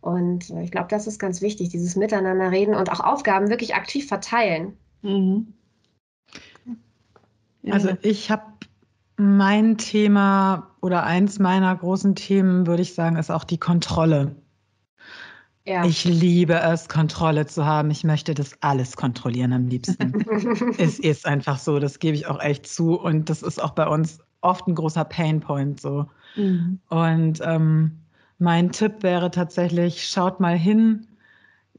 Und 0.00 0.50
äh, 0.50 0.62
ich 0.62 0.70
glaube, 0.70 0.88
das 0.88 1.06
ist 1.06 1.18
ganz 1.18 1.42
wichtig, 1.42 1.68
dieses 1.70 1.96
Miteinander 1.96 2.50
reden 2.50 2.74
und 2.74 2.90
auch 2.90 3.00
Aufgaben 3.00 3.48
wirklich 3.48 3.74
aktiv 3.74 4.06
verteilen. 4.06 4.76
Mhm. 5.02 5.52
Also 7.68 7.90
ich 8.02 8.30
habe 8.30 8.44
mein 9.16 9.78
Thema 9.78 10.70
oder 10.80 11.02
eins 11.04 11.38
meiner 11.38 11.74
großen 11.74 12.14
Themen, 12.14 12.66
würde 12.66 12.82
ich 12.82 12.94
sagen, 12.94 13.16
ist 13.16 13.30
auch 13.30 13.44
die 13.44 13.58
Kontrolle. 13.58 14.36
Ja. 15.66 15.84
Ich 15.84 16.04
liebe 16.04 16.54
es, 16.54 16.88
Kontrolle 16.88 17.46
zu 17.46 17.66
haben. 17.66 17.90
Ich 17.90 18.04
möchte 18.04 18.34
das 18.34 18.56
alles 18.62 18.96
kontrollieren 18.96 19.52
am 19.52 19.66
liebsten. 19.66 20.24
es 20.78 21.00
ist 21.00 21.26
einfach 21.26 21.58
so, 21.58 21.80
das 21.80 21.98
gebe 21.98 22.16
ich 22.16 22.28
auch 22.28 22.40
echt 22.40 22.68
zu. 22.68 22.98
Und 22.98 23.28
das 23.30 23.42
ist 23.42 23.60
auch 23.60 23.72
bei 23.72 23.88
uns 23.88 24.20
oft 24.42 24.68
ein 24.68 24.76
großer 24.76 25.04
Painpoint 25.04 25.80
so. 25.80 26.06
Mhm. 26.36 26.78
Und 26.88 27.40
ähm, 27.42 27.98
mein 28.38 28.70
Tipp 28.70 29.02
wäre 29.02 29.32
tatsächlich, 29.32 30.08
schaut 30.08 30.38
mal 30.38 30.56
hin, 30.56 31.08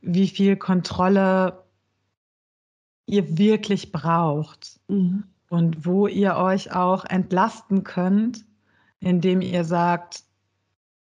wie 0.02 0.28
viel 0.28 0.58
Kontrolle 0.58 1.64
ihr 3.06 3.38
wirklich 3.38 3.94
braucht 3.94 4.82
mhm. 4.90 5.24
und 5.48 5.86
wo 5.86 6.08
ihr 6.08 6.36
euch 6.36 6.74
auch 6.74 7.06
entlasten 7.06 7.86
könnt, 7.86 8.44
indem 9.00 9.40
ihr 9.42 9.64
sagt, 9.64 10.24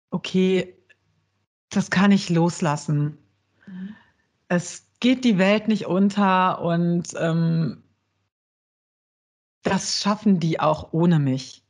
okay, 0.09 0.76
das 1.76 1.89
kann 1.89 2.11
ich 2.11 2.30
loslassen. 2.30 3.17
Mhm. 3.67 3.95
Es 4.47 4.88
geht 4.99 5.26
die 5.26 5.38
Welt 5.38 5.67
nicht 5.67 5.86
unter 5.86 6.61
und 6.61 7.09
ähm, 7.19 7.84
das 9.63 9.99
schaffen 10.01 10.39
die 10.39 10.59
auch 10.59 10.93
ohne 10.93 11.19
mich. 11.19 11.63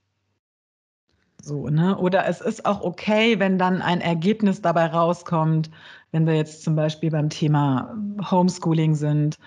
So, 1.42 1.68
ne? 1.68 1.98
Oder 1.98 2.26
es 2.28 2.42
ist 2.42 2.66
auch 2.66 2.82
okay, 2.82 3.40
wenn 3.40 3.58
dann 3.58 3.82
ein 3.82 4.02
Ergebnis 4.02 4.62
dabei 4.62 4.86
rauskommt, 4.86 5.70
wenn 6.12 6.26
wir 6.26 6.36
jetzt 6.36 6.64
zum 6.64 6.76
Beispiel 6.76 7.12
beim 7.12 7.30
Thema 7.30 7.94
Homeschooling 8.32 8.96
sind. 8.96 9.38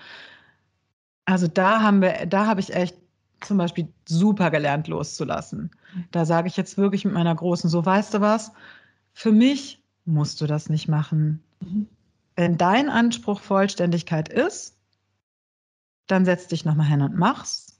Also 1.25 1.47
da 1.47 1.81
haben 1.81 2.01
wir, 2.01 2.25
da 2.27 2.45
habe 2.45 2.59
ich 2.59 2.73
echt 2.73 2.97
zum 3.41 3.57
Beispiel 3.57 3.87
super 4.07 4.51
gelernt 4.51 4.87
loszulassen. 4.87 5.71
Mhm. 5.95 6.05
Da 6.11 6.25
sage 6.25 6.47
ich 6.47 6.57
jetzt 6.57 6.77
wirklich 6.77 7.03
mit 7.03 7.13
meiner 7.13 7.33
Großen, 7.33 7.69
so 7.69 7.85
weißt 7.85 8.13
du 8.13 8.21
was, 8.21 8.51
für 9.13 9.31
mich 9.31 9.81
musst 10.07 10.41
du 10.41 10.47
das 10.47 10.69
nicht 10.69 10.87
machen. 10.87 11.43
Mhm. 11.61 11.87
Wenn 12.35 12.57
dein 12.57 12.89
Anspruch 12.89 13.39
Vollständigkeit 13.39 14.29
ist, 14.29 14.77
dann 16.07 16.25
setz 16.25 16.47
dich 16.47 16.65
nochmal 16.65 16.87
hin 16.87 17.01
und 17.01 17.17
mach's. 17.17 17.79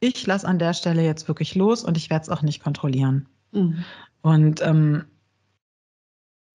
Ich 0.00 0.26
lasse 0.26 0.48
an 0.48 0.58
der 0.58 0.74
Stelle 0.74 1.04
jetzt 1.04 1.28
wirklich 1.28 1.54
los 1.54 1.84
und 1.84 1.96
ich 1.96 2.10
werde 2.10 2.22
es 2.22 2.28
auch 2.28 2.42
nicht 2.42 2.62
kontrollieren. 2.62 3.28
Mhm. 3.52 3.84
Und 4.22 4.62
ähm, 4.62 5.04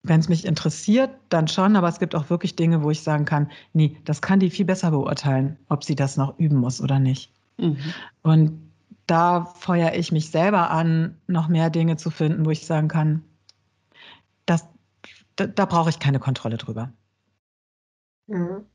wenn 0.02 0.20
es 0.20 0.28
mich 0.28 0.44
interessiert, 0.44 1.10
dann 1.28 1.48
schon, 1.48 1.76
aber 1.76 1.88
es 1.88 1.98
gibt 1.98 2.14
auch 2.14 2.30
wirklich 2.30 2.56
Dinge, 2.56 2.82
wo 2.82 2.90
ich 2.90 3.02
sagen 3.02 3.24
kann, 3.24 3.50
nee, 3.72 3.96
das 4.04 4.22
kann 4.22 4.40
die 4.40 4.50
viel 4.50 4.64
besser 4.64 4.90
beurteilen, 4.90 5.58
ob 5.68 5.84
sie 5.84 5.96
das 5.96 6.16
noch 6.16 6.38
üben 6.38 6.56
muss 6.56 6.80
oder 6.80 6.98
nicht. 6.98 7.32
Mhm. 7.58 7.78
Und 8.22 8.70
da 9.06 9.44
feuere 9.44 9.94
ich 9.94 10.12
mich 10.12 10.30
selber 10.30 10.70
an, 10.70 11.16
noch 11.26 11.48
mehr 11.48 11.70
Dinge 11.70 11.96
zu 11.96 12.10
finden, 12.10 12.44
wo 12.44 12.50
ich 12.50 12.66
sagen 12.66 12.88
kann, 12.88 13.22
da, 15.36 15.46
da 15.46 15.64
brauche 15.64 15.90
ich 15.90 15.98
keine 15.98 16.18
Kontrolle 16.18 16.56
drüber. 16.56 16.92
Mhm. 18.26 18.66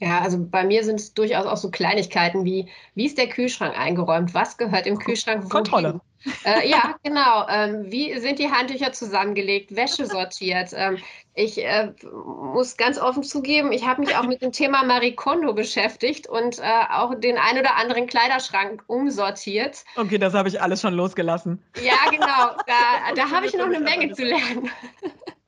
Ja, 0.00 0.20
also 0.20 0.44
bei 0.44 0.64
mir 0.64 0.84
sind 0.84 1.00
es 1.00 1.14
durchaus 1.14 1.46
auch 1.46 1.56
so 1.56 1.70
Kleinigkeiten 1.70 2.44
wie, 2.44 2.68
wie 2.94 3.06
ist 3.06 3.16
der 3.16 3.28
Kühlschrank 3.28 3.78
eingeräumt? 3.78 4.34
Was 4.34 4.56
gehört 4.56 4.86
im 4.86 4.98
Kühlschrank? 4.98 5.48
Kontrolle. 5.48 6.00
Äh, 6.44 6.68
ja, 6.68 6.96
genau. 7.04 7.46
Ähm, 7.48 7.90
wie 7.90 8.18
sind 8.18 8.38
die 8.38 8.50
Handtücher 8.50 8.92
zusammengelegt, 8.92 9.74
Wäsche 9.76 10.06
sortiert? 10.06 10.70
Ähm, 10.74 10.98
ich 11.34 11.64
äh, 11.64 11.92
muss 12.02 12.76
ganz 12.76 12.98
offen 12.98 13.22
zugeben, 13.22 13.72
ich 13.72 13.86
habe 13.86 14.00
mich 14.00 14.16
auch 14.16 14.24
mit 14.24 14.42
dem 14.42 14.52
Thema 14.52 14.84
Marie 14.84 15.14
Kondo 15.14 15.52
beschäftigt 15.52 16.26
und 16.26 16.58
äh, 16.58 16.62
auch 16.90 17.14
den 17.14 17.38
ein 17.38 17.58
oder 17.58 17.76
anderen 17.76 18.06
Kleiderschrank 18.06 18.82
umsortiert. 18.88 19.84
Okay, 19.96 20.18
das 20.18 20.34
habe 20.34 20.48
ich 20.48 20.60
alles 20.60 20.80
schon 20.80 20.94
losgelassen. 20.94 21.62
Ja, 21.82 22.10
genau. 22.10 22.56
Da, 22.66 23.14
da 23.14 23.30
habe 23.30 23.46
ich 23.46 23.54
noch 23.54 23.66
eine 23.66 23.80
Menge 23.80 24.12
zu 24.12 24.24
lernen. 24.24 24.70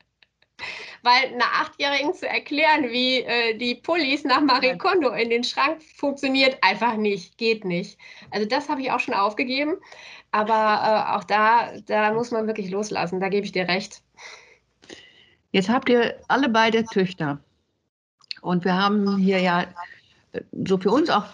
weil 1.07 1.33
einer 1.33 1.45
Achtjährigen 1.45 2.13
zu 2.15 2.29
erklären, 2.29 2.91
wie 2.91 3.21
äh, 3.21 3.57
die 3.57 3.77
Pullis 3.77 4.25
nach 4.25 4.41
Marie 4.41 4.77
Kondo 4.77 5.11
in 5.11 5.31
den 5.31 5.45
Schrank 5.45 5.81
funktioniert, 5.83 6.59
einfach 6.63 6.97
nicht, 6.97 7.39
geht 7.39 7.65
nicht. 7.65 7.97
Also 8.33 8.47
das 8.47 8.69
habe 8.69 8.83
ich 8.83 8.91
auch 8.91 8.99
schon 8.99 9.15
aufgegeben, 9.15 9.77
aber 10.33 10.53
äh, 10.53 11.17
auch 11.17 11.25
da, 11.25 11.79
da 11.87 12.13
muss 12.13 12.33
man 12.33 12.49
wirklich 12.49 12.71
loslassen, 12.71 13.21
da 13.21 13.29
gebe 13.29 13.47
ich 13.47 13.53
dir 13.53 13.69
recht. 13.69 14.03
Jetzt 15.53 15.69
habt 15.69 15.89
ihr 15.89 16.21
alle 16.27 16.49
beide 16.49 16.85
Töchter 16.85 17.39
und 18.43 18.65
wir 18.65 18.75
haben 18.75 19.17
hier 19.17 19.41
ja 19.41 19.63
äh, 20.33 20.43
so 20.67 20.77
für 20.77 20.91
uns 20.91 21.09
auch 21.09 21.27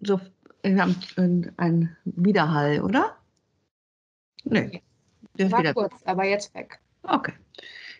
so 0.00 0.18
einen 0.62 1.96
Widerhall, 2.04 2.80
oder? 2.80 3.16
Nee. 4.44 4.82
War 5.34 5.74
kurz, 5.74 5.94
aber 6.04 6.24
jetzt 6.24 6.54
weg. 6.54 6.80
Okay. 7.02 7.34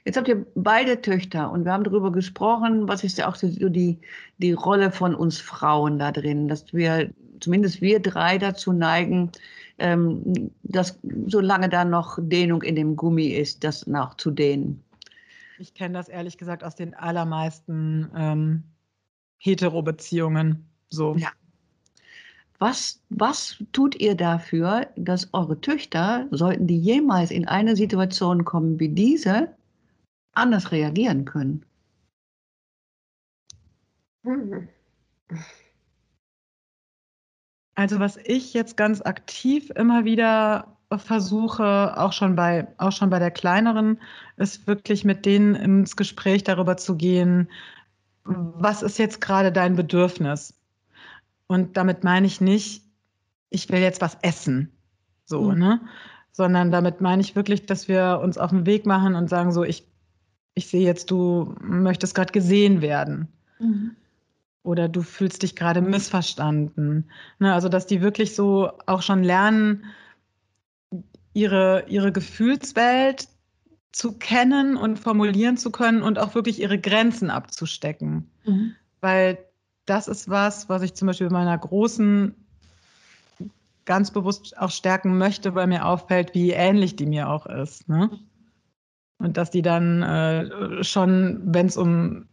Jetzt 0.04 0.16
habt 0.16 0.28
ihr 0.28 0.46
beide 0.54 1.00
Töchter 1.00 1.50
und 1.50 1.64
wir 1.64 1.72
haben 1.72 1.84
darüber 1.84 2.12
gesprochen, 2.12 2.88
was 2.88 3.04
ist 3.04 3.18
ja 3.18 3.28
auch 3.28 3.36
so 3.36 3.68
die, 3.68 3.98
die 4.38 4.52
Rolle 4.52 4.90
von 4.90 5.14
uns 5.14 5.38
Frauen 5.38 5.98
da 5.98 6.12
drin, 6.12 6.48
dass 6.48 6.72
wir, 6.72 7.10
zumindest 7.40 7.80
wir 7.80 8.00
drei 8.00 8.38
dazu 8.38 8.72
neigen, 8.72 9.30
ähm, 9.78 10.50
dass 10.62 10.98
solange 11.26 11.68
da 11.68 11.84
noch 11.84 12.18
Dehnung 12.20 12.62
in 12.62 12.76
dem 12.76 12.96
Gummi 12.96 13.28
ist, 13.28 13.64
das 13.64 13.86
noch 13.86 14.16
zu 14.16 14.30
dehnen. 14.30 14.82
Ich 15.58 15.74
kenne 15.74 15.94
das 15.94 16.08
ehrlich 16.08 16.38
gesagt 16.38 16.62
aus 16.62 16.74
den 16.76 16.94
allermeisten 16.94 18.08
ähm, 18.16 18.62
Hetero-Beziehungen 19.38 20.68
so. 20.88 21.16
Ja. 21.16 21.28
Was, 22.58 23.00
was 23.08 23.62
tut 23.72 23.94
ihr 24.00 24.16
dafür, 24.16 24.88
dass 24.96 25.32
eure 25.32 25.60
Töchter, 25.60 26.26
sollten 26.32 26.66
die 26.66 26.78
jemals 26.78 27.30
in 27.30 27.46
eine 27.46 27.76
Situation 27.76 28.44
kommen 28.44 28.80
wie 28.80 28.88
diese, 28.88 29.54
anders 30.38 30.72
reagieren 30.72 31.24
können. 31.24 31.64
Also 37.74 38.00
was 38.00 38.16
ich 38.16 38.54
jetzt 38.54 38.76
ganz 38.76 39.00
aktiv 39.02 39.70
immer 39.70 40.04
wieder 40.04 40.76
versuche, 40.96 41.96
auch 41.96 42.12
schon 42.12 42.34
bei, 42.34 42.66
auch 42.78 42.92
schon 42.92 43.10
bei 43.10 43.18
der 43.18 43.30
kleineren, 43.30 44.00
ist 44.36 44.66
wirklich 44.66 45.04
mit 45.04 45.26
denen 45.26 45.54
ins 45.54 45.96
Gespräch 45.96 46.44
darüber 46.44 46.76
zu 46.76 46.96
gehen, 46.96 47.48
was 48.24 48.82
ist 48.82 48.98
jetzt 48.98 49.20
gerade 49.20 49.52
dein 49.52 49.76
Bedürfnis? 49.76 50.54
Und 51.46 51.76
damit 51.76 52.04
meine 52.04 52.26
ich 52.26 52.40
nicht, 52.40 52.82
ich 53.50 53.70
will 53.70 53.80
jetzt 53.80 54.00
was 54.00 54.18
essen, 54.22 54.72
so, 55.24 55.52
mhm. 55.52 55.58
ne? 55.58 55.80
Sondern 56.32 56.70
damit 56.70 57.00
meine 57.00 57.22
ich 57.22 57.36
wirklich, 57.36 57.66
dass 57.66 57.88
wir 57.88 58.20
uns 58.22 58.38
auf 58.38 58.50
den 58.50 58.66
Weg 58.66 58.86
machen 58.86 59.14
und 59.14 59.28
sagen, 59.28 59.50
so, 59.50 59.64
ich 59.64 59.87
ich 60.58 60.66
sehe 60.66 60.84
jetzt, 60.84 61.10
du 61.10 61.54
möchtest 61.60 62.14
gerade 62.14 62.32
gesehen 62.32 62.82
werden. 62.82 63.28
Mhm. 63.58 63.96
Oder 64.64 64.88
du 64.88 65.02
fühlst 65.02 65.42
dich 65.42 65.56
gerade 65.56 65.80
missverstanden. 65.80 67.10
Ne, 67.38 67.54
also, 67.54 67.68
dass 67.68 67.86
die 67.86 68.02
wirklich 68.02 68.34
so 68.34 68.70
auch 68.86 69.02
schon 69.02 69.22
lernen, 69.22 69.84
ihre, 71.32 71.84
ihre 71.88 72.12
Gefühlswelt 72.12 73.28
zu 73.92 74.18
kennen 74.18 74.76
und 74.76 74.98
formulieren 74.98 75.56
zu 75.56 75.70
können 75.70 76.02
und 76.02 76.18
auch 76.18 76.34
wirklich 76.34 76.60
ihre 76.60 76.78
Grenzen 76.78 77.30
abzustecken. 77.30 78.30
Mhm. 78.44 78.74
Weil 79.00 79.38
das 79.86 80.08
ist 80.08 80.28
was, 80.28 80.68
was 80.68 80.82
ich 80.82 80.94
zum 80.94 81.06
Beispiel 81.06 81.28
bei 81.28 81.34
meiner 81.34 81.56
großen 81.56 82.34
ganz 83.84 84.10
bewusst 84.10 84.58
auch 84.58 84.70
stärken 84.70 85.16
möchte, 85.16 85.54
weil 85.54 85.66
mir 85.68 85.86
auffällt, 85.86 86.34
wie 86.34 86.50
ähnlich 86.50 86.96
die 86.96 87.06
mir 87.06 87.28
auch 87.30 87.46
ist. 87.46 87.88
Ne? 87.88 88.10
Und 89.18 89.36
dass 89.36 89.50
die 89.50 89.62
dann 89.62 90.02
äh, 90.02 90.84
schon, 90.84 91.40
wenn 91.44 91.66
es 91.66 91.76
um 91.76 92.26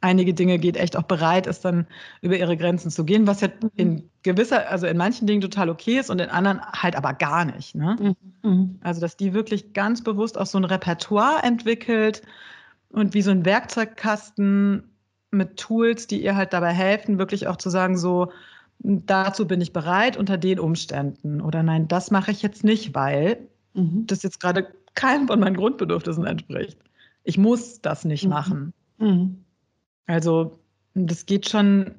einige 0.00 0.34
Dinge 0.34 0.58
geht, 0.58 0.76
echt 0.76 0.96
auch 0.96 1.04
bereit 1.04 1.46
ist, 1.46 1.64
dann 1.64 1.86
über 2.22 2.36
ihre 2.36 2.56
Grenzen 2.56 2.90
zu 2.90 3.04
gehen, 3.04 3.26
was 3.26 3.40
ja 3.40 3.48
mhm. 3.48 3.70
in 3.76 4.10
gewisser, 4.22 4.68
also 4.68 4.86
in 4.86 4.96
manchen 4.96 5.26
Dingen 5.26 5.40
total 5.40 5.70
okay 5.70 5.98
ist 5.98 6.10
und 6.10 6.20
in 6.20 6.28
anderen 6.28 6.60
halt 6.60 6.96
aber 6.96 7.14
gar 7.14 7.44
nicht. 7.44 7.74
Ne? 7.74 7.96
Mhm. 8.00 8.16
mhm. 8.42 8.78
Also, 8.82 9.00
dass 9.00 9.16
die 9.16 9.32
wirklich 9.32 9.72
ganz 9.72 10.02
bewusst 10.02 10.36
auch 10.36 10.46
so 10.46 10.58
ein 10.58 10.64
Repertoire 10.64 11.42
entwickelt 11.42 12.22
und 12.90 13.14
wie 13.14 13.22
so 13.22 13.30
ein 13.30 13.44
Werkzeugkasten 13.44 14.84
mit 15.30 15.56
Tools, 15.56 16.08
die 16.08 16.22
ihr 16.22 16.34
halt 16.34 16.52
dabei 16.52 16.72
helfen, 16.72 17.18
wirklich 17.18 17.46
auch 17.46 17.56
zu 17.56 17.70
sagen, 17.70 17.96
so, 17.96 18.32
dazu 18.80 19.46
bin 19.46 19.60
ich 19.60 19.72
bereit 19.72 20.16
unter 20.16 20.38
den 20.38 20.58
Umständen. 20.58 21.40
Oder 21.40 21.62
nein, 21.62 21.86
das 21.86 22.10
mache 22.10 22.32
ich 22.32 22.42
jetzt 22.42 22.64
nicht, 22.64 22.94
weil 22.94 23.38
mhm. 23.74 24.06
das 24.06 24.24
jetzt 24.24 24.40
gerade 24.40 24.66
keinem 24.94 25.28
von 25.28 25.40
meinen 25.40 25.56
Grundbedürfnissen 25.56 26.26
entspricht. 26.26 26.78
Ich 27.24 27.38
muss 27.38 27.80
das 27.80 28.04
nicht 28.04 28.24
mhm. 28.24 28.30
machen. 28.30 28.72
Mhm. 28.98 29.44
Also 30.06 30.58
das 30.94 31.26
geht 31.26 31.48
schon, 31.48 31.94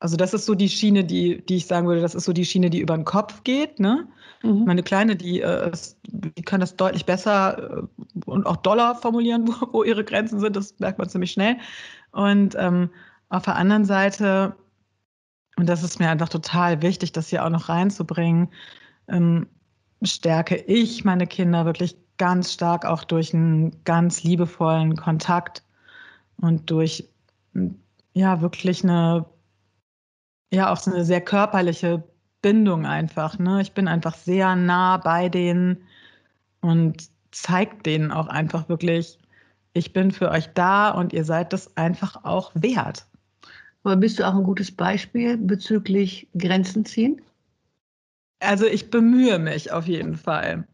also 0.00 0.16
das 0.16 0.34
ist 0.34 0.46
so 0.46 0.54
die 0.54 0.68
Schiene, 0.68 1.04
die, 1.04 1.44
die 1.44 1.56
ich 1.56 1.66
sagen 1.66 1.86
würde, 1.86 2.02
das 2.02 2.14
ist 2.14 2.24
so 2.24 2.32
die 2.32 2.44
Schiene, 2.44 2.70
die 2.70 2.80
über 2.80 2.94
den 2.96 3.04
Kopf 3.04 3.42
geht. 3.44 3.80
Ne? 3.80 4.06
Mhm. 4.42 4.64
Meine 4.64 4.82
Kleine, 4.82 5.16
die, 5.16 5.40
äh, 5.40 5.70
die 6.06 6.42
kann 6.42 6.60
das 6.60 6.76
deutlich 6.76 7.06
besser 7.06 7.78
äh, 7.78 7.82
und 8.26 8.46
auch 8.46 8.56
doller 8.56 8.94
formulieren, 8.94 9.48
wo, 9.48 9.72
wo, 9.72 9.82
ihre 9.82 10.04
Grenzen 10.04 10.40
sind. 10.40 10.56
Das 10.56 10.78
merkt 10.78 10.98
man 10.98 11.08
ziemlich 11.08 11.32
schnell. 11.32 11.56
Und 12.12 12.54
ähm, 12.58 12.90
auf 13.28 13.44
der 13.44 13.56
anderen 13.56 13.84
Seite, 13.84 14.54
und 15.56 15.68
das 15.68 15.82
ist 15.82 15.98
mir 15.98 16.10
einfach 16.10 16.28
total 16.28 16.82
wichtig, 16.82 17.12
das 17.12 17.28
hier 17.28 17.44
auch 17.44 17.50
noch 17.50 17.68
reinzubringen, 17.68 18.48
ähm, 19.08 19.46
stärke 20.02 20.56
ich 20.56 21.04
meine 21.04 21.26
Kinder 21.26 21.64
wirklich 21.64 21.96
ganz 22.18 22.52
stark 22.52 22.84
auch 22.84 23.04
durch 23.04 23.34
einen 23.34 23.84
ganz 23.84 24.22
liebevollen 24.22 24.96
Kontakt 24.96 25.62
und 26.40 26.70
durch 26.70 27.08
ja 28.14 28.40
wirklich 28.40 28.82
eine 28.84 29.26
ja 30.52 30.72
auch 30.72 30.76
so 30.76 30.92
eine 30.92 31.04
sehr 31.04 31.20
körperliche 31.20 32.04
Bindung 32.42 32.86
einfach. 32.86 33.38
Ne? 33.38 33.60
Ich 33.60 33.72
bin 33.72 33.88
einfach 33.88 34.14
sehr 34.14 34.56
nah 34.56 34.96
bei 34.98 35.28
denen 35.28 35.78
und 36.60 37.08
zeige 37.32 37.76
denen 37.82 38.12
auch 38.12 38.28
einfach 38.28 38.68
wirklich, 38.68 39.18
ich 39.72 39.92
bin 39.92 40.10
für 40.10 40.30
euch 40.30 40.48
da 40.54 40.90
und 40.90 41.12
ihr 41.12 41.24
seid 41.24 41.52
das 41.52 41.76
einfach 41.76 42.24
auch 42.24 42.52
wert. 42.54 43.06
Aber 43.82 43.96
bist 43.96 44.18
du 44.18 44.26
auch 44.26 44.34
ein 44.34 44.42
gutes 44.42 44.72
Beispiel 44.72 45.36
bezüglich 45.36 46.28
Grenzen 46.36 46.84
ziehen? 46.84 47.20
Also 48.40 48.66
ich 48.66 48.90
bemühe 48.90 49.38
mich 49.38 49.72
auf 49.72 49.86
jeden 49.86 50.14
Fall. 50.14 50.66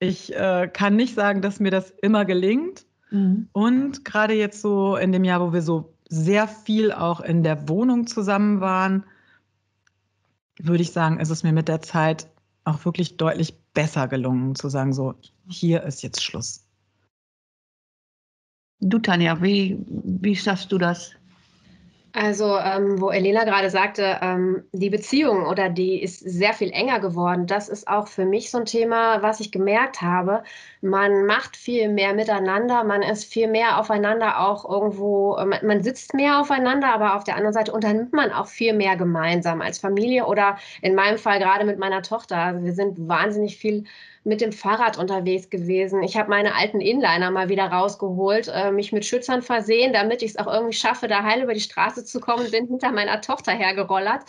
Ich 0.00 0.34
äh, 0.34 0.68
kann 0.72 0.96
nicht 0.96 1.14
sagen, 1.14 1.42
dass 1.42 1.60
mir 1.60 1.70
das 1.70 1.90
immer 2.02 2.24
gelingt. 2.24 2.86
Mhm. 3.10 3.48
Und 3.52 4.04
gerade 4.04 4.34
jetzt 4.34 4.60
so 4.60 4.96
in 4.96 5.12
dem 5.12 5.24
Jahr, 5.24 5.40
wo 5.40 5.52
wir 5.52 5.62
so 5.62 5.94
sehr 6.08 6.48
viel 6.48 6.92
auch 6.92 7.20
in 7.20 7.42
der 7.42 7.68
Wohnung 7.68 8.06
zusammen 8.06 8.60
waren, 8.60 9.04
würde 10.58 10.82
ich 10.82 10.92
sagen, 10.92 11.20
ist 11.20 11.30
es 11.30 11.42
mir 11.42 11.52
mit 11.52 11.68
der 11.68 11.80
Zeit 11.80 12.28
auch 12.64 12.84
wirklich 12.84 13.16
deutlich 13.16 13.54
besser 13.72 14.08
gelungen 14.08 14.54
zu 14.54 14.68
sagen, 14.68 14.92
so, 14.92 15.14
hier 15.48 15.82
ist 15.84 16.02
jetzt 16.02 16.22
Schluss. 16.22 16.66
Du, 18.80 18.98
Tanja, 18.98 19.40
wie, 19.42 19.78
wie 19.86 20.36
schaffst 20.36 20.72
du 20.72 20.78
das? 20.78 21.12
Also, 22.12 22.56
ähm, 22.58 23.00
wo 23.00 23.10
Elena 23.10 23.44
gerade 23.44 23.70
sagte, 23.70 24.18
ähm, 24.20 24.64
die 24.72 24.90
Beziehung 24.90 25.46
oder 25.46 25.68
die 25.68 26.02
ist 26.02 26.18
sehr 26.18 26.54
viel 26.54 26.70
enger 26.72 26.98
geworden. 26.98 27.46
Das 27.46 27.68
ist 27.68 27.86
auch 27.86 28.08
für 28.08 28.24
mich 28.24 28.50
so 28.50 28.58
ein 28.58 28.64
Thema, 28.64 29.22
was 29.22 29.38
ich 29.38 29.52
gemerkt 29.52 30.02
habe. 30.02 30.42
Man 30.80 31.26
macht 31.26 31.56
viel 31.56 31.88
mehr 31.88 32.12
miteinander, 32.12 32.82
man 32.82 33.02
ist 33.02 33.32
viel 33.32 33.46
mehr 33.46 33.78
aufeinander 33.78 34.40
auch 34.40 34.68
irgendwo, 34.68 35.36
man, 35.36 35.64
man 35.64 35.82
sitzt 35.84 36.12
mehr 36.14 36.40
aufeinander, 36.40 36.92
aber 36.92 37.14
auf 37.14 37.22
der 37.24 37.36
anderen 37.36 37.54
Seite 37.54 37.72
unternimmt 37.72 38.12
man 38.12 38.32
auch 38.32 38.48
viel 38.48 38.72
mehr 38.72 38.96
gemeinsam 38.96 39.60
als 39.60 39.78
Familie 39.78 40.26
oder 40.26 40.58
in 40.82 40.96
meinem 40.96 41.18
Fall 41.18 41.38
gerade 41.38 41.64
mit 41.64 41.78
meiner 41.78 42.02
Tochter. 42.02 42.38
Also 42.38 42.64
wir 42.64 42.72
sind 42.72 43.08
wahnsinnig 43.08 43.56
viel 43.56 43.84
mit 44.22 44.40
dem 44.40 44.52
Fahrrad 44.52 44.98
unterwegs 44.98 45.48
gewesen. 45.48 46.02
Ich 46.02 46.16
habe 46.16 46.28
meine 46.28 46.54
alten 46.54 46.80
Inliner 46.80 47.30
mal 47.30 47.48
wieder 47.48 47.66
rausgeholt, 47.66 48.48
äh, 48.54 48.70
mich 48.70 48.92
mit 48.92 49.06
Schützern 49.06 49.42
versehen, 49.42 49.92
damit 49.92 50.22
ich 50.22 50.32
es 50.32 50.36
auch 50.36 50.46
irgendwie 50.46 50.74
schaffe, 50.74 51.08
da 51.08 51.24
heil 51.24 51.42
über 51.42 51.54
die 51.54 51.60
Straße 51.60 52.04
zu 52.04 52.20
kommen, 52.20 52.50
bin 52.50 52.66
hinter 52.66 52.92
meiner 52.92 53.20
Tochter 53.20 53.52
hergerollert. 53.52 54.22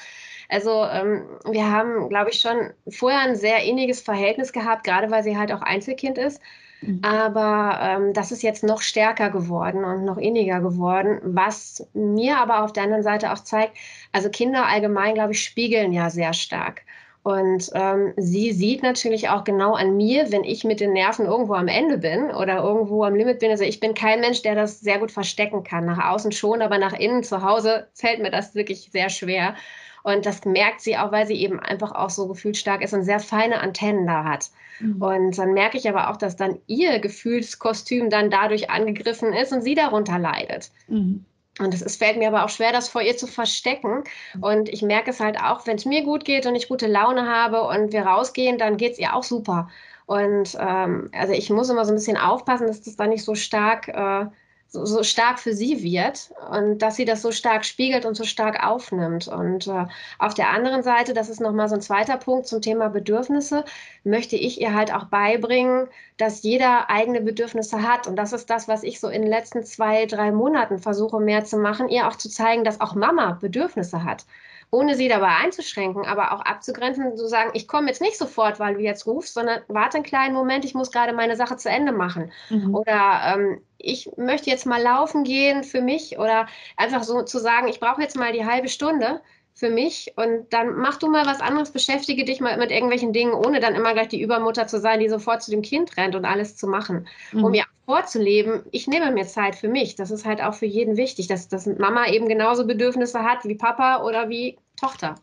Also 0.48 0.86
ähm, 0.86 1.24
wir 1.50 1.70
haben, 1.70 2.10
glaube 2.10 2.30
ich, 2.30 2.39
schon 2.39 2.72
vorher 2.89 3.22
ein 3.22 3.36
sehr 3.36 3.64
inniges 3.64 4.02
Verhältnis 4.02 4.52
gehabt, 4.54 4.84
gerade 4.84 5.10
weil 5.12 5.24
sie 5.24 5.38
halt 5.38 5.52
auch 5.52 5.62
Einzelkind 5.62 6.18
ist. 6.18 6.42
Mhm. 6.82 7.00
Aber 7.04 7.80
ähm, 7.82 8.14
das 8.14 8.32
ist 8.32 8.44
jetzt 8.44 8.64
noch 8.64 8.82
stärker 8.82 9.30
geworden 9.30 9.84
und 9.84 10.04
noch 10.04 10.18
inniger 10.18 10.60
geworden, 10.62 11.20
was 11.24 11.88
mir 11.94 12.38
aber 12.38 12.64
auf 12.64 12.74
der 12.74 12.84
anderen 12.84 13.04
Seite 13.04 13.32
auch 13.32 13.39
zeigt, 13.39 13.78
also 14.12 14.30
Kinder 14.30 14.66
allgemein, 14.66 15.14
glaube 15.14 15.34
ich, 15.34 15.44
spiegeln 15.44 15.94
ja 15.94 16.10
sehr 16.10 16.34
stark. 16.34 16.84
Und 17.24 17.69
ähm, 17.76 18.13
sie 18.17 18.51
sieht 18.51 18.82
natürlich 18.82 19.30
auch 19.30 19.43
genau 19.43 19.74
an 19.74 19.95
mir, 19.95 20.32
wenn 20.32 20.43
ich 20.43 20.63
mit 20.63 20.80
den 20.80 20.93
Nerven 20.93 21.28
irgendwo 21.28 21.53
am 21.53 21.67
Ende 21.67 21.99
bin 21.99 22.32
oder 22.32 22.63
irgendwo 22.63 23.03
am 23.03 23.13
Limit 23.13 23.39
bin. 23.39 23.51
Also 23.51 23.63
ich 23.63 23.80
bin 23.80 23.93
kein 23.93 24.22
Mensch, 24.22 24.41
der 24.41 24.55
das 24.55 24.80
sehr 24.80 24.97
gut 24.97 25.11
verstecken 25.11 25.63
kann. 25.63 25.86
Nach 25.86 26.11
außen 26.11 26.32
schon, 26.32 26.63
aber 26.63 26.80
nach 26.80 26.93
innen 26.93 27.24
zu 27.24 27.43
Hause 27.43 27.88
fällt 27.93 28.22
mir 28.22 28.32
das 28.32 28.55
wirklich 28.55 28.89
sehr 28.91 29.09
schwer. 29.09 29.55
Und 30.03 30.26
das 30.26 30.45
merkt 30.45 30.82
sie 30.82 30.97
auch, 30.97 31.11
weil 31.11 31.28
sie 31.28 31.36
eben 31.36 31.59
einfach 31.59 31.91
auch 31.91 32.09
so 32.09 32.28
gefühlsstark 32.28 32.82
ist 32.82 32.93
und 32.93 33.03
sehr 33.03 33.19
feine 33.19 33.59
Antennen 33.59 34.07
da 34.07 34.24
hat. 34.24 34.49
Mhm. 34.80 34.99
Und 34.99 35.38
dann 35.38 35.53
merke 35.53 35.78
ich 35.78 35.88
aber 35.88 36.09
auch, 36.09 36.17
dass 36.17 36.36
dann 36.36 36.57
ihr 36.65 36.97
Gefühlskostüm 36.97 38.09
dann 38.09 38.32
dadurch 38.32 38.72
angegriffen 38.72 39.32
ist 39.34 39.53
und 39.53 39.61
sie 39.61 39.76
darunter 39.76 40.17
leidet. 40.17 40.72
Mhm. 40.88 41.26
Und 41.62 41.74
es 41.74 41.95
fällt 41.97 42.18
mir 42.18 42.28
aber 42.28 42.43
auch 42.45 42.49
schwer, 42.49 42.72
das 42.72 42.89
vor 42.89 43.01
ihr 43.01 43.18
zu 43.18 43.28
verstecken. 43.28 44.03
Und 44.41 44.70
ich 44.70 44.82
merke 44.82 45.12
es 45.12 45.20
halt 45.20 45.39
auch, 45.41 45.68
wenn 45.68 45.78
es 45.78 45.86
mir 45.86 46.03
gut 46.03 46.26
geht 46.26 46.45
und 46.45 46.55
ich 46.55 46.68
gute 46.68 46.88
Laune 46.88 47.28
habe 47.28 47.64
und 47.64 47.93
wir 47.93 48.05
rausgehen, 48.05 48.57
dann 48.57 48.78
geht 48.78 48.93
es 48.93 48.99
ihr 48.99 49.16
auch 49.16 49.24
super. 49.24 49.70
Und 50.05 50.57
ähm, 50.59 51.09
also 51.14 51.34
ich 51.34 51.49
muss 51.49 51.70
immer 51.70 51.86
so 51.86 51.91
ein 51.91 51.95
bisschen 51.95 52.18
aufpassen, 52.18 52.68
dass 52.68 52.82
das 52.82 52.95
da 52.97 53.07
nicht 53.07 53.24
so 53.24 53.36
stark 53.36 53.88
äh, 53.88 54.26
so, 54.72 54.86
so, 54.86 55.03
stark 55.03 55.38
für 55.39 55.53
sie 55.53 55.84
wird 55.84 56.32
und 56.49 56.80
dass 56.80 56.95
sie 56.95 57.03
das 57.03 57.22
so 57.22 57.32
stark 57.32 57.65
spiegelt 57.65 58.05
und 58.05 58.15
so 58.15 58.24
stark 58.24 58.65
aufnimmt. 58.65 59.28
Und 59.28 59.67
äh, 59.67 59.86
auf 60.17 60.34
der 60.34 60.49
anderen 60.49 60.82
Seite, 60.82 61.13
das 61.13 61.30
ist 61.30 61.41
nochmal 61.41 61.67
so 61.67 61.76
ein 61.76 61.82
zweiter 61.82 62.15
Punkt 62.15 62.47
zum 62.47 62.61
Thema 62.61 62.88
Bedürfnisse, 62.88 63.65
möchte 64.05 64.38
ich 64.38 64.61
ihr 64.61 64.74
halt 64.74 64.93
auch 64.93 65.05
beibringen, 65.05 65.89
dass 66.15 66.43
jeder 66.43 66.89
eigene 66.89 67.19
Bedürfnisse 67.19 67.84
hat. 67.84 68.07
Und 68.07 68.15
das 68.15 68.32
ist 68.32 68.49
das, 68.49 68.69
was 68.69 68.84
ich 68.84 69.01
so 69.01 69.09
in 69.09 69.24
den 69.24 69.30
letzten 69.30 69.65
zwei, 69.65 70.05
drei 70.05 70.32
Monaten 70.32 70.80
versuche 70.80 71.19
mehr 71.19 71.43
zu 71.43 71.57
machen, 71.57 71.89
ihr 71.89 72.07
auch 72.07 72.15
zu 72.15 72.30
zeigen, 72.30 72.63
dass 72.63 72.80
auch 72.80 72.95
Mama 72.95 73.38
Bedürfnisse 73.41 74.05
hat 74.05 74.26
ohne 74.72 74.95
sie 74.95 75.09
dabei 75.09 75.36
einzuschränken, 75.36 76.05
aber 76.05 76.32
auch 76.32 76.39
abzugrenzen, 76.39 77.17
zu 77.17 77.28
sagen, 77.28 77.51
ich 77.53 77.67
komme 77.67 77.88
jetzt 77.88 78.01
nicht 78.01 78.17
sofort, 78.17 78.57
weil 78.59 78.76
du 78.76 78.80
jetzt 78.80 79.05
rufst, 79.05 79.34
sondern 79.34 79.61
warte 79.67 79.97
einen 79.97 80.05
kleinen 80.05 80.34
Moment, 80.34 80.63
ich 80.63 80.74
muss 80.74 80.91
gerade 80.91 81.11
meine 81.11 81.36
Sache 81.36 81.57
zu 81.57 81.69
Ende 81.69 81.91
machen. 81.91 82.32
Mhm. 82.49 82.74
Oder 82.74 83.22
ähm, 83.36 83.61
ich 83.78 84.09
möchte 84.15 84.49
jetzt 84.49 84.65
mal 84.65 84.82
laufen 84.82 85.26
gehen 85.26 85.65
für 85.65 85.82
mich 85.82 86.17
oder 86.17 86.47
einfach 86.78 87.03
so 87.03 87.22
zu 87.24 87.39
sagen, 87.39 87.67
ich 87.67 87.82
brauche 87.82 88.01
jetzt 88.01 88.15
mal 88.15 88.32
die 88.32 88.45
halbe 88.45 88.69
Stunde 88.69 89.22
für 89.53 89.69
mich 89.69 90.13
und 90.15 90.53
dann 90.53 90.76
mach 90.76 90.97
du 90.97 91.09
mal 91.09 91.26
was 91.26 91.41
anderes, 91.41 91.72
beschäftige 91.72 92.24
dich 92.24 92.39
mal 92.39 92.57
mit 92.57 92.72
irgendwelchen 92.72 93.11
Dingen, 93.11 93.34
ohne 93.34 93.59
dann 93.59 93.76
immer 93.76 93.93
gleich 93.93 94.07
die 94.07 94.22
Übermutter 94.22 94.67
zu 94.67 94.80
sein, 94.80 95.01
die 95.01 95.09
sofort 95.09 95.43
zu 95.43 95.51
dem 95.51 95.61
Kind 95.61 95.97
rennt 95.97 96.15
und 96.15 96.24
alles 96.24 96.55
zu 96.55 96.67
machen. 96.67 97.07
Mhm. 97.34 97.43
Um 97.43 97.51
mir 97.51 97.65
vorzuleben, 97.86 98.64
ich 98.72 98.88
nehme 98.88 99.12
mir 99.12 99.26
Zeit 99.26 99.56
für 99.56 99.68
mich. 99.68 99.96
Das 99.96 100.12
ist 100.12 100.26
halt 100.26 100.42
auch 100.42 100.54
für 100.54 100.66
jeden 100.66 100.98
wichtig, 100.98 101.28
dass, 101.28 101.48
dass 101.48 101.66
Mama 101.66 102.08
eben 102.08 102.28
genauso 102.28 102.66
Bedürfnisse 102.66 103.24
hat 103.24 103.46
wie 103.46 103.56
Papa 103.56 104.04
oder 104.04 104.30
wie 104.30 104.58
Tochter. 104.76 105.16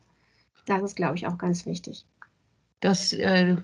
Das 0.66 0.82
ist, 0.82 0.96
glaube 0.96 1.16
ich, 1.16 1.26
auch 1.26 1.38
ganz 1.38 1.64
wichtig. 1.66 2.04
Das 2.80 3.12
äh, 3.12 3.56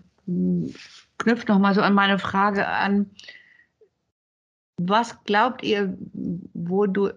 knüpft 1.19 1.49
nochmal 1.49 1.75
so 1.75 1.83
an 1.83 1.95
meine 1.95 2.19
Frage 2.19 2.67
an. 2.67 3.11
Was 4.77 5.23
glaubt 5.25 5.63
ihr, 5.63 5.97
wo 6.53 6.87
du, 6.87 7.11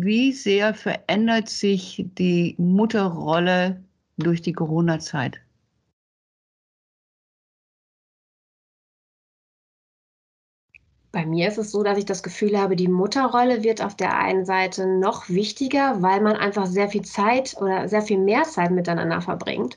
wie 0.00 0.32
sehr 0.32 0.74
verändert 0.74 1.48
sich 1.48 2.04
die 2.18 2.54
Mutterrolle 2.58 3.82
durch 4.16 4.42
die 4.42 4.52
Corona-Zeit? 4.52 5.40
Bei 11.12 11.26
mir 11.26 11.48
ist 11.48 11.58
es 11.58 11.72
so, 11.72 11.82
dass 11.82 11.98
ich 11.98 12.04
das 12.04 12.22
Gefühl 12.22 12.58
habe, 12.58 12.76
die 12.76 12.86
Mutterrolle 12.86 13.64
wird 13.64 13.82
auf 13.82 13.96
der 13.96 14.16
einen 14.16 14.44
Seite 14.44 14.86
noch 14.86 15.28
wichtiger, 15.28 16.00
weil 16.02 16.20
man 16.20 16.36
einfach 16.36 16.66
sehr 16.66 16.88
viel 16.88 17.02
Zeit 17.02 17.56
oder 17.60 17.88
sehr 17.88 18.02
viel 18.02 18.18
mehr 18.18 18.44
Zeit 18.44 18.70
miteinander 18.70 19.20
verbringt. 19.20 19.76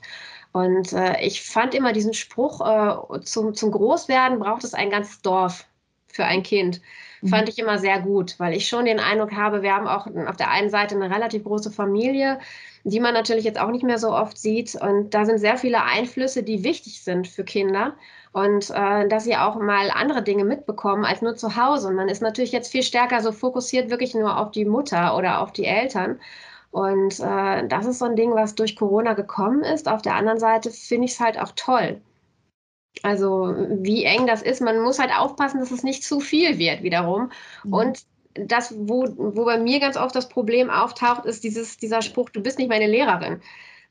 Und 0.52 0.92
äh, 0.92 1.20
ich 1.20 1.42
fand 1.42 1.74
immer 1.74 1.92
diesen 1.92 2.14
Spruch, 2.14 2.60
äh, 2.60 3.20
zum, 3.22 3.54
zum 3.54 3.72
Großwerden 3.72 4.38
braucht 4.38 4.62
es 4.62 4.74
ein 4.74 4.90
ganzes 4.90 5.20
Dorf 5.22 5.66
für 6.06 6.24
ein 6.24 6.44
Kind. 6.44 6.80
Mhm. 7.22 7.28
Fand 7.28 7.48
ich 7.48 7.58
immer 7.58 7.78
sehr 7.78 8.00
gut, 8.00 8.36
weil 8.38 8.54
ich 8.54 8.68
schon 8.68 8.84
den 8.84 9.00
Eindruck 9.00 9.32
habe, 9.32 9.62
wir 9.62 9.74
haben 9.74 9.88
auch 9.88 10.06
auf 10.06 10.36
der 10.36 10.52
einen 10.52 10.70
Seite 10.70 10.94
eine 10.94 11.12
relativ 11.12 11.42
große 11.42 11.72
Familie, 11.72 12.38
die 12.84 13.00
man 13.00 13.14
natürlich 13.14 13.44
jetzt 13.44 13.58
auch 13.58 13.72
nicht 13.72 13.82
mehr 13.82 13.98
so 13.98 14.12
oft 14.12 14.38
sieht. 14.38 14.76
Und 14.76 15.12
da 15.12 15.24
sind 15.24 15.38
sehr 15.38 15.56
viele 15.56 15.82
Einflüsse, 15.82 16.44
die 16.44 16.62
wichtig 16.62 17.02
sind 17.02 17.26
für 17.26 17.42
Kinder. 17.42 17.96
Und 18.34 18.68
äh, 18.70 19.06
dass 19.06 19.24
sie 19.24 19.36
auch 19.36 19.54
mal 19.54 19.92
andere 19.92 20.20
Dinge 20.20 20.44
mitbekommen 20.44 21.04
als 21.04 21.22
nur 21.22 21.36
zu 21.36 21.54
Hause. 21.54 21.86
Und 21.86 21.94
man 21.94 22.08
ist 22.08 22.20
natürlich 22.20 22.50
jetzt 22.50 22.72
viel 22.72 22.82
stärker 22.82 23.20
so 23.20 23.30
fokussiert 23.30 23.90
wirklich 23.90 24.12
nur 24.12 24.36
auf 24.36 24.50
die 24.50 24.64
Mutter 24.64 25.16
oder 25.16 25.40
auf 25.40 25.52
die 25.52 25.64
Eltern. 25.64 26.18
Und 26.72 27.20
äh, 27.20 27.68
das 27.68 27.86
ist 27.86 28.00
so 28.00 28.06
ein 28.06 28.16
Ding, 28.16 28.34
was 28.34 28.56
durch 28.56 28.74
Corona 28.74 29.12
gekommen 29.12 29.62
ist. 29.62 29.88
Auf 29.88 30.02
der 30.02 30.16
anderen 30.16 30.40
Seite 30.40 30.72
finde 30.72 31.04
ich 31.04 31.12
es 31.12 31.20
halt 31.20 31.40
auch 31.40 31.52
toll. 31.54 32.00
Also 33.04 33.54
wie 33.70 34.02
eng 34.02 34.26
das 34.26 34.42
ist, 34.42 34.60
man 34.60 34.80
muss 34.80 34.98
halt 34.98 35.16
aufpassen, 35.16 35.60
dass 35.60 35.70
es 35.70 35.84
nicht 35.84 36.02
zu 36.02 36.18
viel 36.18 36.58
wird 36.58 36.82
wiederum. 36.82 37.30
Mhm. 37.62 37.72
Und 37.72 38.02
das, 38.34 38.74
wo, 38.76 39.06
wo 39.16 39.44
bei 39.44 39.58
mir 39.58 39.78
ganz 39.78 39.96
oft 39.96 40.16
das 40.16 40.28
Problem 40.28 40.70
auftaucht, 40.70 41.24
ist 41.24 41.44
dieses, 41.44 41.76
dieser 41.76 42.02
Spruch, 42.02 42.30
du 42.30 42.42
bist 42.42 42.58
nicht 42.58 42.68
meine 42.68 42.88
Lehrerin 42.88 43.40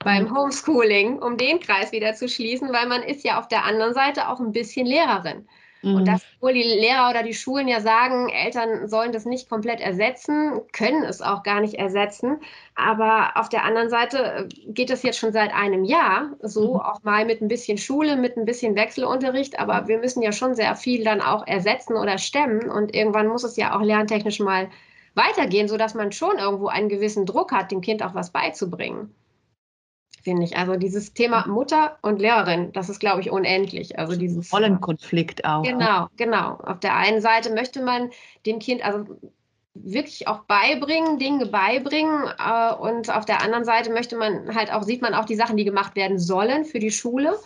beim. 0.04 0.36
Homeschooling, 0.36 1.20
um 1.20 1.38
den 1.38 1.60
Kreis 1.60 1.92
wieder 1.92 2.14
zu 2.14 2.28
schließen, 2.28 2.72
weil 2.74 2.88
man 2.88 3.04
ist 3.04 3.24
ja 3.24 3.40
auf 3.40 3.48
der 3.48 3.66
anderen 3.66 3.94
Seite 3.94 4.30
auch 4.30 4.40
ein 4.40 4.52
bisschen 4.52 4.86
Lehrerin. 4.86 5.48
Mhm. 5.84 5.96
Und 5.96 6.08
das, 6.08 6.22
obwohl 6.38 6.54
die 6.54 6.64
Lehrer 6.64 7.10
oder 7.10 7.24
die 7.24 7.34
Schulen 7.34 7.68
ja 7.68 7.82
sagen, 7.82 8.30
Eltern 8.30 8.88
sollen 8.88 9.12
das 9.12 9.26
nicht 9.26 9.50
komplett 9.50 9.82
ersetzen, 9.82 10.62
können 10.72 11.04
es 11.04 11.22
auch 11.22 11.44
gar 11.44 11.60
nicht 11.60 11.76
ersetzen. 11.76 12.40
Aber 12.76 13.32
auf 13.36 13.50
der 13.50 13.66
anderen 13.66 13.90
Seite 13.90 14.18
äh, 14.18 14.72
geht 14.72 14.90
es 14.90 15.04
jetzt 15.04 15.20
schon 15.20 15.34
seit 15.34 15.54
einem 15.54 15.84
Jahr 15.84 16.32
so, 16.42 16.76
mhm. 16.76 16.80
auch 16.80 17.04
mal 17.04 17.26
mit 17.26 17.42
ein 17.42 17.50
bisschen 17.50 17.78
Schule, 17.78 18.16
mit 18.16 18.38
ein 18.38 18.46
bisschen 18.46 18.76
Wechselunterricht. 18.76 19.60
Aber 19.60 19.88
wir 19.88 20.00
müssen 20.00 20.24
ja 20.24 20.32
schon 20.32 20.56
sehr 20.56 20.76
viel 20.76 21.04
dann 21.04 21.22
auch 21.22 21.46
ersetzen 21.46 21.98
oder 21.98 22.18
stemmen. 22.18 22.70
Und 22.70 22.96
irgendwann 22.96 23.28
muss 23.28 23.44
es 23.44 23.58
ja 23.58 23.78
auch 23.78 23.82
lerntechnisch 23.82 24.40
mal 24.40 24.70
weitergehen, 25.16 25.68
sodass 25.68 25.94
man 25.94 26.12
schon 26.12 26.38
irgendwo 26.38 26.68
einen 26.68 26.90
gewissen 26.90 27.26
Druck 27.26 27.52
hat, 27.52 27.72
dem 27.72 27.82
Kind 27.82 28.02
auch 28.04 28.16
was 28.16 28.32
beizubringen 28.32 29.14
finde 30.24 30.44
ich. 30.44 30.58
Also 30.58 30.76
dieses 30.76 31.14
Thema 31.14 31.46
Mutter 31.48 31.98
und 32.02 32.20
Lehrerin, 32.20 32.72
das 32.74 32.90
ist, 32.90 33.00
glaube 33.00 33.22
ich, 33.22 33.32
unendlich. 33.32 34.00
Also 34.00 34.16
dieses 34.16 34.52
Rollenkonflikt 34.52 35.46
auch. 35.46 35.64
Genau, 35.64 36.08
genau. 36.18 36.58
Auf 36.64 36.80
der 36.80 36.96
einen 36.96 37.22
Seite 37.22 37.54
möchte 37.54 37.84
man 37.84 38.10
dem 38.46 38.60
Kind 38.60 38.84
also 38.84 39.06
wirklich 39.76 40.28
auch 40.28 40.40
beibringen, 40.42 41.18
Dinge 41.18 41.48
beibringen 41.48 42.28
äh, 42.38 42.74
und 42.74 43.10
auf 43.10 43.26
der 43.26 43.42
anderen 43.42 43.66
Seite 43.66 43.92
möchte 43.92 44.16
man 44.16 44.56
halt 44.56 44.72
auch 44.72 44.84
sieht 44.84 45.02
man 45.02 45.14
auch 45.16 45.26
die 45.26 45.36
Sachen, 45.36 45.58
die 45.58 45.66
gemacht 45.66 45.96
werden 45.96 46.20
sollen 46.20 46.64
für 46.66 46.80
die 46.80 46.92
Schule 46.92 47.40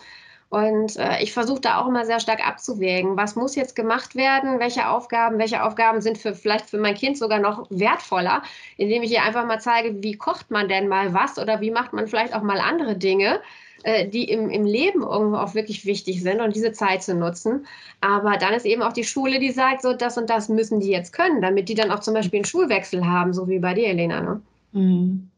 und 0.50 0.96
äh, 0.96 1.22
ich 1.22 1.32
versuche 1.32 1.60
da 1.60 1.80
auch 1.80 1.88
immer 1.88 2.06
sehr 2.06 2.20
stark 2.20 2.46
abzuwägen, 2.46 3.16
was 3.18 3.36
muss 3.36 3.54
jetzt 3.54 3.76
gemacht 3.76 4.14
werden, 4.14 4.60
welche 4.60 4.88
Aufgaben, 4.88 5.38
welche 5.38 5.62
Aufgaben 5.62 6.00
sind 6.00 6.16
für 6.16 6.34
vielleicht 6.34 6.70
für 6.70 6.78
mein 6.78 6.94
Kind 6.94 7.18
sogar 7.18 7.38
noch 7.38 7.66
wertvoller, 7.70 8.42
indem 8.78 9.02
ich 9.02 9.12
ihr 9.12 9.22
einfach 9.22 9.46
mal 9.46 9.60
zeige, 9.60 10.02
wie 10.02 10.16
kocht 10.16 10.50
man 10.50 10.68
denn 10.68 10.88
mal 10.88 11.12
was 11.12 11.38
oder 11.38 11.60
wie 11.60 11.70
macht 11.70 11.92
man 11.92 12.08
vielleicht 12.08 12.34
auch 12.34 12.42
mal 12.42 12.60
andere 12.60 12.96
Dinge, 12.96 13.40
äh, 13.82 14.08
die 14.08 14.24
im, 14.24 14.48
im 14.48 14.64
Leben 14.64 15.02
irgendwo 15.02 15.36
auch 15.36 15.54
wirklich 15.54 15.84
wichtig 15.84 16.22
sind 16.22 16.40
und 16.40 16.56
diese 16.56 16.72
Zeit 16.72 17.02
zu 17.02 17.14
nutzen. 17.14 17.66
Aber 18.00 18.38
dann 18.38 18.54
ist 18.54 18.64
eben 18.64 18.82
auch 18.82 18.94
die 18.94 19.04
Schule, 19.04 19.40
die 19.40 19.50
sagt, 19.50 19.82
so 19.82 19.92
das 19.92 20.16
und 20.16 20.30
das 20.30 20.48
müssen 20.48 20.80
die 20.80 20.90
jetzt 20.90 21.12
können, 21.12 21.42
damit 21.42 21.68
die 21.68 21.74
dann 21.74 21.90
auch 21.90 22.00
zum 22.00 22.14
Beispiel 22.14 22.38
einen 22.38 22.46
Schulwechsel 22.46 23.06
haben, 23.06 23.34
so 23.34 23.48
wie 23.48 23.58
bei 23.58 23.74
dir, 23.74 23.88
Elena. 23.88 24.22
Ne? 24.22 24.42
Mhm. 24.72 25.30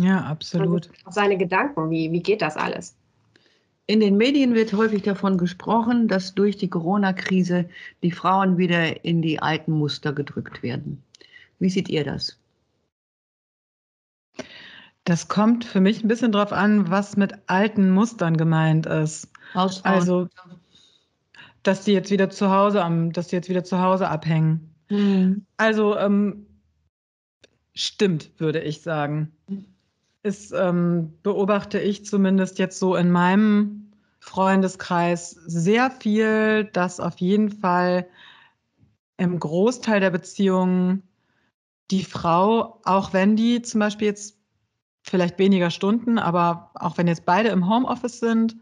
Ja, 0.00 0.18
absolut. 0.20 0.88
Und 0.88 1.06
auch 1.06 1.12
seine 1.12 1.38
Gedanken, 1.38 1.88
wie, 1.88 2.12
wie 2.12 2.22
geht 2.22 2.42
das 2.42 2.58
alles? 2.58 2.94
In 3.86 4.00
den 4.00 4.16
Medien 4.16 4.54
wird 4.54 4.72
häufig 4.72 5.02
davon 5.02 5.36
gesprochen, 5.36 6.08
dass 6.08 6.34
durch 6.34 6.56
die 6.56 6.70
Corona-Krise 6.70 7.68
die 8.02 8.10
Frauen 8.10 8.56
wieder 8.56 9.04
in 9.04 9.20
die 9.20 9.40
alten 9.40 9.72
Muster 9.72 10.14
gedrückt 10.14 10.62
werden. 10.62 11.02
Wie 11.58 11.68
seht 11.68 11.90
ihr 11.90 12.04
das? 12.04 12.38
Das 15.04 15.28
kommt 15.28 15.66
für 15.66 15.80
mich 15.80 16.02
ein 16.02 16.08
bisschen 16.08 16.32
darauf 16.32 16.52
an, 16.52 16.90
was 16.90 17.18
mit 17.18 17.34
alten 17.46 17.90
Mustern 17.90 18.38
gemeint 18.38 18.86
ist. 18.86 19.28
Hausfrauen. 19.54 19.94
Also, 19.94 20.28
dass 21.62 21.84
die 21.84 21.92
jetzt 21.92 22.10
wieder 22.10 22.30
zu 22.30 22.50
Hause 22.50 22.82
dass 23.12 23.28
die 23.28 23.36
jetzt 23.36 23.50
wieder 23.50 23.64
zu 23.64 23.80
Hause 23.80 24.08
abhängen. 24.08 24.74
Mhm. 24.88 25.44
Also 25.58 25.96
ähm, 25.98 26.46
stimmt, 27.74 28.30
würde 28.38 28.62
ich 28.62 28.80
sagen 28.80 29.30
ist, 30.24 30.52
ähm, 30.52 31.12
beobachte 31.22 31.78
ich 31.78 32.04
zumindest 32.04 32.58
jetzt 32.58 32.78
so 32.78 32.96
in 32.96 33.12
meinem 33.12 33.92
Freundeskreis 34.20 35.30
sehr 35.30 35.90
viel, 35.90 36.64
dass 36.64 36.98
auf 36.98 37.18
jeden 37.18 37.50
Fall 37.50 38.06
im 39.18 39.38
Großteil 39.38 40.00
der 40.00 40.10
Beziehungen 40.10 41.02
die 41.90 42.04
Frau, 42.04 42.80
auch 42.84 43.12
wenn 43.12 43.36
die 43.36 43.60
zum 43.60 43.80
Beispiel 43.80 44.08
jetzt 44.08 44.38
vielleicht 45.02 45.38
weniger 45.38 45.70
Stunden, 45.70 46.18
aber 46.18 46.70
auch 46.74 46.96
wenn 46.96 47.06
jetzt 47.06 47.26
beide 47.26 47.50
im 47.50 47.68
Homeoffice 47.68 48.18
sind, 48.18 48.56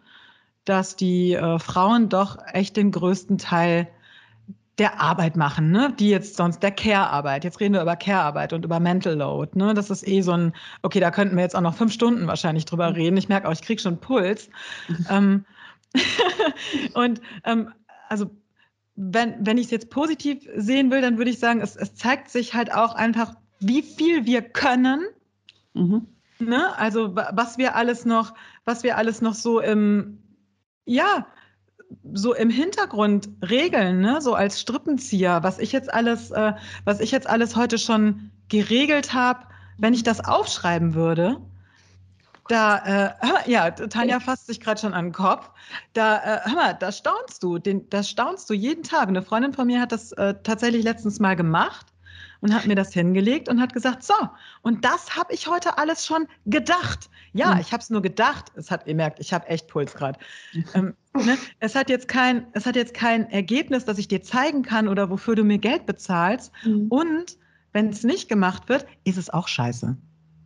dass 0.64 0.96
die 0.96 1.34
äh, 1.34 1.60
Frauen 1.60 2.08
doch 2.08 2.38
echt 2.52 2.76
den 2.76 2.90
größten 2.90 3.38
Teil 3.38 3.88
der 4.78 5.00
Arbeit 5.00 5.36
machen, 5.36 5.70
ne? 5.70 5.92
die 5.98 6.08
jetzt 6.08 6.36
sonst 6.36 6.62
der 6.62 6.70
Care-Arbeit. 6.70 7.44
Jetzt 7.44 7.60
reden 7.60 7.74
wir 7.74 7.82
über 7.82 7.96
Care-Arbeit 7.96 8.52
und 8.52 8.64
über 8.64 8.80
Mental 8.80 9.14
Load. 9.14 9.58
Ne? 9.58 9.74
Das 9.74 9.90
ist 9.90 10.06
eh 10.08 10.22
so 10.22 10.32
ein, 10.32 10.54
okay, 10.82 10.98
da 10.98 11.10
könnten 11.10 11.36
wir 11.36 11.42
jetzt 11.42 11.54
auch 11.54 11.60
noch 11.60 11.74
fünf 11.74 11.92
Stunden 11.92 12.26
wahrscheinlich 12.26 12.64
drüber 12.64 12.88
mhm. 12.90 12.96
reden. 12.96 13.16
Ich 13.16 13.28
merke 13.28 13.48
auch, 13.48 13.52
ich 13.52 13.62
kriege 13.62 13.80
schon 13.80 13.98
Puls. 13.98 14.48
Mhm. 14.88 15.06
ähm, 15.10 15.44
und 16.94 17.20
ähm, 17.44 17.72
also 18.08 18.30
wenn, 18.94 19.34
wenn 19.46 19.58
ich 19.58 19.66
es 19.66 19.70
jetzt 19.70 19.90
positiv 19.90 20.48
sehen 20.56 20.90
will, 20.90 21.02
dann 21.02 21.18
würde 21.18 21.30
ich 21.30 21.38
sagen, 21.38 21.60
es, 21.60 21.76
es 21.76 21.94
zeigt 21.94 22.30
sich 22.30 22.54
halt 22.54 22.72
auch 22.72 22.94
einfach, 22.94 23.34
wie 23.60 23.82
viel 23.82 24.24
wir 24.24 24.42
können. 24.42 25.02
Mhm. 25.74 26.06
Ne? 26.38 26.76
Also 26.78 27.14
was 27.14 27.58
wir 27.58 27.76
alles 27.76 28.04
noch, 28.06 28.34
was 28.64 28.82
wir 28.82 28.96
alles 28.96 29.20
noch 29.20 29.34
so 29.34 29.60
im, 29.60 30.18
ja, 30.84 31.26
so 32.12 32.34
im 32.34 32.50
Hintergrund 32.50 33.28
regeln, 33.48 34.00
ne? 34.00 34.20
so 34.20 34.34
als 34.34 34.60
Strippenzieher, 34.60 35.42
was 35.42 35.58
ich 35.58 35.72
jetzt 35.72 35.92
alles, 35.92 36.30
äh, 36.30 36.52
was 36.84 37.00
ich 37.00 37.10
jetzt 37.10 37.28
alles 37.28 37.56
heute 37.56 37.78
schon 37.78 38.30
geregelt 38.48 39.12
habe, 39.14 39.46
wenn 39.78 39.94
ich 39.94 40.02
das 40.02 40.24
aufschreiben 40.24 40.94
würde, 40.94 41.38
da, 42.48 42.78
äh, 42.78 43.50
ja, 43.50 43.70
Tanja 43.70 44.20
fasst 44.20 44.46
sich 44.46 44.60
gerade 44.60 44.80
schon 44.80 44.94
an 44.94 45.06
den 45.06 45.12
Kopf. 45.12 45.50
Da, 45.92 46.16
äh, 46.18 46.40
hör 46.44 46.54
mal, 46.54 46.74
da 46.74 46.92
staunst 46.92 47.42
du, 47.42 47.58
den, 47.58 47.88
das 47.88 48.10
staunst 48.10 48.50
du 48.50 48.54
jeden 48.54 48.82
Tag. 48.82 49.08
Eine 49.08 49.22
Freundin 49.22 49.52
von 49.52 49.66
mir 49.66 49.80
hat 49.80 49.92
das 49.92 50.12
äh, 50.12 50.34
tatsächlich 50.42 50.84
letztens 50.84 51.20
mal 51.20 51.36
gemacht 51.36 51.91
und 52.42 52.52
hat 52.52 52.66
mir 52.66 52.74
das 52.74 52.92
hingelegt 52.92 53.48
und 53.48 53.60
hat 53.60 53.72
gesagt, 53.72 54.02
so, 54.02 54.14
und 54.62 54.84
das 54.84 55.16
habe 55.16 55.32
ich 55.32 55.46
heute 55.46 55.78
alles 55.78 56.04
schon 56.04 56.26
gedacht. 56.44 57.08
Ja, 57.32 57.54
mhm. 57.54 57.60
ich 57.60 57.72
habe 57.72 57.82
es 57.82 57.88
nur 57.88 58.02
gedacht. 58.02 58.52
Es 58.56 58.70
hat, 58.70 58.86
ihr 58.86 58.96
merkt, 58.96 59.20
ich 59.20 59.32
habe 59.32 59.46
echt 59.48 59.68
Puls 59.68 59.94
gerade. 59.94 60.18
ähm, 60.74 60.94
ne? 61.14 61.38
Es 61.60 61.74
hat 61.74 61.88
jetzt 61.88 62.08
kein, 62.08 62.46
es 62.52 62.66
hat 62.66 62.76
jetzt 62.76 62.94
kein 62.94 63.30
Ergebnis, 63.30 63.84
das 63.84 63.96
ich 63.96 64.08
dir 64.08 64.22
zeigen 64.22 64.62
kann 64.62 64.88
oder 64.88 65.08
wofür 65.08 65.36
du 65.36 65.44
mir 65.44 65.58
Geld 65.58 65.86
bezahlst. 65.86 66.52
Mhm. 66.64 66.88
Und 66.88 67.38
wenn 67.72 67.88
es 67.88 68.02
nicht 68.02 68.28
gemacht 68.28 68.68
wird, 68.68 68.86
ist 69.04 69.18
es 69.18 69.30
auch 69.30 69.46
scheiße. 69.46 69.96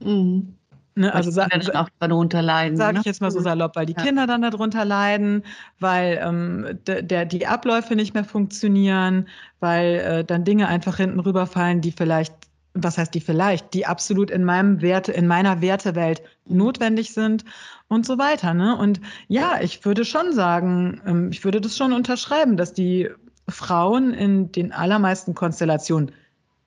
Mhm. 0.05 0.55
Ne, 0.99 1.12
also 1.12 1.30
dann 1.30 1.51
auch 1.74 1.90
darunter 2.01 2.40
leiden. 2.40 2.78
Sage 2.78 2.94
ne? 2.94 3.01
ich 3.01 3.07
jetzt 3.07 3.20
mal 3.20 3.30
so 3.30 3.40
salopp, 3.40 3.76
weil 3.76 3.84
die 3.84 3.92
ja. 3.92 4.03
Kinder 4.03 4.26
dann 4.26 4.40
darunter 4.40 4.86
leiden, 4.86 5.42
weil 5.78 6.18
ähm, 6.22 6.78
der, 6.86 7.26
die 7.26 7.47
Abläufe 7.47 7.94
nicht 7.94 8.14
mehr 8.14 8.24
funktionieren, 8.24 9.28
weil 9.61 9.97
äh, 9.97 10.24
dann 10.24 10.44
Dinge 10.44 10.68
einfach 10.68 10.97
hinten 10.97 11.20
rüberfallen, 11.20 11.82
die 11.82 11.92
vielleicht, 11.92 12.32
was 12.72 12.97
heißt 12.97 13.12
die 13.12 13.20
vielleicht, 13.20 13.74
die 13.74 13.84
absolut 13.84 14.30
in 14.30 14.42
meinem 14.42 14.80
Werte, 14.80 15.12
in 15.12 15.26
meiner 15.26 15.61
Wertewelt 15.61 16.22
notwendig 16.47 17.12
sind 17.12 17.44
und 17.88 18.07
so 18.07 18.16
weiter. 18.16 18.55
Ne? 18.55 18.74
Und 18.74 19.03
ja, 19.28 19.61
ich 19.61 19.84
würde 19.84 20.07
schon 20.07 20.32
sagen, 20.32 21.03
ähm, 21.07 21.28
ich 21.30 21.44
würde 21.44 21.61
das 21.61 21.76
schon 21.76 21.92
unterschreiben, 21.92 22.57
dass 22.57 22.72
die 22.72 23.11
Frauen 23.51 24.14
in 24.14 24.51
den 24.51 24.72
allermeisten 24.72 25.34
Konstellationen 25.34 26.12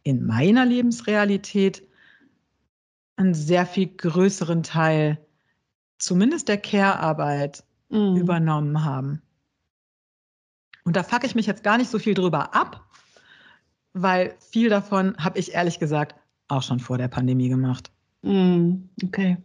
in 0.03 0.23
meiner 0.23 0.67
Lebensrealität 0.67 1.81
einen 3.19 3.33
sehr 3.33 3.65
viel 3.65 3.87
größeren 3.87 4.63
Teil 4.63 5.19
zumindest 5.97 6.47
der 6.47 6.57
Care-Arbeit 6.57 7.63
mm. 7.89 8.15
übernommen 8.15 8.85
haben. 8.85 9.21
Und 10.85 10.95
da 10.95 11.03
fuck 11.03 11.25
ich 11.25 11.35
mich 11.35 11.45
jetzt 11.45 11.63
gar 11.63 11.77
nicht 11.77 11.89
so 11.89 11.99
viel 11.99 12.13
drüber 12.13 12.55
ab, 12.55 12.85
weil 13.93 14.35
viel 14.39 14.69
davon 14.69 15.17
habe 15.17 15.37
ich 15.37 15.53
ehrlich 15.53 15.79
gesagt 15.79 16.15
auch 16.47 16.63
schon 16.63 16.79
vor 16.79 16.97
der 16.97 17.09
Pandemie 17.09 17.49
gemacht. 17.49 17.91
Mm, 18.21 18.75
okay. 19.03 19.37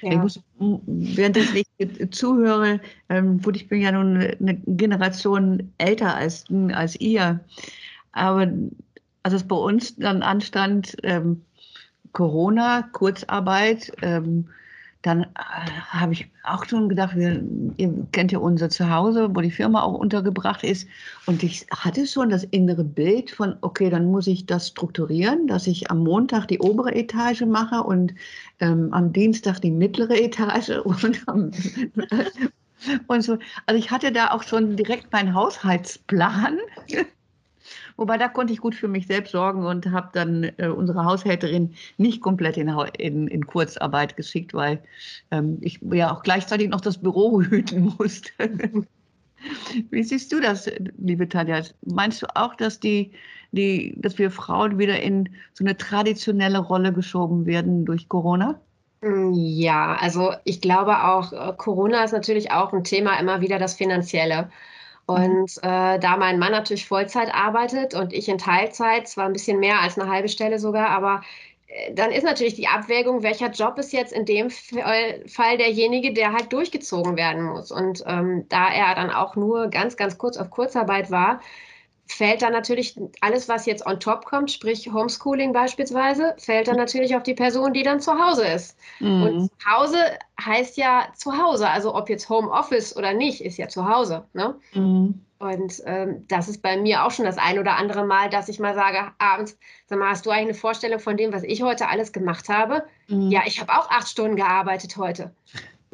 Ja. 0.00 0.12
Ich 0.12 0.18
muss, 0.18 0.40
während 0.58 1.36
ich 1.36 1.66
zuhöre, 2.10 2.80
ähm, 3.10 3.42
gut, 3.42 3.56
ich 3.56 3.68
bin 3.68 3.82
ja 3.82 3.92
nun 3.92 4.16
eine 4.16 4.54
Generation 4.66 5.70
älter 5.76 6.14
als, 6.14 6.46
als 6.72 6.98
ihr, 6.98 7.40
aber 8.12 8.50
als 9.22 9.34
es 9.34 9.46
bei 9.46 9.56
uns 9.56 9.96
dann 9.96 10.22
anstand, 10.22 10.96
ähm, 11.02 11.42
Corona, 12.14 12.88
Kurzarbeit, 12.92 13.92
ähm, 14.00 14.48
dann 15.02 15.24
äh, 15.24 15.26
habe 15.90 16.14
ich 16.14 16.30
auch 16.44 16.64
schon 16.64 16.88
gedacht, 16.88 17.14
wir, 17.14 17.42
ihr 17.76 17.92
kennt 18.12 18.32
ja 18.32 18.38
unser 18.38 18.70
Zuhause, 18.70 19.28
wo 19.34 19.42
die 19.42 19.50
Firma 19.50 19.82
auch 19.82 19.92
untergebracht 19.92 20.64
ist. 20.64 20.88
Und 21.26 21.42
ich 21.42 21.66
hatte 21.70 22.06
schon 22.06 22.30
das 22.30 22.44
innere 22.44 22.84
Bild 22.84 23.30
von, 23.30 23.56
okay, 23.60 23.90
dann 23.90 24.10
muss 24.10 24.26
ich 24.26 24.46
das 24.46 24.68
strukturieren, 24.68 25.46
dass 25.46 25.66
ich 25.66 25.90
am 25.90 25.98
Montag 25.98 26.46
die 26.46 26.60
obere 26.60 26.94
Etage 26.94 27.42
mache 27.42 27.82
und 27.82 28.14
ähm, 28.60 28.88
am 28.94 29.12
Dienstag 29.12 29.60
die 29.60 29.70
mittlere 29.70 30.18
Etage 30.18 30.70
und 30.84 31.26
Und 33.06 33.22
so, 33.22 33.38
also 33.66 33.78
ich 33.78 33.90
hatte 33.90 34.12
da 34.12 34.30
auch 34.30 34.42
schon 34.42 34.76
direkt 34.76 35.10
meinen 35.12 35.34
Haushaltsplan. 35.34 36.58
Wobei 37.96 38.18
da 38.18 38.28
konnte 38.28 38.52
ich 38.52 38.60
gut 38.60 38.74
für 38.74 38.88
mich 38.88 39.06
selbst 39.06 39.32
sorgen 39.32 39.64
und 39.64 39.90
habe 39.92 40.10
dann 40.12 40.50
äh, 40.56 40.66
unsere 40.66 41.04
Haushälterin 41.04 41.74
nicht 41.96 42.20
komplett 42.20 42.56
in, 42.56 42.68
in, 42.98 43.28
in 43.28 43.46
Kurzarbeit 43.46 44.16
geschickt, 44.16 44.52
weil 44.52 44.82
ähm, 45.30 45.58
ich 45.60 45.80
ja 45.92 46.12
auch 46.12 46.22
gleichzeitig 46.22 46.68
noch 46.68 46.80
das 46.80 46.98
Büro 46.98 47.40
hüten 47.50 47.94
musste. 47.96 48.32
Wie 49.90 50.02
siehst 50.02 50.32
du 50.32 50.40
das, 50.40 50.70
liebe 50.98 51.28
Tanja? 51.28 51.62
Meinst 51.82 52.22
du 52.22 52.26
auch, 52.34 52.54
dass, 52.54 52.80
die, 52.80 53.12
die, 53.52 53.94
dass 53.98 54.18
wir 54.18 54.30
Frauen 54.30 54.78
wieder 54.78 55.00
in 55.00 55.28
so 55.52 55.64
eine 55.64 55.76
traditionelle 55.76 56.58
Rolle 56.58 56.92
geschoben 56.92 57.46
werden 57.46 57.84
durch 57.84 58.08
Corona? 58.08 58.60
Ja, 59.32 59.96
also 60.00 60.32
ich 60.44 60.62
glaube 60.62 61.04
auch, 61.04 61.32
äh, 61.32 61.52
Corona 61.56 62.04
ist 62.04 62.12
natürlich 62.12 62.52
auch 62.52 62.72
ein 62.72 62.84
Thema 62.84 63.18
immer 63.20 63.42
wieder 63.42 63.58
das 63.58 63.74
Finanzielle. 63.74 64.50
Mhm. 65.08 65.14
Und 65.14 65.56
äh, 65.62 65.98
da 65.98 66.16
mein 66.16 66.38
Mann 66.38 66.52
natürlich 66.52 66.86
Vollzeit 66.86 67.34
arbeitet 67.34 67.94
und 67.94 68.12
ich 68.12 68.28
in 68.28 68.38
Teilzeit, 68.38 69.08
zwar 69.08 69.26
ein 69.26 69.32
bisschen 69.32 69.60
mehr 69.60 69.80
als 69.80 69.98
eine 69.98 70.10
halbe 70.10 70.28
Stelle 70.28 70.58
sogar, 70.58 70.88
aber 70.88 71.22
äh, 71.66 71.92
dann 71.94 72.10
ist 72.10 72.24
natürlich 72.24 72.54
die 72.54 72.68
Abwägung, 72.68 73.22
welcher 73.22 73.50
Job 73.50 73.78
ist 73.78 73.92
jetzt 73.92 74.12
in 74.12 74.24
dem 74.24 74.50
Fall 74.50 75.58
derjenige, 75.58 76.12
der 76.12 76.32
halt 76.32 76.52
durchgezogen 76.52 77.16
werden 77.16 77.44
muss. 77.44 77.70
Und 77.70 78.02
ähm, 78.06 78.46
da 78.48 78.68
er 78.72 78.94
dann 78.94 79.10
auch 79.10 79.36
nur 79.36 79.68
ganz, 79.68 79.96
ganz 79.96 80.18
kurz 80.18 80.36
auf 80.36 80.50
Kurzarbeit 80.50 81.10
war, 81.10 81.40
fällt 82.06 82.42
dann 82.42 82.52
natürlich 82.52 82.98
alles, 83.20 83.48
was 83.48 83.66
jetzt 83.66 83.86
on 83.86 83.98
top 83.98 84.24
kommt, 84.26 84.50
sprich 84.50 84.92
Homeschooling 84.92 85.52
beispielsweise, 85.52 86.34
fällt 86.38 86.68
dann 86.68 86.76
natürlich 86.76 87.16
auf 87.16 87.22
die 87.22 87.34
Person, 87.34 87.72
die 87.72 87.82
dann 87.82 88.00
zu 88.00 88.12
Hause 88.12 88.46
ist. 88.46 88.76
Mhm. 89.00 89.22
Und 89.22 89.50
zu 89.60 89.70
Hause 89.70 89.98
heißt 90.40 90.76
ja 90.76 91.08
zu 91.14 91.36
Hause, 91.36 91.68
also 91.68 91.94
ob 91.94 92.08
jetzt 92.08 92.28
Homeoffice 92.28 92.96
oder 92.96 93.14
nicht, 93.14 93.40
ist 93.40 93.56
ja 93.56 93.68
zu 93.68 93.88
Hause. 93.88 94.24
Ne? 94.34 94.54
Mhm. 94.74 95.24
Und 95.38 95.82
ähm, 95.84 96.24
das 96.28 96.48
ist 96.48 96.62
bei 96.62 96.76
mir 96.76 97.04
auch 97.04 97.10
schon 97.10 97.24
das 97.24 97.38
ein 97.38 97.58
oder 97.58 97.76
andere 97.76 98.06
Mal, 98.06 98.30
dass 98.30 98.48
ich 98.48 98.60
mal 98.60 98.74
sage, 98.74 99.12
abends, 99.18 99.58
sag 99.86 99.98
mal, 99.98 100.10
hast 100.10 100.24
du 100.24 100.30
eigentlich 100.30 100.44
eine 100.44 100.54
Vorstellung 100.54 101.00
von 101.00 101.16
dem, 101.16 101.32
was 101.32 101.42
ich 101.42 101.62
heute 101.62 101.88
alles 101.88 102.12
gemacht 102.12 102.48
habe? 102.48 102.84
Mhm. 103.08 103.30
Ja, 103.30 103.42
ich 103.44 103.60
habe 103.60 103.72
auch 103.72 103.90
acht 103.90 104.08
Stunden 104.08 104.36
gearbeitet 104.36 104.96
heute. 104.96 105.34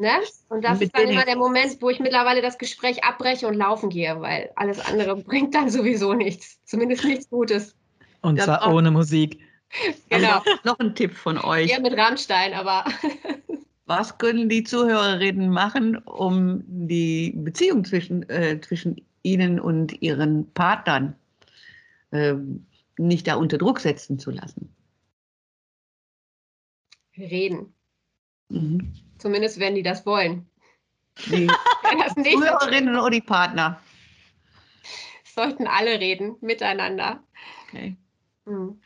Ne? 0.00 0.12
Und 0.48 0.64
das 0.64 0.80
ist 0.80 0.96
dann 0.96 1.08
immer 1.08 1.26
der 1.26 1.36
Moment, 1.36 1.76
wo 1.82 1.90
ich 1.90 2.00
mittlerweile 2.00 2.40
das 2.40 2.56
Gespräch 2.56 3.04
abbreche 3.04 3.46
und 3.46 3.52
laufen 3.52 3.90
gehe, 3.90 4.18
weil 4.22 4.50
alles 4.56 4.80
andere 4.80 5.14
bringt 5.22 5.54
dann 5.54 5.68
sowieso 5.68 6.14
nichts. 6.14 6.58
Zumindest 6.64 7.04
nichts 7.04 7.28
Gutes. 7.28 7.76
Und 8.22 8.38
das 8.38 8.46
zwar 8.46 8.72
ohne 8.72 8.90
Musik. 8.90 9.40
Genau. 10.08 10.42
noch 10.64 10.78
ein 10.78 10.94
Tipp 10.94 11.14
von 11.14 11.36
euch. 11.36 11.70
Ja, 11.70 11.80
mit 11.80 11.92
Rammstein, 11.98 12.54
aber. 12.54 12.86
Was 13.84 14.16
können 14.16 14.48
die 14.48 14.64
Zuhörerinnen 14.64 15.50
machen, 15.50 15.98
um 15.98 16.64
die 16.66 17.34
Beziehung 17.36 17.84
zwischen, 17.84 18.26
äh, 18.30 18.58
zwischen 18.62 19.04
ihnen 19.22 19.60
und 19.60 20.00
ihren 20.00 20.50
Partnern 20.54 21.14
äh, 22.10 22.36
nicht 22.96 23.26
da 23.26 23.34
unter 23.34 23.58
Druck 23.58 23.80
setzen 23.80 24.18
zu 24.18 24.30
lassen? 24.30 24.74
Reden. 27.18 27.74
Mhm. 28.48 28.94
Zumindest 29.20 29.60
wenn 29.60 29.74
die 29.74 29.82
das 29.82 30.06
wollen. 30.06 30.46
Die 31.26 31.46
Zuhörerinnen 32.16 32.96
oder 32.96 33.10
die 33.10 33.20
Partner? 33.20 33.80
Sollten 35.24 35.66
alle 35.66 36.00
reden, 36.00 36.36
miteinander. 36.40 37.22
Okay. 37.68 37.96
Mhm. 38.46 38.80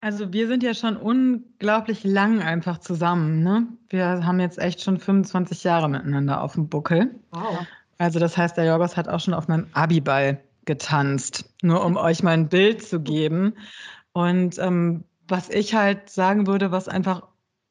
Also 0.00 0.32
wir 0.32 0.46
sind 0.46 0.62
ja 0.62 0.74
schon 0.74 0.96
unglaublich 0.96 2.04
lang 2.04 2.40
einfach 2.40 2.78
zusammen. 2.78 3.42
Ne? 3.42 3.66
Wir 3.88 4.24
haben 4.24 4.38
jetzt 4.38 4.58
echt 4.58 4.82
schon 4.82 5.00
25 5.00 5.64
Jahre 5.64 5.88
miteinander 5.88 6.42
auf 6.42 6.52
dem 6.52 6.68
Buckel. 6.68 7.18
Wow. 7.32 7.66
Also 7.98 8.20
das 8.20 8.36
heißt, 8.36 8.56
der 8.56 8.66
Jorgos 8.66 8.96
hat 8.96 9.08
auch 9.08 9.20
schon 9.20 9.34
auf 9.34 9.48
meinem 9.48 9.66
Abiball 9.72 10.40
getanzt, 10.64 11.52
nur 11.62 11.84
um 11.84 11.96
euch 11.96 12.22
mal 12.22 12.32
ein 12.32 12.48
Bild 12.48 12.82
zu 12.82 13.00
geben. 13.00 13.54
Und 14.12 14.58
ähm, 14.58 15.04
was 15.26 15.48
ich 15.48 15.74
halt 15.74 16.08
sagen 16.08 16.46
würde, 16.46 16.70
was 16.70 16.88
einfach 16.88 17.22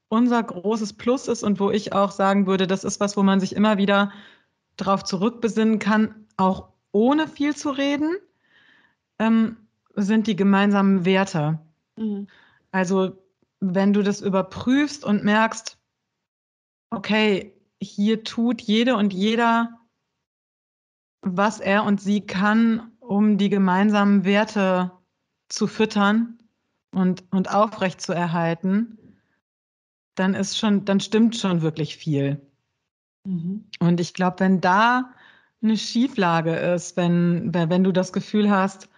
unser 0.10 0.44
großes 0.44 0.94
Plus 0.94 1.28
ist 1.28 1.44
und 1.44 1.60
wo 1.60 1.72
ich 1.72 1.94
auch 1.94 2.12
sagen 2.12 2.48
würde, 2.48 2.68
das 2.68 2.84
ist 2.84 3.00
was, 3.00 3.18
wo 3.18 3.24
man 3.24 3.40
sich 3.40 3.56
immer 3.56 3.78
wieder 3.78 4.12
darauf 4.78 5.04
zurückbesinnen 5.04 5.80
kann, 5.80 6.28
auch 6.38 6.70
ohne 6.92 7.28
viel 7.28 7.56
zu 7.56 7.72
reden, 7.72 8.16
ähm, 9.20 9.58
sind 9.96 10.28
die 10.28 10.36
gemeinsamen 10.36 11.06
Werte. 11.06 11.60
Mhm. 11.98 12.28
Also 12.72 13.18
wenn 13.60 13.94
du 13.94 14.04
das 14.04 14.22
überprüfst 14.22 15.04
und 15.04 15.24
merkst, 15.24 15.78
okay, 16.90 17.54
hier 17.82 18.24
tut 18.24 18.62
jede 18.62 18.96
und 18.96 19.14
jeder, 19.14 19.80
was 21.22 21.60
er 21.60 21.84
und 21.84 22.00
sie 22.00 22.22
kann, 22.22 22.92
um 23.00 23.38
die 23.38 23.50
gemeinsamen 23.50 24.26
Werte 24.26 24.92
zu 25.50 25.68
füttern 25.68 26.40
und, 26.92 27.24
und 27.32 27.54
aufrecht 27.54 28.02
zu 28.02 28.14
erhalten, 28.14 28.98
dann 30.16 30.34
ist 30.34 30.58
schon, 30.58 30.86
dann 30.86 31.00
stimmt 31.00 31.36
schon 31.36 31.62
wirklich 31.62 31.98
viel. 31.98 32.42
Mhm. 33.26 33.66
Und 33.80 34.00
ich 34.00 34.14
glaube, 34.14 34.40
wenn 34.40 34.62
da 34.62 35.14
eine 35.62 35.78
Schieflage 35.78 36.56
ist, 36.56 36.98
wenn, 36.98 37.54
wenn 37.54 37.84
du 37.84 37.92
das 37.92 38.14
Gefühl 38.14 38.50
hast, 38.50 38.90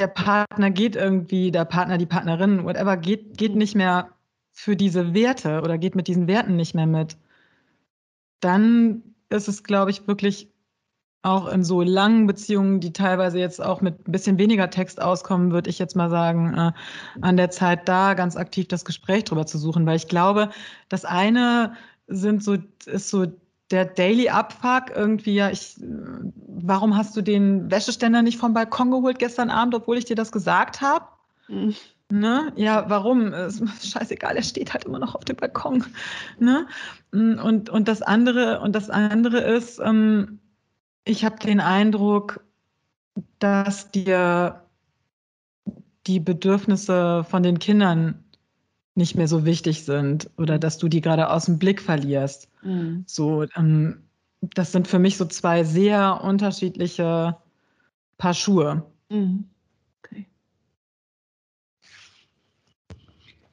der 0.00 0.08
Partner 0.08 0.70
geht 0.70 0.96
irgendwie, 0.96 1.50
der 1.50 1.66
Partner, 1.66 1.98
die 1.98 2.06
Partnerin, 2.06 2.64
whatever, 2.64 2.96
geht, 2.96 3.36
geht 3.36 3.54
nicht 3.54 3.74
mehr 3.74 4.10
für 4.52 4.76
diese 4.76 5.14
Werte 5.14 5.60
oder 5.62 5.78
geht 5.78 5.94
mit 5.94 6.08
diesen 6.08 6.26
Werten 6.26 6.56
nicht 6.56 6.74
mehr 6.74 6.86
mit, 6.86 7.18
dann 8.40 9.02
ist 9.28 9.48
es, 9.48 9.62
glaube 9.62 9.90
ich, 9.90 10.06
wirklich 10.08 10.49
auch 11.22 11.48
in 11.48 11.64
so 11.64 11.82
langen 11.82 12.26
Beziehungen, 12.26 12.80
die 12.80 12.92
teilweise 12.92 13.38
jetzt 13.38 13.62
auch 13.62 13.82
mit 13.82 14.08
ein 14.08 14.12
bisschen 14.12 14.38
weniger 14.38 14.70
Text 14.70 15.02
auskommen, 15.02 15.52
würde 15.52 15.68
ich 15.68 15.78
jetzt 15.78 15.94
mal 15.94 16.08
sagen, 16.08 16.54
äh, 16.54 16.72
an 17.20 17.36
der 17.36 17.50
Zeit 17.50 17.88
da 17.88 18.14
ganz 18.14 18.36
aktiv 18.36 18.68
das 18.68 18.84
Gespräch 18.84 19.24
drüber 19.24 19.46
zu 19.46 19.58
suchen, 19.58 19.84
weil 19.84 19.96
ich 19.96 20.08
glaube, 20.08 20.50
das 20.88 21.04
eine 21.04 21.74
sind 22.06 22.42
so, 22.42 22.56
ist 22.86 23.10
so 23.10 23.26
der 23.70 23.84
Daily 23.84 24.30
Abfuck 24.30 24.90
irgendwie, 24.94 25.34
ja, 25.34 25.50
ich, 25.50 25.76
warum 26.46 26.96
hast 26.96 27.16
du 27.16 27.22
den 27.22 27.70
Wäscheständer 27.70 28.22
nicht 28.22 28.38
vom 28.38 28.54
Balkon 28.54 28.90
geholt 28.90 29.18
gestern 29.18 29.50
Abend, 29.50 29.74
obwohl 29.74 29.98
ich 29.98 30.06
dir 30.06 30.16
das 30.16 30.32
gesagt 30.32 30.80
habe? 30.80 31.04
Mhm. 31.48 31.74
Ne? 32.12 32.52
Ja, 32.56 32.86
warum? 32.88 33.32
Ist 33.32 33.62
scheißegal, 33.86 34.34
er 34.34 34.42
steht 34.42 34.72
halt 34.72 34.84
immer 34.84 34.98
noch 34.98 35.14
auf 35.14 35.24
dem 35.24 35.36
Balkon. 35.36 35.84
Ne? 36.40 36.66
Und, 37.12 37.70
und 37.70 37.86
das 37.86 38.02
andere, 38.02 38.60
und 38.60 38.74
das 38.74 38.90
andere 38.90 39.38
ist, 39.38 39.78
ähm, 39.78 40.40
ich 41.04 41.24
habe 41.24 41.38
den 41.38 41.60
Eindruck, 41.60 42.44
dass 43.38 43.90
dir 43.90 44.64
die 46.06 46.20
Bedürfnisse 46.20 47.24
von 47.24 47.42
den 47.42 47.58
Kindern 47.58 48.24
nicht 48.94 49.14
mehr 49.14 49.28
so 49.28 49.44
wichtig 49.44 49.84
sind 49.84 50.30
oder 50.36 50.58
dass 50.58 50.78
du 50.78 50.88
die 50.88 51.00
gerade 51.00 51.30
aus 51.30 51.46
dem 51.46 51.58
Blick 51.58 51.80
verlierst. 51.80 52.48
Mhm. 52.62 53.04
So, 53.06 53.44
ähm, 53.54 54.02
das 54.40 54.72
sind 54.72 54.88
für 54.88 54.98
mich 54.98 55.16
so 55.16 55.24
zwei 55.26 55.64
sehr 55.64 56.22
unterschiedliche 56.22 57.36
Paar 58.18 58.34
Schuhe. 58.34 58.86
Mhm. 59.08 59.48
Okay. 60.02 60.26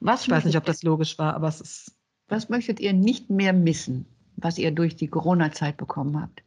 Was 0.00 0.22
ich 0.22 0.30
weiß 0.30 0.44
nicht, 0.44 0.56
ob 0.56 0.64
das 0.64 0.82
logisch 0.82 1.18
war, 1.18 1.34
aber 1.34 1.48
es 1.48 1.60
ist. 1.60 1.94
Was 2.28 2.50
möchtet 2.50 2.78
ihr 2.78 2.92
nicht 2.92 3.30
mehr 3.30 3.54
missen, 3.54 4.04
was 4.36 4.58
ihr 4.58 4.70
durch 4.70 4.96
die 4.96 5.08
Corona-Zeit 5.08 5.78
bekommen 5.78 6.20
habt? 6.20 6.42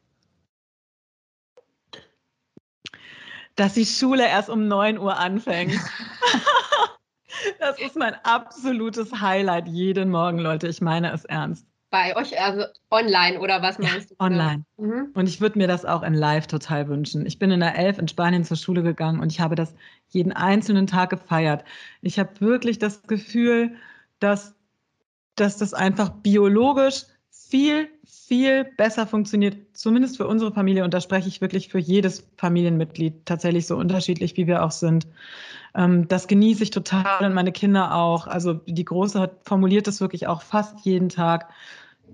Dass 3.61 3.73
die 3.73 3.85
Schule 3.85 4.27
erst 4.27 4.49
um 4.49 4.67
9 4.67 4.97
Uhr 4.97 5.19
anfängt. 5.19 5.73
das 7.59 7.79
ist 7.79 7.95
mein 7.95 8.15
absolutes 8.23 9.21
Highlight 9.21 9.67
jeden 9.67 10.09
Morgen, 10.09 10.39
Leute. 10.39 10.67
Ich 10.67 10.81
meine 10.81 11.11
es 11.11 11.25
ernst. 11.25 11.67
Bei 11.91 12.15
euch, 12.15 12.41
also 12.41 12.63
online 12.89 13.39
oder 13.39 13.61
was 13.61 13.77
meinst 13.77 14.09
ja, 14.09 14.15
du? 14.17 14.25
Online. 14.25 14.65
Mhm. 14.77 15.11
Und 15.13 15.29
ich 15.29 15.41
würde 15.41 15.59
mir 15.59 15.67
das 15.67 15.85
auch 15.85 16.01
in 16.01 16.15
live 16.15 16.47
total 16.47 16.87
wünschen. 16.87 17.27
Ich 17.27 17.37
bin 17.37 17.51
in 17.51 17.59
der 17.59 17.77
Elf 17.77 17.99
in 17.99 18.07
Spanien 18.07 18.43
zur 18.43 18.57
Schule 18.57 18.81
gegangen 18.81 19.19
und 19.19 19.31
ich 19.31 19.39
habe 19.39 19.53
das 19.53 19.75
jeden 20.07 20.31
einzelnen 20.31 20.87
Tag 20.87 21.11
gefeiert. 21.11 21.63
Ich 22.01 22.17
habe 22.17 22.41
wirklich 22.41 22.79
das 22.79 23.03
Gefühl, 23.03 23.75
dass, 24.19 24.55
dass 25.35 25.57
das 25.57 25.75
einfach 25.75 26.09
biologisch 26.09 27.03
viel, 27.51 27.89
viel 28.05 28.63
besser 28.63 29.05
funktioniert, 29.05 29.57
zumindest 29.73 30.17
für 30.17 30.25
unsere 30.25 30.53
Familie. 30.53 30.85
Und 30.85 30.93
da 30.93 31.01
spreche 31.01 31.27
ich 31.27 31.41
wirklich 31.41 31.67
für 31.67 31.79
jedes 31.79 32.25
Familienmitglied, 32.37 33.25
tatsächlich 33.25 33.67
so 33.67 33.75
unterschiedlich, 33.75 34.37
wie 34.37 34.47
wir 34.47 34.63
auch 34.63 34.71
sind. 34.71 35.05
Ähm, 35.75 36.07
das 36.07 36.27
genieße 36.27 36.63
ich 36.63 36.71
total 36.71 37.25
und 37.25 37.33
meine 37.33 37.51
Kinder 37.51 37.93
auch. 37.93 38.27
Also 38.27 38.53
die 38.53 38.85
Große 38.85 39.19
hat 39.19 39.41
formuliert 39.43 39.85
das 39.85 39.99
wirklich 39.99 40.27
auch 40.27 40.41
fast 40.41 40.79
jeden 40.85 41.09
Tag. 41.09 41.49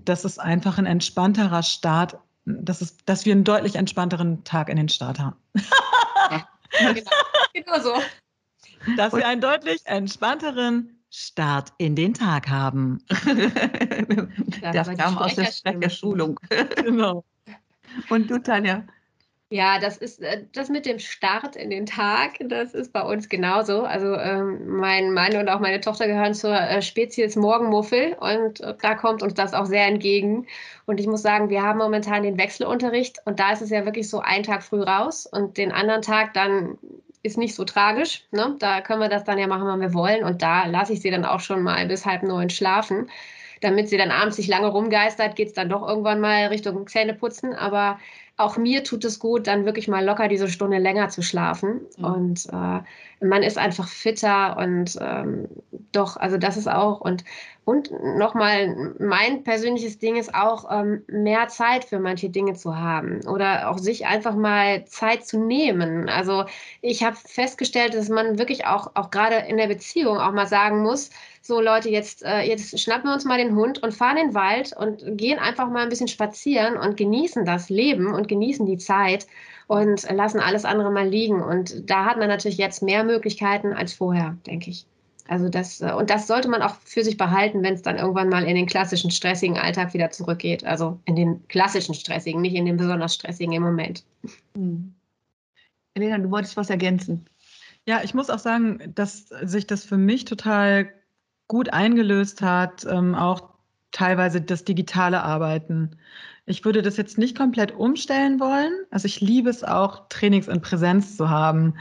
Das 0.06 0.26
ist 0.26 0.40
einfach 0.40 0.80
ein 0.80 0.88
entspannterer 0.88 1.62
Start. 1.62 2.18
Das 2.46 2.82
ist, 2.82 3.02
dass 3.06 3.26
wir 3.26 3.34
einen 3.34 3.44
deutlich 3.44 3.76
entspannteren 3.76 4.44
Tag 4.44 4.70
in 4.70 4.78
den 4.78 4.90
Start 4.90 5.20
haben. 5.20 5.36
Ja, 6.80 6.92
genau. 6.92 7.12
genau 7.54 7.80
so. 7.80 7.94
Dass 8.98 9.14
wir 9.14 9.26
einen 9.28 9.42
deutlich 9.42 9.82
entspannteren 9.86 10.97
Start 11.20 11.74
in 11.80 11.96
den 11.96 12.14
Tag 12.14 12.48
haben. 12.48 13.04
das, 14.62 14.96
kam 14.96 15.18
aus 15.18 15.34
der 15.34 15.46
Sprecherschulung. 15.46 16.40
genau. 16.76 17.26
Und 18.10 18.30
du, 18.30 18.38
Tanja? 18.38 18.84
Ja, 19.50 19.80
das 19.80 19.98
ist 19.98 20.22
äh, 20.22 20.44
das 20.54 20.70
mit 20.70 20.86
dem 20.86 21.00
Start 21.00 21.56
in 21.56 21.72
den 21.72 21.88
Tag, 21.88 22.34
das 22.42 22.76
ist 22.76 22.94
bei 22.94 23.02
uns 23.02 23.30
genauso. 23.30 23.82
Also 23.82 24.14
ähm, 24.14 24.68
mein 24.68 25.12
Mann 25.12 25.38
und 25.38 25.50
auch 25.50 25.60
meine 25.60 25.82
Tochter 25.82 26.06
gehören 26.06 26.36
zur 26.36 26.54
äh, 26.54 26.84
Spezies 26.84 27.36
Morgenmuffel 27.36 28.16
und 28.20 28.62
äh, 28.62 28.76
da 28.80 28.94
kommt 28.94 29.24
uns 29.24 29.34
das 29.34 29.56
auch 29.56 29.66
sehr 29.66 29.88
entgegen. 29.88 30.46
Und 30.86 31.00
ich 31.00 31.08
muss 31.08 31.24
sagen, 31.24 31.50
wir 31.50 31.64
haben 31.64 31.80
momentan 31.80 32.22
den 32.22 32.38
Wechselunterricht 32.38 33.20
und 33.26 33.40
da 33.40 33.54
ist 33.54 33.64
es 33.64 33.72
ja 33.72 33.86
wirklich 33.86 34.08
so 34.08 34.20
ein 34.20 34.44
Tag 34.44 34.62
früh 34.62 34.84
raus 34.84 35.26
und 35.26 35.58
den 35.58 35.72
anderen 35.72 36.04
Tag 36.04 36.36
dann 36.36 36.78
ist 37.28 37.38
nicht 37.38 37.56
so 37.56 37.64
tragisch. 37.64 38.24
Ne? 38.32 38.56
Da 38.60 38.82
können 38.82 39.02
wir 39.02 39.10
das 39.10 39.24
dann 39.24 39.38
ja 39.38 39.48
machen, 39.48 39.68
wann 39.68 39.82
wir 39.82 39.94
wollen. 39.94 40.24
Und 40.24 40.42
da 40.42 40.66
lasse 40.66 40.94
ich 40.94 41.02
sie 41.02 41.12
dann 41.12 41.26
auch 41.26 41.40
schon 41.40 41.62
mal 41.64 41.86
bis 41.88 42.06
halb 42.06 42.24
neun 42.24 42.50
schlafen. 42.50 43.10
Damit 43.62 43.90
sie 43.90 43.98
dann 43.98 44.12
abends 44.12 44.38
nicht 44.38 44.50
lange 44.50 44.68
rumgeistert, 44.68 45.36
geht 45.36 45.50
es 45.50 45.54
dann 45.54 45.70
doch 45.70 45.88
irgendwann 45.88 46.20
mal 46.20 46.48
Richtung 46.48 46.88
Zähneputzen. 46.88 47.54
Aber 47.54 48.00
auch 48.38 48.56
mir 48.58 48.84
tut 48.84 49.04
es 49.04 49.18
gut, 49.20 49.48
dann 49.48 49.66
wirklich 49.66 49.88
mal 49.88 50.06
locker 50.06 50.28
diese 50.28 50.48
Stunde 50.48 50.78
länger 50.78 51.10
zu 51.10 51.24
schlafen. 51.24 51.82
Mhm. 51.98 52.06
Und 52.06 52.46
äh, 52.54 53.26
man 53.26 53.42
ist 53.42 53.58
einfach 53.58 53.88
fitter 53.88 54.58
und 54.58 54.96
ähm, 55.02 55.48
doch, 55.92 56.18
also 56.18 56.38
das 56.38 56.56
ist 56.56 56.70
auch. 56.70 57.02
Und, 57.02 57.24
und 57.66 57.92
nochmal, 58.18 58.94
mein 59.00 59.44
persönliches 59.44 59.98
Ding 59.98 60.18
ist 60.18 60.36
auch, 60.36 60.70
ähm, 60.72 61.02
mehr 61.08 61.48
Zeit 61.48 61.84
für 61.84 61.98
manche 61.98 62.30
Dinge 62.30 62.54
zu 62.54 62.78
haben 62.78 63.26
oder 63.28 63.72
auch 63.72 63.80
sich 63.80 64.06
einfach 64.06 64.36
mal 64.36 64.86
Zeit 64.86 65.26
zu 65.26 65.40
nehmen. 65.40 66.08
Also 66.08 66.46
ich 66.82 67.04
habe 67.04 67.16
festgestellt, 67.16 67.96
dass 67.96 68.08
man 68.08 68.38
wirklich 68.38 68.68
auch, 68.68 68.92
auch 68.94 69.10
gerade 69.10 69.36
in 69.48 69.58
der 69.58 69.68
Beziehung 69.68 70.20
auch 70.20 70.32
mal 70.32 70.48
sagen 70.48 70.84
muss, 70.84 71.10
so 71.48 71.62
Leute, 71.62 71.90
jetzt, 71.90 72.24
äh, 72.24 72.42
jetzt 72.42 72.80
schnappen 72.80 73.10
wir 73.10 73.14
uns 73.14 73.26
mal 73.26 73.38
den 73.38 73.56
Hund 73.56 73.82
und 73.82 73.94
fahren 73.94 74.18
in 74.18 74.28
den 74.28 74.36
Wald 74.36 74.76
und 74.78 75.18
gehen 75.18 75.40
einfach 75.40 75.70
mal 75.70 75.84
ein 75.84 75.90
bisschen 75.90 76.08
spazieren 76.08 76.78
und 76.78 76.98
genießen 76.98 77.46
das 77.46 77.70
Leben 77.70 78.14
und 78.14 78.28
genießen 78.28 78.66
die 78.66 78.78
Zeit 78.78 79.26
und 79.68 80.10
lassen 80.12 80.40
alles 80.40 80.66
andere 80.66 80.92
mal 80.92 81.08
liegen. 81.08 81.42
Und 81.42 81.90
da 81.90 82.06
hat 82.06 82.18
man 82.18 82.28
natürlich 82.28 82.58
jetzt 82.58 82.84
mehr 82.84 83.04
Möglichkeiten 83.04 83.74
als 83.74 83.94
vorher, 83.94 84.38
denke 84.46 84.70
ich. 84.70 84.86
Also 85.28 85.50
das, 85.50 85.82
äh, 85.82 85.92
und 85.92 86.10
das 86.10 86.28
sollte 86.28 86.48
man 86.48 86.62
auch 86.62 86.76
für 86.84 87.04
sich 87.04 87.18
behalten, 87.18 87.64
wenn 87.64 87.74
es 87.74 87.82
dann 87.82 87.98
irgendwann 87.98 88.30
mal 88.30 88.46
in 88.46 88.56
den 88.56 88.66
klassischen 88.66 89.12
stressigen 89.12 89.58
Alltag 89.58 89.94
wieder 89.94 90.10
zurückgeht. 90.12 90.66
Also 90.66 91.00
in 91.06 91.16
den 91.16 91.48
klassischen 91.48 91.94
stressigen, 91.94 92.42
nicht 92.42 92.56
in 92.56 92.66
den 92.66 92.78
besonders 92.78 93.16
stressigen 93.16 93.54
im 93.54 93.64
Moment. 93.64 94.04
Hm. 94.56 94.94
Elena, 95.94 96.18
du 96.18 96.32
wolltest 96.32 96.58
was 96.58 96.70
ergänzen. 96.70 97.26
Ja, 97.86 98.02
ich 98.04 98.14
muss 98.14 98.30
auch 98.30 98.40
sagen, 98.40 98.94
dass 98.96 99.30
sich 99.44 99.66
das 99.66 99.84
für 99.86 99.98
mich 99.98 100.26
total 100.26 100.94
gut 101.48 101.72
eingelöst 101.72 102.42
hat, 102.42 102.86
ähm, 102.90 103.16
auch 103.16 103.50
teilweise 103.92 104.42
das 104.42 104.64
digitale 104.64 105.24
Arbeiten. 105.24 105.98
Ich 106.46 106.64
würde 106.64 106.82
das 106.82 106.98
jetzt 106.98 107.18
nicht 107.18 107.38
komplett 107.38 107.74
umstellen 107.74 108.40
wollen. 108.40 108.72
Also 108.90 109.06
ich 109.06 109.20
liebe 109.22 109.50
es 109.50 109.64
auch, 109.64 110.08
Trainings 110.10 110.48
in 110.48 110.62
Präsenz 110.62 111.18
zu 111.18 111.30
haben. 111.30 111.76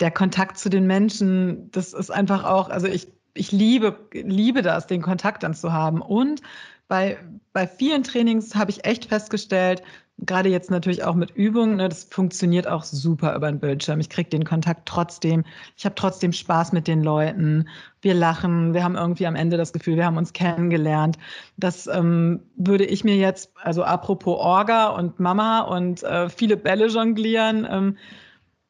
Der 0.00 0.10
Kontakt 0.10 0.58
zu 0.58 0.68
den 0.68 0.86
Menschen, 0.86 1.70
das 1.70 1.92
ist 1.92 2.10
einfach 2.10 2.44
auch, 2.44 2.70
also 2.70 2.86
ich, 2.86 3.08
ich 3.34 3.52
liebe, 3.52 3.98
liebe 4.12 4.62
das, 4.62 4.86
den 4.86 5.02
Kontakt 5.02 5.42
dann 5.42 5.54
zu 5.54 5.72
haben. 5.72 6.00
Und 6.00 6.40
bei, 6.88 7.18
bei 7.52 7.66
vielen 7.66 8.02
Trainings 8.02 8.54
habe 8.54 8.70
ich 8.70 8.84
echt 8.84 9.06
festgestellt, 9.06 9.82
gerade 10.18 10.48
jetzt 10.48 10.70
natürlich 10.70 11.04
auch 11.04 11.14
mit 11.14 11.30
Übungen, 11.32 11.76
ne, 11.76 11.88
das 11.88 12.04
funktioniert 12.04 12.66
auch 12.66 12.84
super 12.84 13.34
über 13.34 13.50
den 13.50 13.60
Bildschirm. 13.60 14.00
Ich 14.00 14.08
kriege 14.08 14.30
den 14.30 14.44
Kontakt 14.44 14.86
trotzdem. 14.86 15.44
Ich 15.76 15.84
habe 15.84 15.94
trotzdem 15.94 16.32
Spaß 16.32 16.72
mit 16.72 16.86
den 16.86 17.02
Leuten. 17.02 17.68
Wir 18.00 18.14
lachen. 18.14 18.74
Wir 18.74 18.84
haben 18.84 18.96
irgendwie 18.96 19.26
am 19.26 19.34
Ende 19.34 19.56
das 19.56 19.72
Gefühl, 19.72 19.96
wir 19.96 20.06
haben 20.06 20.16
uns 20.16 20.32
kennengelernt. 20.32 21.18
Das 21.56 21.86
ähm, 21.86 22.42
würde 22.56 22.84
ich 22.84 23.04
mir 23.04 23.16
jetzt, 23.16 23.50
also 23.56 23.82
apropos 23.82 24.38
Orga 24.38 24.88
und 24.88 25.20
Mama 25.20 25.60
und 25.60 26.02
äh, 26.02 26.28
viele 26.28 26.56
Bälle 26.56 26.86
jonglieren, 26.86 27.66
ähm, 27.68 27.98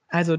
also 0.09 0.37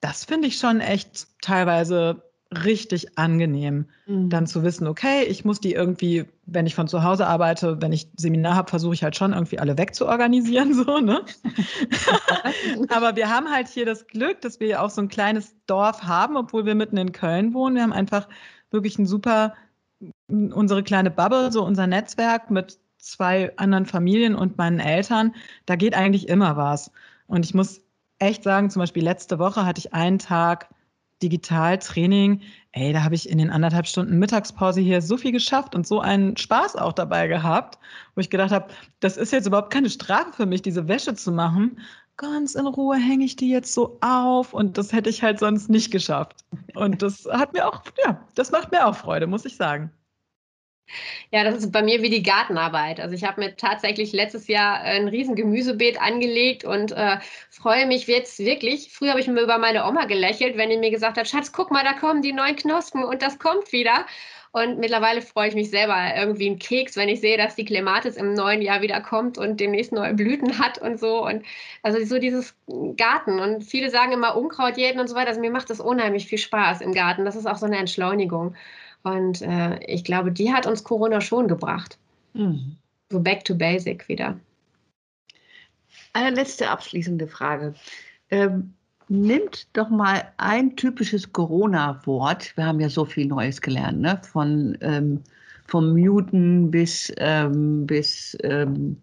das 0.00 0.24
finde 0.24 0.48
ich 0.48 0.58
schon 0.58 0.80
echt 0.80 1.26
teilweise 1.40 2.22
richtig 2.52 3.18
angenehm, 3.18 3.86
mhm. 4.06 4.30
dann 4.30 4.46
zu 4.46 4.62
wissen, 4.62 4.86
okay, 4.86 5.24
ich 5.24 5.44
muss 5.44 5.60
die 5.60 5.72
irgendwie, 5.72 6.26
wenn 6.46 6.66
ich 6.66 6.74
von 6.76 6.86
zu 6.86 7.02
Hause 7.02 7.26
arbeite, 7.26 7.82
wenn 7.82 7.92
ich 7.92 8.08
Seminar 8.16 8.54
habe, 8.54 8.70
versuche 8.70 8.94
ich 8.94 9.02
halt 9.02 9.16
schon 9.16 9.32
irgendwie 9.32 9.58
alle 9.58 9.76
wegzuorganisieren, 9.76 10.72
so, 10.84 11.00
ne? 11.00 11.24
Aber 12.88 13.16
wir 13.16 13.28
haben 13.28 13.50
halt 13.50 13.68
hier 13.68 13.84
das 13.84 14.06
Glück, 14.06 14.40
dass 14.42 14.60
wir 14.60 14.68
ja 14.68 14.80
auch 14.80 14.90
so 14.90 15.00
ein 15.00 15.08
kleines 15.08 15.56
Dorf 15.66 16.02
haben, 16.02 16.36
obwohl 16.36 16.66
wir 16.66 16.74
mitten 16.74 16.96
in 16.96 17.12
Köln 17.12 17.52
wohnen. 17.52 17.76
Wir 17.76 17.82
haben 17.82 17.92
einfach 17.92 18.28
wirklich 18.70 18.98
ein 18.98 19.06
super, 19.06 19.54
unsere 20.28 20.82
kleine 20.84 21.10
Bubble, 21.10 21.50
so 21.50 21.64
unser 21.64 21.86
Netzwerk 21.86 22.50
mit 22.50 22.78
zwei 22.98 23.56
anderen 23.56 23.86
Familien 23.86 24.34
und 24.34 24.56
meinen 24.56 24.80
Eltern. 24.80 25.34
Da 25.66 25.76
geht 25.76 25.94
eigentlich 25.94 26.28
immer 26.28 26.56
was. 26.56 26.92
Und 27.26 27.44
ich 27.44 27.54
muss 27.54 27.82
echt 28.18 28.44
sagen, 28.44 28.70
zum 28.70 28.80
Beispiel 28.80 29.04
letzte 29.04 29.38
Woche 29.38 29.66
hatte 29.66 29.80
ich 29.80 29.94
einen 29.94 30.18
Tag, 30.18 30.68
Digitaltraining, 31.22 32.42
ey, 32.72 32.92
da 32.92 33.02
habe 33.02 33.14
ich 33.14 33.28
in 33.28 33.38
den 33.38 33.50
anderthalb 33.50 33.86
Stunden 33.86 34.18
Mittagspause 34.18 34.80
hier 34.80 35.00
so 35.00 35.16
viel 35.16 35.32
geschafft 35.32 35.74
und 35.74 35.86
so 35.86 36.00
einen 36.00 36.36
Spaß 36.36 36.76
auch 36.76 36.92
dabei 36.92 37.26
gehabt, 37.26 37.78
wo 38.14 38.20
ich 38.20 38.30
gedacht 38.30 38.52
habe, 38.52 38.68
das 39.00 39.16
ist 39.16 39.32
jetzt 39.32 39.46
überhaupt 39.46 39.72
keine 39.72 39.90
Strafe 39.90 40.32
für 40.32 40.46
mich, 40.46 40.62
diese 40.62 40.88
Wäsche 40.88 41.14
zu 41.14 41.32
machen. 41.32 41.80
Ganz 42.18 42.54
in 42.54 42.66
Ruhe 42.66 42.96
hänge 42.96 43.24
ich 43.24 43.36
die 43.36 43.50
jetzt 43.50 43.72
so 43.74 43.98
auf 44.00 44.54
und 44.54 44.78
das 44.78 44.92
hätte 44.92 45.10
ich 45.10 45.22
halt 45.22 45.38
sonst 45.38 45.68
nicht 45.70 45.90
geschafft. 45.90 46.44
Und 46.74 47.02
das 47.02 47.26
hat 47.26 47.52
mir 47.52 47.66
auch, 47.66 47.82
ja, 48.04 48.20
das 48.34 48.50
macht 48.52 48.72
mir 48.72 48.86
auch 48.86 48.96
Freude, 48.96 49.26
muss 49.26 49.44
ich 49.44 49.56
sagen. 49.56 49.90
Ja, 51.32 51.44
das 51.44 51.56
ist 51.56 51.72
bei 51.72 51.82
mir 51.82 52.02
wie 52.02 52.10
die 52.10 52.22
Gartenarbeit. 52.22 53.00
Also 53.00 53.14
ich 53.14 53.24
habe 53.24 53.40
mir 53.40 53.56
tatsächlich 53.56 54.12
letztes 54.12 54.46
Jahr 54.46 54.80
ein 54.80 55.08
riesen 55.08 55.34
Gemüsebeet 55.34 56.00
angelegt 56.00 56.64
und 56.64 56.92
äh, 56.92 57.18
freue 57.50 57.86
mich 57.86 58.06
jetzt 58.06 58.38
wirklich. 58.38 58.92
Früher 58.92 59.10
habe 59.10 59.20
ich 59.20 59.26
mir 59.26 59.42
über 59.42 59.58
meine 59.58 59.86
Oma 59.86 60.04
gelächelt, 60.06 60.56
wenn 60.56 60.70
die 60.70 60.76
mir 60.76 60.90
gesagt 60.90 61.18
hat, 61.18 61.28
Schatz, 61.28 61.52
guck 61.52 61.70
mal, 61.70 61.84
da 61.84 61.92
kommen 61.92 62.22
die 62.22 62.32
neuen 62.32 62.56
Knospen 62.56 63.04
und 63.04 63.22
das 63.22 63.38
kommt 63.38 63.72
wieder. 63.72 64.06
Und 64.52 64.78
mittlerweile 64.78 65.20
freue 65.20 65.48
ich 65.48 65.54
mich 65.54 65.68
selber 65.68 65.94
irgendwie 66.16 66.46
einen 66.46 66.58
Keks, 66.58 66.96
wenn 66.96 67.10
ich 67.10 67.20
sehe, 67.20 67.36
dass 67.36 67.56
die 67.56 67.66
Klematis 67.66 68.16
im 68.16 68.32
neuen 68.32 68.62
Jahr 68.62 68.80
wieder 68.80 69.02
kommt 69.02 69.36
und 69.36 69.60
demnächst 69.60 69.92
neue 69.92 70.14
Blüten 70.14 70.58
hat 70.58 70.78
und 70.78 70.98
so. 70.98 71.26
Und 71.26 71.44
also 71.82 72.02
so 72.06 72.18
dieses 72.18 72.54
Garten. 72.96 73.38
Und 73.38 73.64
viele 73.64 73.90
sagen 73.90 74.12
immer 74.12 74.34
Unkraut 74.34 74.78
jäten 74.78 74.98
und 74.98 75.08
so 75.08 75.14
weiter. 75.14 75.28
Also 75.28 75.42
mir 75.42 75.50
macht 75.50 75.68
das 75.68 75.78
unheimlich 75.78 76.26
viel 76.26 76.38
Spaß 76.38 76.80
im 76.80 76.94
Garten. 76.94 77.26
Das 77.26 77.36
ist 77.36 77.44
auch 77.44 77.58
so 77.58 77.66
eine 77.66 77.76
Entschleunigung. 77.76 78.54
Und 79.06 79.40
äh, 79.40 79.78
ich 79.86 80.02
glaube, 80.02 80.32
die 80.32 80.52
hat 80.52 80.66
uns 80.66 80.82
Corona 80.82 81.20
schon 81.20 81.46
gebracht. 81.46 81.96
Mhm. 82.34 82.76
So 83.08 83.20
back 83.20 83.44
to 83.44 83.54
basic 83.54 84.08
wieder. 84.08 84.36
Eine 86.12 86.34
letzte 86.34 86.68
abschließende 86.68 87.28
Frage. 87.28 87.74
Ähm, 88.30 88.74
nimmt 89.08 89.68
doch 89.74 89.90
mal 89.90 90.24
ein 90.38 90.74
typisches 90.74 91.32
Corona-Wort. 91.32 92.56
Wir 92.56 92.66
haben 92.66 92.80
ja 92.80 92.88
so 92.88 93.04
viel 93.04 93.26
Neues 93.26 93.60
gelernt, 93.60 94.00
ne? 94.00 94.20
Von 94.24 94.76
ähm, 94.80 95.20
vom 95.68 95.96
Muten 95.96 96.72
bis 96.72 97.12
ähm, 97.18 97.86
bis 97.86 98.36
ähm, 98.42 98.96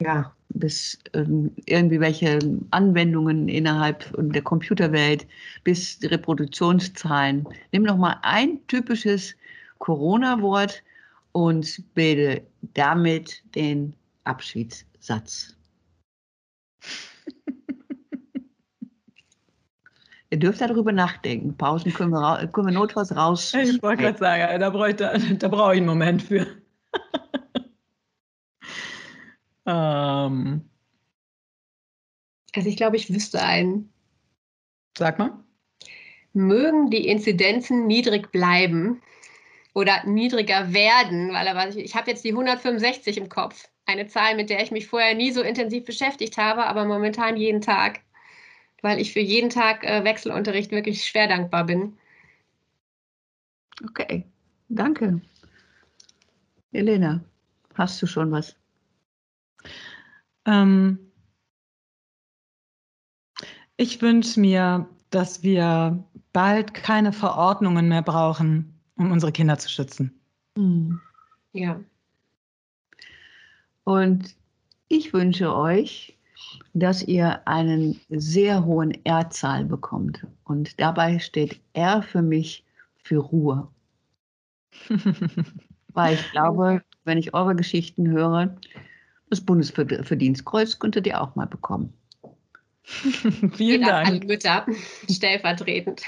ja 0.00 0.32
bis 0.50 0.96
ähm, 1.12 1.50
irgendwie 1.66 1.98
welche 1.98 2.38
Anwendungen 2.70 3.48
innerhalb 3.48 4.14
der 4.16 4.42
Computerwelt 4.42 5.26
bis 5.64 5.98
Reproduktionszahlen. 6.04 7.48
Nimm 7.72 7.84
doch 7.84 7.96
mal 7.96 8.16
ein 8.22 8.60
typisches 8.68 9.34
Corona-Wort 9.80 10.84
und 11.32 11.82
bilde 11.94 12.46
damit 12.74 13.42
den 13.56 13.96
Abschiedssatz. 14.24 15.56
Ihr 20.32 20.38
dürft 20.38 20.60
darüber 20.60 20.92
nachdenken. 20.92 21.56
Pausen 21.56 21.92
können 21.92 22.12
wir, 22.12 22.46
können 22.48 22.68
wir 22.68 22.74
notfalls 22.74 23.16
raus. 23.16 23.52
Ich 23.52 23.82
wollte 23.82 24.04
gerade 24.04 24.18
sagen, 24.18 24.60
da 24.60 24.70
brauche 24.70 24.90
ich, 24.90 24.96
da, 24.96 25.18
da 25.18 25.48
brauch 25.48 25.72
ich 25.72 25.78
einen 25.78 25.86
Moment 25.86 26.22
für. 26.22 26.46
ähm. 29.66 30.70
Also 32.54 32.68
ich 32.68 32.76
glaube, 32.76 32.96
ich 32.96 33.12
wüsste 33.12 33.42
einen. 33.42 33.92
Sag 34.96 35.18
mal. 35.18 35.32
Mögen 36.32 36.90
die 36.90 37.08
Inzidenzen 37.08 37.88
niedrig 37.88 38.30
bleiben, 38.30 39.02
oder 39.80 40.04
niedriger 40.04 40.74
werden, 40.74 41.32
weil 41.32 41.78
ich 41.78 41.96
habe 41.96 42.10
jetzt 42.10 42.22
die 42.22 42.32
165 42.32 43.16
im 43.16 43.30
Kopf. 43.30 43.68
Eine 43.86 44.06
Zahl, 44.06 44.36
mit 44.36 44.50
der 44.50 44.62
ich 44.62 44.70
mich 44.70 44.86
vorher 44.86 45.14
nie 45.14 45.32
so 45.32 45.40
intensiv 45.40 45.86
beschäftigt 45.86 46.36
habe, 46.36 46.66
aber 46.66 46.84
momentan 46.84 47.38
jeden 47.38 47.62
Tag, 47.62 48.00
weil 48.82 49.00
ich 49.00 49.12
für 49.12 49.20
jeden 49.20 49.48
Tag 49.48 49.82
äh, 49.84 50.04
Wechselunterricht 50.04 50.70
wirklich 50.70 51.04
schwer 51.04 51.28
dankbar 51.28 51.64
bin. 51.64 51.96
Okay, 53.82 54.26
danke. 54.68 55.22
Elena, 56.72 57.24
hast 57.74 58.02
du 58.02 58.06
schon 58.06 58.30
was? 58.30 58.54
Ähm, 60.44 60.98
ich 63.78 64.02
wünsche 64.02 64.38
mir, 64.38 64.88
dass 65.08 65.42
wir 65.42 66.04
bald 66.34 66.74
keine 66.74 67.12
Verordnungen 67.12 67.88
mehr 67.88 68.02
brauchen, 68.02 68.79
um 69.00 69.12
unsere 69.12 69.32
Kinder 69.32 69.58
zu 69.58 69.70
schützen. 69.70 70.12
Mhm. 70.56 71.00
Ja. 71.52 71.80
Und 73.84 74.36
ich 74.88 75.14
wünsche 75.14 75.56
euch, 75.56 76.18
dass 76.74 77.02
ihr 77.02 77.46
einen 77.48 77.98
sehr 78.10 78.64
hohen 78.64 79.04
R-Zahl 79.06 79.64
bekommt. 79.64 80.26
Und 80.44 80.78
dabei 80.78 81.18
steht 81.18 81.60
R 81.72 82.02
für 82.02 82.20
mich 82.20 82.64
für 83.02 83.18
Ruhe. 83.18 83.68
Weil 85.94 86.14
ich 86.14 86.30
glaube, 86.30 86.82
wenn 87.04 87.16
ich 87.16 87.32
eure 87.32 87.56
Geschichten 87.56 88.08
höre, 88.10 88.54
das 89.30 89.40
Bundesverdienstkreuz 89.40 90.78
könntet 90.78 91.06
ihr 91.06 91.20
auch 91.20 91.34
mal 91.36 91.46
bekommen. 91.46 91.92
vielen 92.82 93.82
Dank. 93.82 94.08
Alle 94.08 94.20
Mütter 94.20 94.66
stellvertretend. 95.10 96.02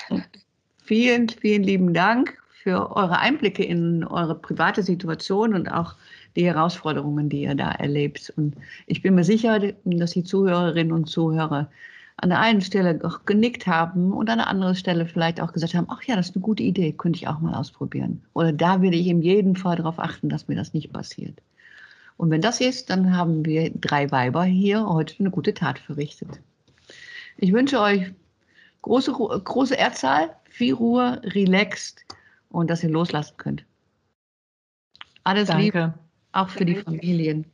Vielen, 0.85 1.29
vielen 1.31 1.63
lieben 1.63 1.95
Dank 1.95 2.42
für 2.63 2.95
eure 2.95 3.19
Einblicke 3.19 3.65
in 3.65 4.05
eure 4.05 4.37
private 4.37 4.83
Situation 4.85 5.55
und 5.55 5.69
auch 5.69 5.97
die 6.37 6.47
Herausforderungen, 6.47 7.29
die 7.29 7.43
ihr 7.43 7.57
da 7.57 7.73
erlebt. 7.73 8.33
Und 8.37 8.55
ich 8.87 9.03
bin 9.03 9.17
mir 9.17 9.25
sicher, 9.25 9.59
dass 9.85 10.13
die 10.13 10.23
Zuhörerinnen 10.23 10.93
und 10.93 11.07
Zuhörer 11.07 11.69
an 12.19 12.29
der 12.29 12.39
einen 12.39 12.61
Stelle 12.61 13.01
auch 13.03 13.25
genickt 13.25 13.67
haben 13.67 14.13
und 14.13 14.31
an 14.31 14.39
der 14.39 14.47
anderen 14.47 14.77
Stelle 14.77 15.07
vielleicht 15.07 15.41
auch 15.41 15.53
gesagt 15.53 15.75
haben, 15.75 15.89
ach 15.91 16.05
ja, 16.05 16.15
das 16.15 16.29
ist 16.29 16.37
eine 16.37 16.43
gute 16.43 16.63
Idee, 16.63 16.93
könnte 16.93 17.17
ich 17.17 17.27
auch 17.27 17.41
mal 17.41 17.55
ausprobieren. 17.55 18.23
Oder 18.33 18.53
da 18.53 18.81
will 18.81 18.95
ich 18.95 19.09
in 19.09 19.23
jedem 19.23 19.57
Fall 19.57 19.77
darauf 19.77 19.99
achten, 19.99 20.29
dass 20.29 20.47
mir 20.47 20.55
das 20.55 20.73
nicht 20.73 20.93
passiert. 20.93 21.43
Und 22.17 22.31
wenn 22.31 22.43
das 22.43 22.61
ist, 22.61 22.91
dann 22.91 23.17
haben 23.17 23.45
wir 23.45 23.73
drei 23.75 24.13
Weiber 24.13 24.45
hier 24.45 24.87
heute 24.87 25.17
eine 25.19 25.31
gute 25.31 25.53
Tat 25.53 25.81
verrichtet. 25.81 26.29
Ich 27.39 27.53
wünsche 27.53 27.81
euch 27.81 28.13
große, 28.83 29.11
große 29.11 29.75
Erdzahl, 29.75 30.31
viel 30.49 30.75
Ruhe, 30.75 31.21
relaxed 31.25 32.05
und 32.53 32.71
dass 32.71 32.83
ihr 32.83 32.91
loslassen 32.91 33.37
könnt. 33.37 33.65
Alles 35.25 35.49
Danke. 35.49 35.63
Liebe, 35.63 35.95
auch 36.33 36.49
für 36.49 36.65
die 36.65 36.77
Familien. 36.77 37.47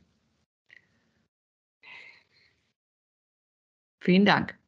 Vielen 4.01 4.25
Dank. 4.25 4.59